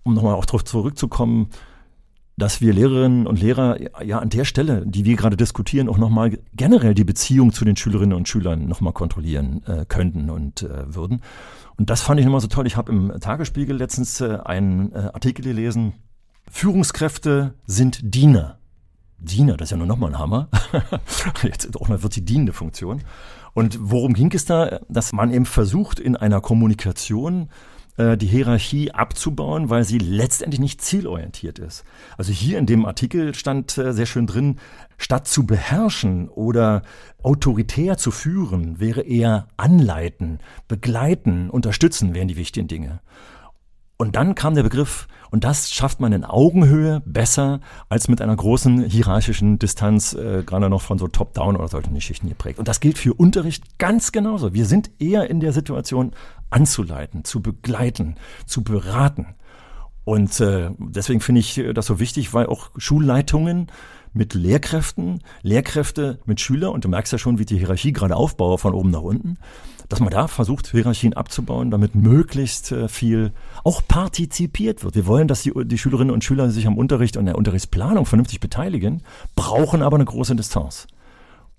um 0.02 0.14
nochmal 0.14 0.34
auch 0.34 0.46
darauf 0.46 0.64
zurückzukommen, 0.64 1.50
dass 2.40 2.60
wir 2.60 2.72
Lehrerinnen 2.72 3.26
und 3.26 3.40
Lehrer 3.40 3.76
ja 4.02 4.18
an 4.18 4.30
der 4.30 4.44
Stelle, 4.44 4.84
die 4.86 5.04
wir 5.04 5.16
gerade 5.16 5.36
diskutieren, 5.36 5.88
auch 5.88 5.98
nochmal 5.98 6.38
generell 6.54 6.94
die 6.94 7.04
Beziehung 7.04 7.52
zu 7.52 7.64
den 7.64 7.76
Schülerinnen 7.76 8.16
und 8.16 8.28
Schülern 8.28 8.66
nochmal 8.66 8.92
kontrollieren 8.92 9.62
äh, 9.66 9.84
könnten 9.86 10.30
und 10.30 10.62
äh, 10.62 10.94
würden. 10.94 11.22
Und 11.76 11.90
das 11.90 12.00
fand 12.00 12.18
ich 12.18 12.26
immer 12.26 12.40
so 12.40 12.48
toll. 12.48 12.66
Ich 12.66 12.76
habe 12.76 12.90
im 12.92 13.12
Tagesspiegel 13.20 13.76
letztens 13.76 14.20
äh, 14.20 14.38
einen 14.44 14.92
äh, 14.92 15.10
Artikel 15.12 15.42
gelesen. 15.42 15.92
Führungskräfte 16.50 17.54
sind 17.66 18.00
Diener. 18.02 18.58
Diener, 19.18 19.58
das 19.58 19.66
ist 19.66 19.72
ja 19.72 19.76
nur 19.76 19.86
nochmal 19.86 20.10
ein 20.10 20.18
Hammer. 20.18 20.48
Jetzt 21.42 21.76
auch 21.76 21.88
mal 21.88 22.02
wird 22.02 22.16
die 22.16 22.24
dienende 22.24 22.54
Funktion. 22.54 23.02
Und 23.52 23.78
worum 23.80 24.14
ging 24.14 24.32
es 24.32 24.46
da? 24.46 24.80
Dass 24.88 25.12
man 25.12 25.30
eben 25.30 25.44
versucht, 25.44 26.00
in 26.00 26.16
einer 26.16 26.40
Kommunikation 26.40 27.50
äh, 27.96 28.16
die 28.16 28.26
Hierarchie 28.26 28.92
abzubauen, 28.92 29.70
weil 29.70 29.84
sie 29.84 29.98
letztendlich 29.98 30.60
nicht 30.60 30.80
zielorientiert 30.80 31.58
ist. 31.58 31.84
Also 32.16 32.32
hier 32.32 32.58
in 32.58 32.66
dem 32.66 32.86
Artikel 32.86 33.34
stand 33.34 33.76
äh, 33.78 33.92
sehr 33.92 34.06
schön 34.06 34.26
drin, 34.26 34.56
statt 34.98 35.26
zu 35.26 35.46
beherrschen 35.46 36.28
oder 36.28 36.82
autoritär 37.22 37.96
zu 37.96 38.10
führen, 38.10 38.80
wäre 38.80 39.02
eher 39.02 39.48
anleiten, 39.56 40.38
begleiten, 40.68 41.50
unterstützen 41.50 42.14
wären 42.14 42.28
die 42.28 42.36
wichtigen 42.36 42.68
Dinge. 42.68 43.00
Und 44.00 44.16
dann 44.16 44.34
kam 44.34 44.54
der 44.54 44.62
Begriff, 44.62 45.08
und 45.30 45.44
das 45.44 45.70
schafft 45.70 46.00
man 46.00 46.14
in 46.14 46.24
Augenhöhe 46.24 47.02
besser 47.04 47.60
als 47.90 48.08
mit 48.08 48.22
einer 48.22 48.34
großen 48.34 48.84
hierarchischen 48.84 49.58
Distanz, 49.58 50.14
äh, 50.14 50.42
gerade 50.42 50.70
noch 50.70 50.80
von 50.80 50.96
so 50.96 51.06
Top-Down 51.06 51.54
oder 51.54 51.68
solchen 51.68 51.92
Geschichten 51.92 52.30
geprägt. 52.30 52.58
Und 52.58 52.66
das 52.66 52.80
gilt 52.80 52.96
für 52.96 53.12
Unterricht 53.12 53.78
ganz 53.78 54.10
genauso. 54.10 54.54
Wir 54.54 54.64
sind 54.64 54.90
eher 54.98 55.28
in 55.28 55.40
der 55.40 55.52
Situation, 55.52 56.12
anzuleiten, 56.50 57.24
zu 57.24 57.40
begleiten, 57.40 58.16
zu 58.46 58.62
beraten. 58.62 59.34
Und 60.04 60.40
äh, 60.40 60.70
deswegen 60.78 61.20
finde 61.20 61.40
ich 61.40 61.62
das 61.74 61.86
so 61.86 62.00
wichtig, 62.00 62.34
weil 62.34 62.46
auch 62.46 62.70
Schulleitungen 62.76 63.68
mit 64.12 64.34
Lehrkräften, 64.34 65.22
Lehrkräfte 65.42 66.18
mit 66.24 66.40
Schüler, 66.40 66.72
und 66.72 66.84
du 66.84 66.88
merkst 66.88 67.12
ja 67.12 67.18
schon, 67.18 67.38
wie 67.38 67.44
die 67.44 67.58
Hierarchie 67.58 67.92
gerade 67.92 68.16
aufbaue 68.16 68.58
von 68.58 68.74
oben 68.74 68.90
nach 68.90 69.02
unten, 69.02 69.38
dass 69.88 70.00
man 70.00 70.10
da 70.10 70.28
versucht, 70.28 70.68
Hierarchien 70.68 71.14
abzubauen, 71.14 71.70
damit 71.70 71.94
möglichst 71.94 72.72
äh, 72.72 72.88
viel 72.88 73.32
auch 73.64 73.82
partizipiert 73.86 74.84
wird. 74.84 74.94
Wir 74.94 75.06
wollen, 75.06 75.28
dass 75.28 75.42
die, 75.42 75.52
die 75.64 75.78
Schülerinnen 75.78 76.14
und 76.14 76.24
Schüler 76.24 76.50
sich 76.50 76.66
am 76.66 76.78
Unterricht 76.78 77.16
und 77.16 77.26
der 77.26 77.36
Unterrichtsplanung 77.36 78.06
vernünftig 78.06 78.40
beteiligen, 78.40 79.02
brauchen 79.34 79.82
aber 79.82 79.96
eine 79.96 80.04
große 80.04 80.36
Distanz. 80.36 80.86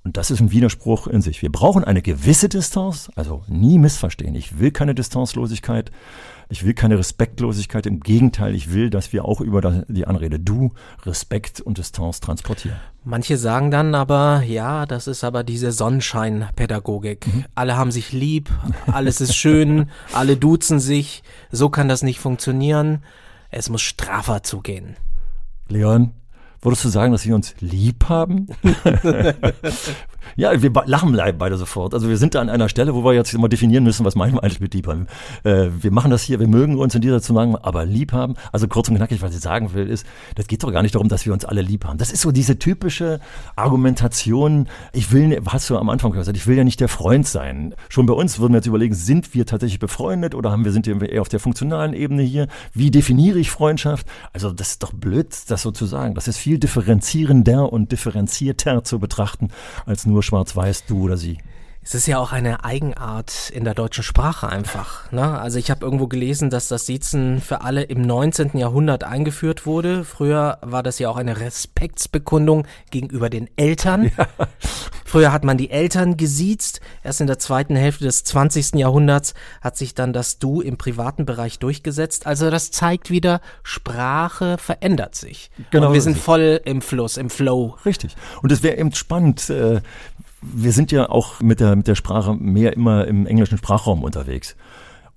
Und 0.03 0.17
das 0.17 0.31
ist 0.31 0.39
ein 0.39 0.51
Widerspruch 0.51 1.05
in 1.07 1.21
sich. 1.21 1.41
Wir 1.41 1.51
brauchen 1.51 1.83
eine 1.83 2.01
gewisse 2.01 2.49
Distanz, 2.49 3.11
also 3.15 3.43
nie 3.47 3.77
missverstehen. 3.77 4.33
Ich 4.33 4.57
will 4.59 4.71
keine 4.71 4.95
Distanzlosigkeit. 4.95 5.91
Ich 6.49 6.65
will 6.65 6.73
keine 6.73 6.97
Respektlosigkeit. 6.97 7.85
Im 7.85 7.99
Gegenteil, 7.99 8.55
ich 8.55 8.73
will, 8.73 8.89
dass 8.89 9.13
wir 9.13 9.25
auch 9.25 9.41
über 9.41 9.83
die 9.87 10.07
Anrede 10.07 10.39
du 10.39 10.73
Respekt 11.05 11.61
und 11.61 11.77
Distanz 11.77 12.19
transportieren. 12.19 12.77
Manche 13.03 13.37
sagen 13.37 13.71
dann 13.71 13.95
aber, 13.95 14.43
ja, 14.45 14.85
das 14.85 15.07
ist 15.07 15.23
aber 15.23 15.43
diese 15.43 15.71
Sonnenscheinpädagogik. 15.71 17.27
Mhm. 17.27 17.45
Alle 17.55 17.77
haben 17.77 17.91
sich 17.91 18.11
lieb, 18.11 18.49
alles 18.91 19.21
ist 19.21 19.35
schön, 19.35 19.89
alle 20.13 20.35
duzen 20.35 20.79
sich. 20.79 21.23
So 21.51 21.69
kann 21.69 21.87
das 21.87 22.01
nicht 22.01 22.19
funktionieren. 22.19 23.03
Es 23.49 23.69
muss 23.69 23.81
straffer 23.81 24.43
zugehen. 24.43 24.97
Leon, 25.69 26.11
Würdest 26.61 26.85
du 26.85 26.89
sagen, 26.89 27.11
dass 27.11 27.25
wir 27.25 27.33
uns 27.33 27.55
lieb 27.59 28.07
haben? 28.07 28.47
ja, 30.35 30.61
wir 30.61 30.71
lachen 30.85 31.17
beide 31.37 31.57
sofort. 31.57 31.93
Also 31.93 32.09
wir 32.09 32.17
sind 32.17 32.35
da 32.35 32.41
an 32.41 32.49
einer 32.49 32.69
Stelle, 32.69 32.95
wo 32.95 33.03
wir 33.03 33.13
jetzt 33.13 33.37
mal 33.37 33.47
definieren 33.47 33.83
müssen, 33.83 34.05
was 34.05 34.15
meinen 34.15 34.33
wir 34.33 34.43
eigentlich 34.43 34.59
mit 34.59 34.73
lieb 34.73 34.87
haben. 34.87 35.07
Äh, 35.43 35.67
wir 35.79 35.91
machen 35.91 36.11
das 36.11 36.23
hier, 36.23 36.39
wir 36.39 36.47
mögen 36.47 36.77
uns 36.77 36.95
in 36.95 37.01
dieser 37.01 37.21
Zusammenhang, 37.21 37.55
aber 37.61 37.85
lieb 37.85 38.11
haben. 38.11 38.35
Also 38.51 38.67
kurz 38.67 38.89
und 38.89 38.95
knackig, 38.95 39.21
was 39.21 39.35
ich 39.35 39.41
sagen 39.41 39.73
will, 39.73 39.87
ist, 39.87 40.05
das 40.35 40.47
geht 40.47 40.63
doch 40.63 40.71
gar 40.71 40.81
nicht 40.81 40.95
darum, 40.95 41.09
dass 41.09 41.25
wir 41.25 41.33
uns 41.33 41.45
alle 41.45 41.61
lieb 41.61 41.85
haben. 41.85 41.97
Das 41.97 42.11
ist 42.11 42.21
so 42.21 42.31
diese 42.31 42.59
typische 42.59 43.19
Argumentation. 43.55 44.67
Ich 44.93 45.11
will, 45.11 45.41
hast 45.47 45.69
du 45.69 45.77
am 45.77 45.89
Anfang 45.89 46.11
gesagt, 46.11 46.37
ich 46.37 46.47
will 46.47 46.57
ja 46.57 46.63
nicht 46.63 46.79
der 46.79 46.89
Freund 46.89 47.27
sein. 47.27 47.75
Schon 47.89 48.05
bei 48.05 48.13
uns 48.13 48.39
würden 48.39 48.53
wir 48.53 48.57
jetzt 48.57 48.67
überlegen, 48.67 48.93
sind 48.93 49.33
wir 49.33 49.45
tatsächlich 49.45 49.79
befreundet 49.79 50.35
oder 50.35 50.51
haben 50.51 50.65
wir, 50.65 50.71
sind 50.71 50.87
wir 50.87 51.09
eher 51.09 51.21
auf 51.21 51.29
der 51.29 51.39
funktionalen 51.39 51.93
Ebene 51.93 52.23
hier? 52.23 52.47
Wie 52.73 52.91
definiere 52.91 53.39
ich 53.39 53.51
Freundschaft? 53.51 54.07
Also 54.33 54.51
das 54.51 54.71
ist 54.71 54.83
doch 54.83 54.93
blöd, 54.93 55.35
das 55.47 55.61
so 55.61 55.71
zu 55.71 55.85
sagen. 55.85 56.15
Das 56.15 56.27
ist 56.27 56.37
viel 56.37 56.59
differenzierender 56.59 57.71
und 57.71 57.91
differenzierter 57.91 58.83
zu 58.83 58.99
betrachten 58.99 59.49
als 59.85 60.05
nur 60.05 60.20
schwarz-weiß, 60.21 60.85
du 60.85 61.03
oder 61.03 61.17
sie. 61.17 61.37
Es 61.83 61.95
ist 61.95 62.05
ja 62.05 62.19
auch 62.19 62.31
eine 62.31 62.63
Eigenart 62.63 63.49
in 63.49 63.63
der 63.63 63.73
deutschen 63.73 64.03
Sprache 64.03 64.47
einfach. 64.47 65.11
Ne? 65.11 65.39
Also 65.39 65.57
ich 65.57 65.71
habe 65.71 65.83
irgendwo 65.83 66.07
gelesen, 66.07 66.51
dass 66.51 66.67
das 66.67 66.85
Siezen 66.85 67.41
für 67.41 67.61
alle 67.61 67.81
im 67.81 68.03
19. 68.03 68.55
Jahrhundert 68.55 69.03
eingeführt 69.03 69.65
wurde. 69.65 70.03
Früher 70.03 70.59
war 70.61 70.83
das 70.83 70.99
ja 70.99 71.09
auch 71.09 71.17
eine 71.17 71.39
Respektsbekundung 71.39 72.67
gegenüber 72.91 73.31
den 73.31 73.49
Eltern. 73.55 74.11
Ja. 74.15 74.27
Früher 75.05 75.33
hat 75.33 75.43
man 75.43 75.57
die 75.57 75.71
Eltern 75.71 76.17
gesiezt. 76.17 76.81
Erst 77.03 77.19
in 77.19 77.27
der 77.27 77.39
zweiten 77.39 77.75
Hälfte 77.75 78.03
des 78.03 78.23
20. 78.25 78.75
Jahrhunderts 78.75 79.33
hat 79.59 79.75
sich 79.75 79.95
dann 79.95 80.13
das 80.13 80.37
Du 80.37 80.61
im 80.61 80.77
privaten 80.77 81.25
Bereich 81.25 81.59
durchgesetzt. 81.59 82.27
Also 82.27 82.49
das 82.51 82.71
zeigt 82.71 83.09
wieder, 83.09 83.41
Sprache 83.63 84.57
verändert 84.59 85.15
sich. 85.15 85.49
Genau. 85.71 85.87
Und 85.87 85.93
wir 85.93 86.01
sind 86.01 86.17
voll 86.17 86.61
im 86.63 86.81
Fluss, 86.81 87.17
im 87.17 87.29
Flow. 87.29 87.75
Richtig. 87.85 88.15
Und 88.41 88.51
es 88.51 88.61
wäre 88.63 88.77
eben 88.77 88.93
spannend, 88.93 89.49
äh, 89.49 89.81
wir 90.41 90.71
sind 90.71 90.91
ja 90.91 91.09
auch 91.09 91.39
mit 91.41 91.59
der, 91.59 91.75
mit 91.75 91.87
der 91.87 91.95
Sprache 91.95 92.33
mehr 92.35 92.73
immer 92.73 93.07
im 93.07 93.27
englischen 93.27 93.57
Sprachraum 93.57 94.03
unterwegs. 94.03 94.55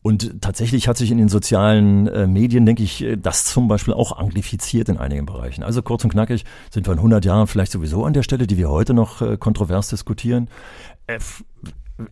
Und 0.02 0.42
tatsächlich 0.42 0.86
hat 0.86 0.98
sich 0.98 1.10
in 1.10 1.16
den 1.16 1.30
sozialen 1.30 2.08
äh, 2.08 2.26
Medien, 2.26 2.66
denke 2.66 2.82
ich, 2.82 3.02
äh, 3.02 3.16
das 3.16 3.46
zum 3.46 3.68
Beispiel 3.68 3.94
auch 3.94 4.12
anglifiziert 4.12 4.90
in 4.90 4.98
einigen 4.98 5.24
Bereichen. 5.24 5.64
Also 5.64 5.80
kurz 5.80 6.04
und 6.04 6.10
knackig 6.10 6.44
sind 6.70 6.86
wir 6.86 6.92
in 6.92 6.98
100 6.98 7.24
Jahren 7.24 7.46
vielleicht 7.46 7.72
sowieso 7.72 8.04
an 8.04 8.12
der 8.12 8.22
Stelle, 8.22 8.46
die 8.46 8.58
wir 8.58 8.68
heute 8.68 8.92
noch 8.92 9.22
äh, 9.22 9.38
kontrovers 9.38 9.88
diskutieren. 9.88 10.48
Äh, 11.06 11.20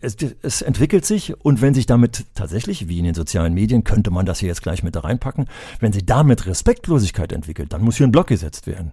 es, 0.01 0.17
es, 0.41 0.63
entwickelt 0.63 1.05
sich 1.05 1.39
und 1.45 1.61
wenn 1.61 1.75
sich 1.75 1.85
damit 1.85 2.25
tatsächlich, 2.35 2.89
wie 2.89 2.99
in 2.99 3.05
den 3.05 3.15
sozialen 3.15 3.53
Medien, 3.53 3.85
könnte 3.85 4.11
man 4.11 4.25
das 4.25 4.39
hier 4.39 4.49
jetzt 4.49 4.63
gleich 4.63 4.83
mit 4.83 4.97
da 4.97 5.01
reinpacken, 5.01 5.47
wenn 5.81 5.93
sich 5.93 6.07
damit 6.07 6.47
Respektlosigkeit 6.47 7.31
entwickelt, 7.31 7.75
dann 7.75 7.83
muss 7.83 7.97
hier 7.97 8.07
ein 8.07 8.13
Block 8.13 8.29
gesetzt 8.29 8.67
werden. 8.67 8.93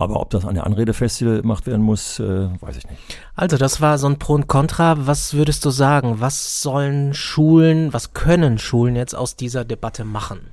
Aber 0.00 0.20
ob 0.20 0.30
das 0.30 0.44
an 0.44 0.54
der 0.54 0.64
Anrede 0.64 0.94
festgemacht 0.94 1.66
werden 1.66 1.82
muss, 1.82 2.20
äh, 2.20 2.48
weiß 2.60 2.76
ich 2.76 2.88
nicht. 2.88 3.00
Also 3.34 3.56
das 3.56 3.80
war 3.80 3.98
so 3.98 4.06
ein 4.06 4.20
Pro 4.20 4.34
und 4.34 4.46
Contra. 4.46 5.06
Was 5.08 5.34
würdest 5.34 5.64
du 5.64 5.70
sagen? 5.70 6.20
Was 6.20 6.62
sollen 6.62 7.14
Schulen, 7.14 7.92
was 7.92 8.12
können 8.12 8.58
Schulen 8.58 8.94
jetzt 8.94 9.14
aus 9.14 9.34
dieser 9.34 9.64
Debatte 9.64 10.04
machen? 10.04 10.50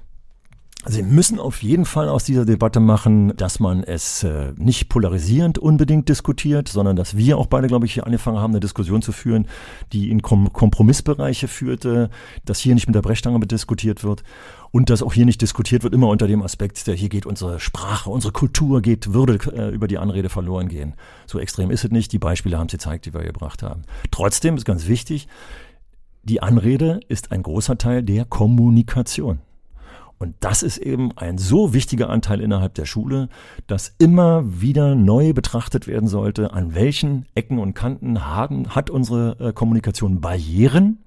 Sie 0.88 1.02
müssen 1.02 1.40
auf 1.40 1.64
jeden 1.64 1.86
Fall 1.86 2.10
aus 2.10 2.26
dieser 2.26 2.46
Debatte 2.46 2.80
machen, 2.80 3.36
dass 3.38 3.60
man 3.60 3.84
es 3.84 4.24
äh, 4.24 4.54
nicht 4.56 4.88
polarisierend 4.88 5.58
unbedingt 5.58 6.10
diskutiert, 6.10 6.68
sondern 6.68 6.96
dass 6.96 7.18
wir 7.18 7.40
auch 7.40 7.48
beide, 7.48 7.68
glaube 7.68 7.88
ich, 7.88 7.94
hier 7.94 8.06
angefangen 8.06 8.38
haben, 8.38 8.52
eine 8.52 8.60
Diskussion 8.60 9.02
zu 9.02 9.12
führen, 9.12 9.48
die 9.94 10.12
in 10.12 10.22
Kom 10.22 10.54
Kompromissbereiche 10.54 11.48
führte, 11.48 12.12
dass 12.46 12.60
hier 12.60 12.76
nicht 12.76 12.86
mit 12.86 12.96
der 12.96 13.02
Brechstange 13.02 13.40
diskutiert 13.48 14.04
wird 14.04 14.24
und 14.76 14.90
dass 14.90 15.02
auch 15.02 15.14
hier 15.14 15.26
nicht 15.26 15.42
diskutiert 15.42 15.84
wird, 15.84 15.94
immer 15.94 16.10
unter 16.10 16.28
dem 16.28 16.42
Aspekt, 16.42 16.86
der 16.86 16.96
hier 16.96 17.08
geht 17.08 17.26
unsere 17.26 17.62
Sprache, 17.62 18.10
unsere 18.10 18.34
Kultur 18.34 18.82
geht, 18.82 19.14
würde 19.14 19.40
äh, 19.56 19.74
über 19.74 19.88
die 19.88 19.98
Anrede 19.98 20.28
verloren 20.28 20.68
gehen. 20.68 20.96
So 21.28 21.40
extrem 21.40 21.72
ist 21.72 21.86
es 21.86 21.92
nicht. 21.92 22.12
Die 22.12 22.20
Beispiele 22.20 22.58
haben 22.58 22.68
sie 22.68 22.76
gezeigt, 22.76 23.06
die 23.06 23.14
wir 23.14 23.24
gebracht 23.24 23.64
haben. 23.64 23.84
Trotzdem 24.12 24.58
ist 24.58 24.66
ganz 24.66 24.88
wichtig, 24.88 25.30
die 26.24 26.44
Anrede 26.44 27.00
ist 27.08 27.32
ein 27.32 27.42
großer 27.42 27.78
Teil 27.78 28.04
der 28.04 28.26
Kommunikation. 28.26 29.40
Und 30.18 30.36
das 30.42 30.62
ist 30.62 30.78
eben 30.78 31.18
ein 31.18 31.38
so 31.38 31.74
wichtiger 31.74 32.10
Anteil 32.10 32.42
innerhalb 32.42 32.74
der 32.74 32.86
Schule, 32.86 33.30
dass 33.68 33.96
immer 33.98 34.44
wieder 34.60 34.94
neu 34.94 35.32
betrachtet 35.32 35.88
werden 35.88 36.10
sollte, 36.10 36.52
an 36.52 36.76
welchen 36.76 37.28
Ecken 37.34 37.60
und 37.60 37.76
Kanten 37.76 38.26
haben, 38.26 38.76
hat 38.76 38.90
unsere 38.90 39.38
äh, 39.40 39.54
Kommunikation 39.54 40.20
Barrieren. 40.20 41.05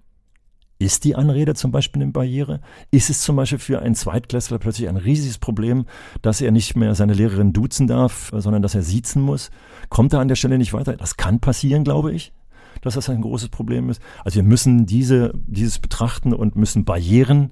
Ist 0.81 1.05
die 1.05 1.17
Anrede 1.17 1.55
zum 1.55 1.73
Beispiel 1.73 2.03
eine 2.03 2.13
Barriere? 2.13 2.61
Ist 2.93 3.11
es 3.11 3.23
zum 3.23 3.35
Beispiel 3.35 3.59
für 3.59 3.81
einen 3.81 3.97
Zweitklässler 3.97 4.59
plötzlich 4.59 4.89
ein 4.89 4.97
riesiges 4.97 5.39
Problem, 5.39 5.87
dass 6.23 6.41
er 6.41 6.53
nicht 6.53 6.77
mehr 6.77 6.95
seine 6.95 7.15
Lehrerin 7.15 7.53
duzen 7.53 7.89
darf, 7.89 8.31
sondern 8.33 8.63
dass 8.63 8.77
er 8.77 8.83
siezen 8.83 9.21
muss? 9.23 9.51
Kommt 9.89 10.13
er 10.13 10.21
an 10.21 10.29
der 10.29 10.37
Stelle 10.37 10.57
nicht 10.57 10.73
weiter? 10.73 10.97
Das 10.97 11.17
kann 11.17 11.41
passieren, 11.41 11.85
glaube 11.85 12.13
ich 12.13 12.33
dass 12.81 12.95
das 12.95 13.09
ein 13.09 13.23
großes 13.23 13.49
Problem 13.49 13.91
ist. 13.91 14.01
Also 14.25 14.37
wir 14.37 14.45
müssen 14.45 14.87
diese, 14.87 15.33
dieses 15.47 15.81
betrachten 15.81 16.33
und 16.33 16.55
müssen 16.55 16.85
Barrieren 16.85 17.51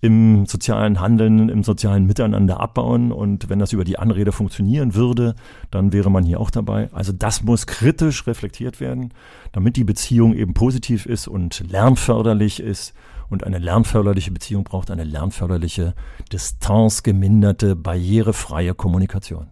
im 0.00 0.46
sozialen 0.46 1.00
Handeln, 1.00 1.48
im 1.48 1.62
sozialen 1.62 2.06
Miteinander 2.06 2.60
abbauen. 2.60 3.12
Und 3.12 3.48
wenn 3.50 3.58
das 3.58 3.72
über 3.72 3.84
die 3.84 3.98
Anrede 3.98 4.32
funktionieren 4.32 4.94
würde, 4.94 5.34
dann 5.70 5.92
wäre 5.92 6.10
man 6.10 6.24
hier 6.24 6.40
auch 6.40 6.50
dabei. 6.50 6.88
Also 6.92 7.12
das 7.12 7.42
muss 7.42 7.66
kritisch 7.66 8.26
reflektiert 8.26 8.80
werden, 8.80 9.12
damit 9.52 9.76
die 9.76 9.84
Beziehung 9.84 10.34
eben 10.34 10.54
positiv 10.54 11.06
ist 11.06 11.28
und 11.28 11.64
lernförderlich 11.70 12.60
ist. 12.60 12.94
Und 13.28 13.44
eine 13.44 13.58
lernförderliche 13.58 14.32
Beziehung 14.32 14.64
braucht 14.64 14.90
eine 14.90 15.04
lernförderliche, 15.04 15.94
distanzgeminderte, 16.32 17.76
barrierefreie 17.76 18.74
Kommunikation. 18.74 19.48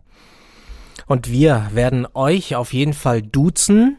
Und 1.07 1.31
wir 1.31 1.69
werden 1.73 2.07
euch 2.15 2.57
auf 2.57 2.73
jeden 2.73 2.93
Fall 2.93 3.23
duzen. 3.23 3.99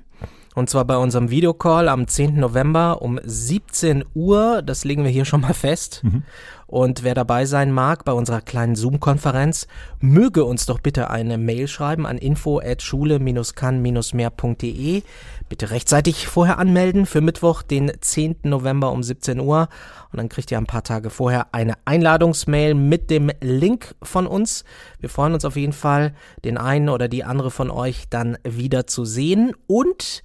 Und 0.55 0.69
zwar 0.69 0.85
bei 0.85 0.97
unserem 0.97 1.29
Videocall 1.29 1.88
am 1.88 2.07
10. 2.07 2.39
November 2.39 3.01
um 3.01 3.19
17 3.23 4.03
Uhr. 4.13 4.62
Das 4.62 4.83
legen 4.83 5.03
wir 5.03 5.12
hier 5.12 5.25
schon 5.25 5.41
mal 5.41 5.53
fest. 5.53 6.03
Mhm. 6.03 6.23
Und 6.70 7.04
wer 7.04 7.15
dabei 7.15 7.46
sein 7.46 7.72
mag 7.72 8.06
bei 8.06 8.12
unserer 8.12 8.42
kleinen 8.42 8.76
Zoom-Konferenz, 8.76 9.65
möge 10.00 10.46
uns 10.46 10.67
doch 10.67 10.80
bitte 10.80 11.10
eine 11.10 11.40
Mail 11.40 11.67
schreiben 11.67 12.06
an 12.06 12.20
info@schule-kann-mehr.de. 12.20 15.02
Bitte 15.50 15.72
rechtzeitig 15.72 16.28
vorher 16.28 16.60
anmelden 16.60 17.08
für 17.08 17.22
Mittwoch, 17.22 17.63
den 17.63 17.92
10. 18.00 18.42
November 18.44 18.92
um 18.92 19.02
17 19.02 19.40
Uhr. 19.40 19.67
Und 20.12 20.17
dann 20.17 20.30
kriegt 20.30 20.52
ihr 20.52 20.60
ein 20.60 20.67
paar 20.67 20.84
Tage 20.84 21.10
vorher 21.10 21.56
eine 21.56 21.74
Einladungsmail 21.86 22.76
mit 22.76 23.10
dem 23.10 23.32
Link 23.42 23.96
von 24.04 24.28
uns. 24.28 24.63
Wir 25.00 25.10
freuen 25.10 25.34
uns 25.34 25.46
auf 25.46 25.56
jeden 25.56 25.74
Fall, 25.74 26.13
den 26.46 26.60
einen 26.60 26.90
oder 26.90 27.08
die 27.08 27.24
andere 27.24 27.50
von 27.50 27.72
euch 27.72 28.10
dann 28.12 28.38
wieder 28.44 28.86
zu 28.86 29.06
sehen. 29.06 29.56
Und 29.65 30.22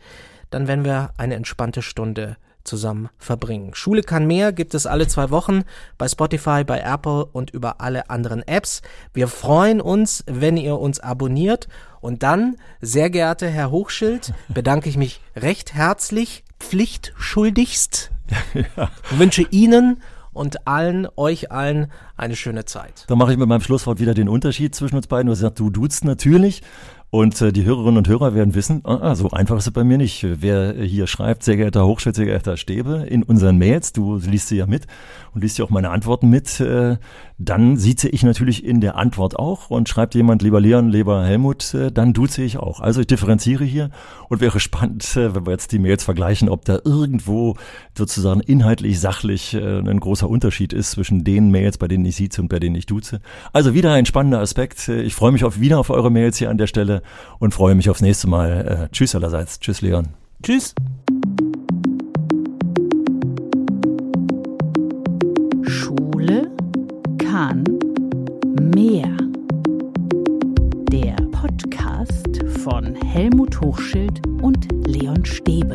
dann 0.50 0.68
werden 0.68 0.84
wir 0.84 1.14
eine 1.16 1.36
entspannte 1.36 1.80
Stunde 1.80 2.36
zusammen 2.64 3.10
verbringen. 3.18 3.74
Schule 3.74 4.02
kann 4.02 4.26
mehr 4.26 4.52
gibt 4.52 4.74
es 4.74 4.86
alle 4.86 5.06
zwei 5.06 5.30
Wochen 5.30 5.62
bei 5.98 6.08
Spotify, 6.08 6.64
bei 6.64 6.80
Apple 6.80 7.26
und 7.26 7.50
über 7.50 7.80
alle 7.80 8.10
anderen 8.10 8.42
Apps. 8.42 8.82
Wir 9.12 9.28
freuen 9.28 9.80
uns, 9.80 10.24
wenn 10.26 10.56
ihr 10.56 10.78
uns 10.78 11.00
abonniert. 11.00 11.68
Und 12.00 12.22
dann, 12.22 12.56
sehr 12.80 13.10
geehrter 13.10 13.48
Herr 13.48 13.70
Hochschild, 13.70 14.34
bedanke 14.48 14.88
ich 14.88 14.96
mich 14.96 15.20
recht 15.36 15.74
herzlich, 15.74 16.44
pflichtschuldigst 16.58 18.10
ja. 18.76 18.90
wünsche 19.10 19.42
Ihnen 19.50 20.02
und 20.32 20.66
allen, 20.66 21.06
euch 21.16 21.52
allen 21.52 21.92
eine 22.16 22.36
schöne 22.36 22.64
Zeit. 22.64 23.04
Da 23.06 23.16
mache 23.16 23.32
ich 23.32 23.38
mit 23.38 23.48
meinem 23.48 23.60
Schlusswort 23.60 24.00
wieder 24.00 24.14
den 24.14 24.28
Unterschied 24.28 24.74
zwischen 24.74 24.96
uns 24.96 25.06
beiden. 25.06 25.28
Du 25.28 25.34
sagst, 25.34 25.60
du 25.60 25.70
duzt 25.70 26.04
natürlich. 26.04 26.62
Und 27.14 27.40
äh, 27.42 27.52
die 27.52 27.64
Hörerinnen 27.64 27.98
und 27.98 28.08
Hörer 28.08 28.34
werden 28.34 28.56
wissen, 28.56 28.80
ah, 28.82 29.14
so 29.14 29.30
einfach 29.30 29.56
ist 29.56 29.68
es 29.68 29.72
bei 29.72 29.84
mir 29.84 29.98
nicht. 29.98 30.26
Wer 30.28 30.74
hier 30.74 31.06
schreibt, 31.06 31.44
sehr 31.44 31.56
geehrter 31.56 31.86
Hochschild, 31.86 32.16
sehr 32.16 32.24
geehrter 32.24 32.56
Stäbe, 32.56 33.06
in 33.08 33.22
unseren 33.22 33.56
Mails, 33.56 33.92
du 33.92 34.16
liest 34.16 34.48
sie 34.48 34.56
ja 34.56 34.66
mit 34.66 34.88
und 35.32 35.42
liest 35.42 35.56
ja 35.56 35.64
auch 35.64 35.70
meine 35.70 35.90
Antworten 35.90 36.28
mit, 36.28 36.58
äh, 36.58 36.96
dann 37.38 37.76
sieht 37.76 38.02
ich 38.02 38.24
natürlich 38.24 38.64
in 38.64 38.80
der 38.80 38.96
Antwort 38.96 39.38
auch 39.38 39.70
und 39.70 39.88
schreibt 39.88 40.16
jemand, 40.16 40.42
lieber 40.42 40.60
Leon, 40.60 40.88
lieber 40.88 41.24
Helmut, 41.24 41.72
äh, 41.74 41.92
dann 41.92 42.14
duze 42.14 42.42
ich 42.42 42.58
auch. 42.58 42.80
Also 42.80 43.00
ich 43.00 43.06
differenziere 43.06 43.62
hier 43.62 43.90
und 44.28 44.40
wäre 44.40 44.58
spannend, 44.58 45.16
äh, 45.16 45.36
wenn 45.36 45.46
wir 45.46 45.52
jetzt 45.52 45.70
die 45.70 45.78
Mails 45.78 46.02
vergleichen, 46.02 46.48
ob 46.48 46.64
da 46.64 46.80
irgendwo 46.84 47.54
sozusagen 47.96 48.40
inhaltlich, 48.40 48.98
sachlich 48.98 49.54
äh, 49.54 49.78
ein 49.78 50.00
großer 50.00 50.28
Unterschied 50.28 50.72
ist 50.72 50.90
zwischen 50.90 51.22
den 51.22 51.52
Mails, 51.52 51.78
bei 51.78 51.86
denen 51.86 52.04
ich 52.06 52.16
sieze 52.16 52.42
und 52.42 52.48
bei 52.48 52.58
denen 52.58 52.74
ich 52.74 52.86
duze. 52.86 53.20
Also 53.52 53.72
wieder 53.72 53.92
ein 53.92 54.06
spannender 54.06 54.40
Aspekt. 54.40 54.88
Ich 54.88 55.14
freue 55.14 55.30
mich 55.30 55.44
auf, 55.44 55.60
wieder 55.60 55.78
auf 55.78 55.90
eure 55.90 56.10
Mails 56.10 56.38
hier 56.38 56.50
an 56.50 56.58
der 56.58 56.66
Stelle 56.66 57.03
und 57.38 57.54
freue 57.54 57.74
mich 57.74 57.90
aufs 57.90 58.02
nächste 58.02 58.28
Mal. 58.28 58.88
Äh, 58.88 58.92
tschüss 58.92 59.14
allerseits. 59.14 59.60
Tschüss, 59.60 59.80
Leon. 59.80 60.08
Tschüss. 60.42 60.74
Kahn 67.34 67.64
mehr. 68.76 69.10
Der 70.92 71.16
Podcast 71.32 72.44
von 72.62 72.94
Helmut 72.94 73.60
Hochschild 73.60 74.24
und 74.40 74.68
Leon 74.86 75.24
Stäbe. 75.24 75.74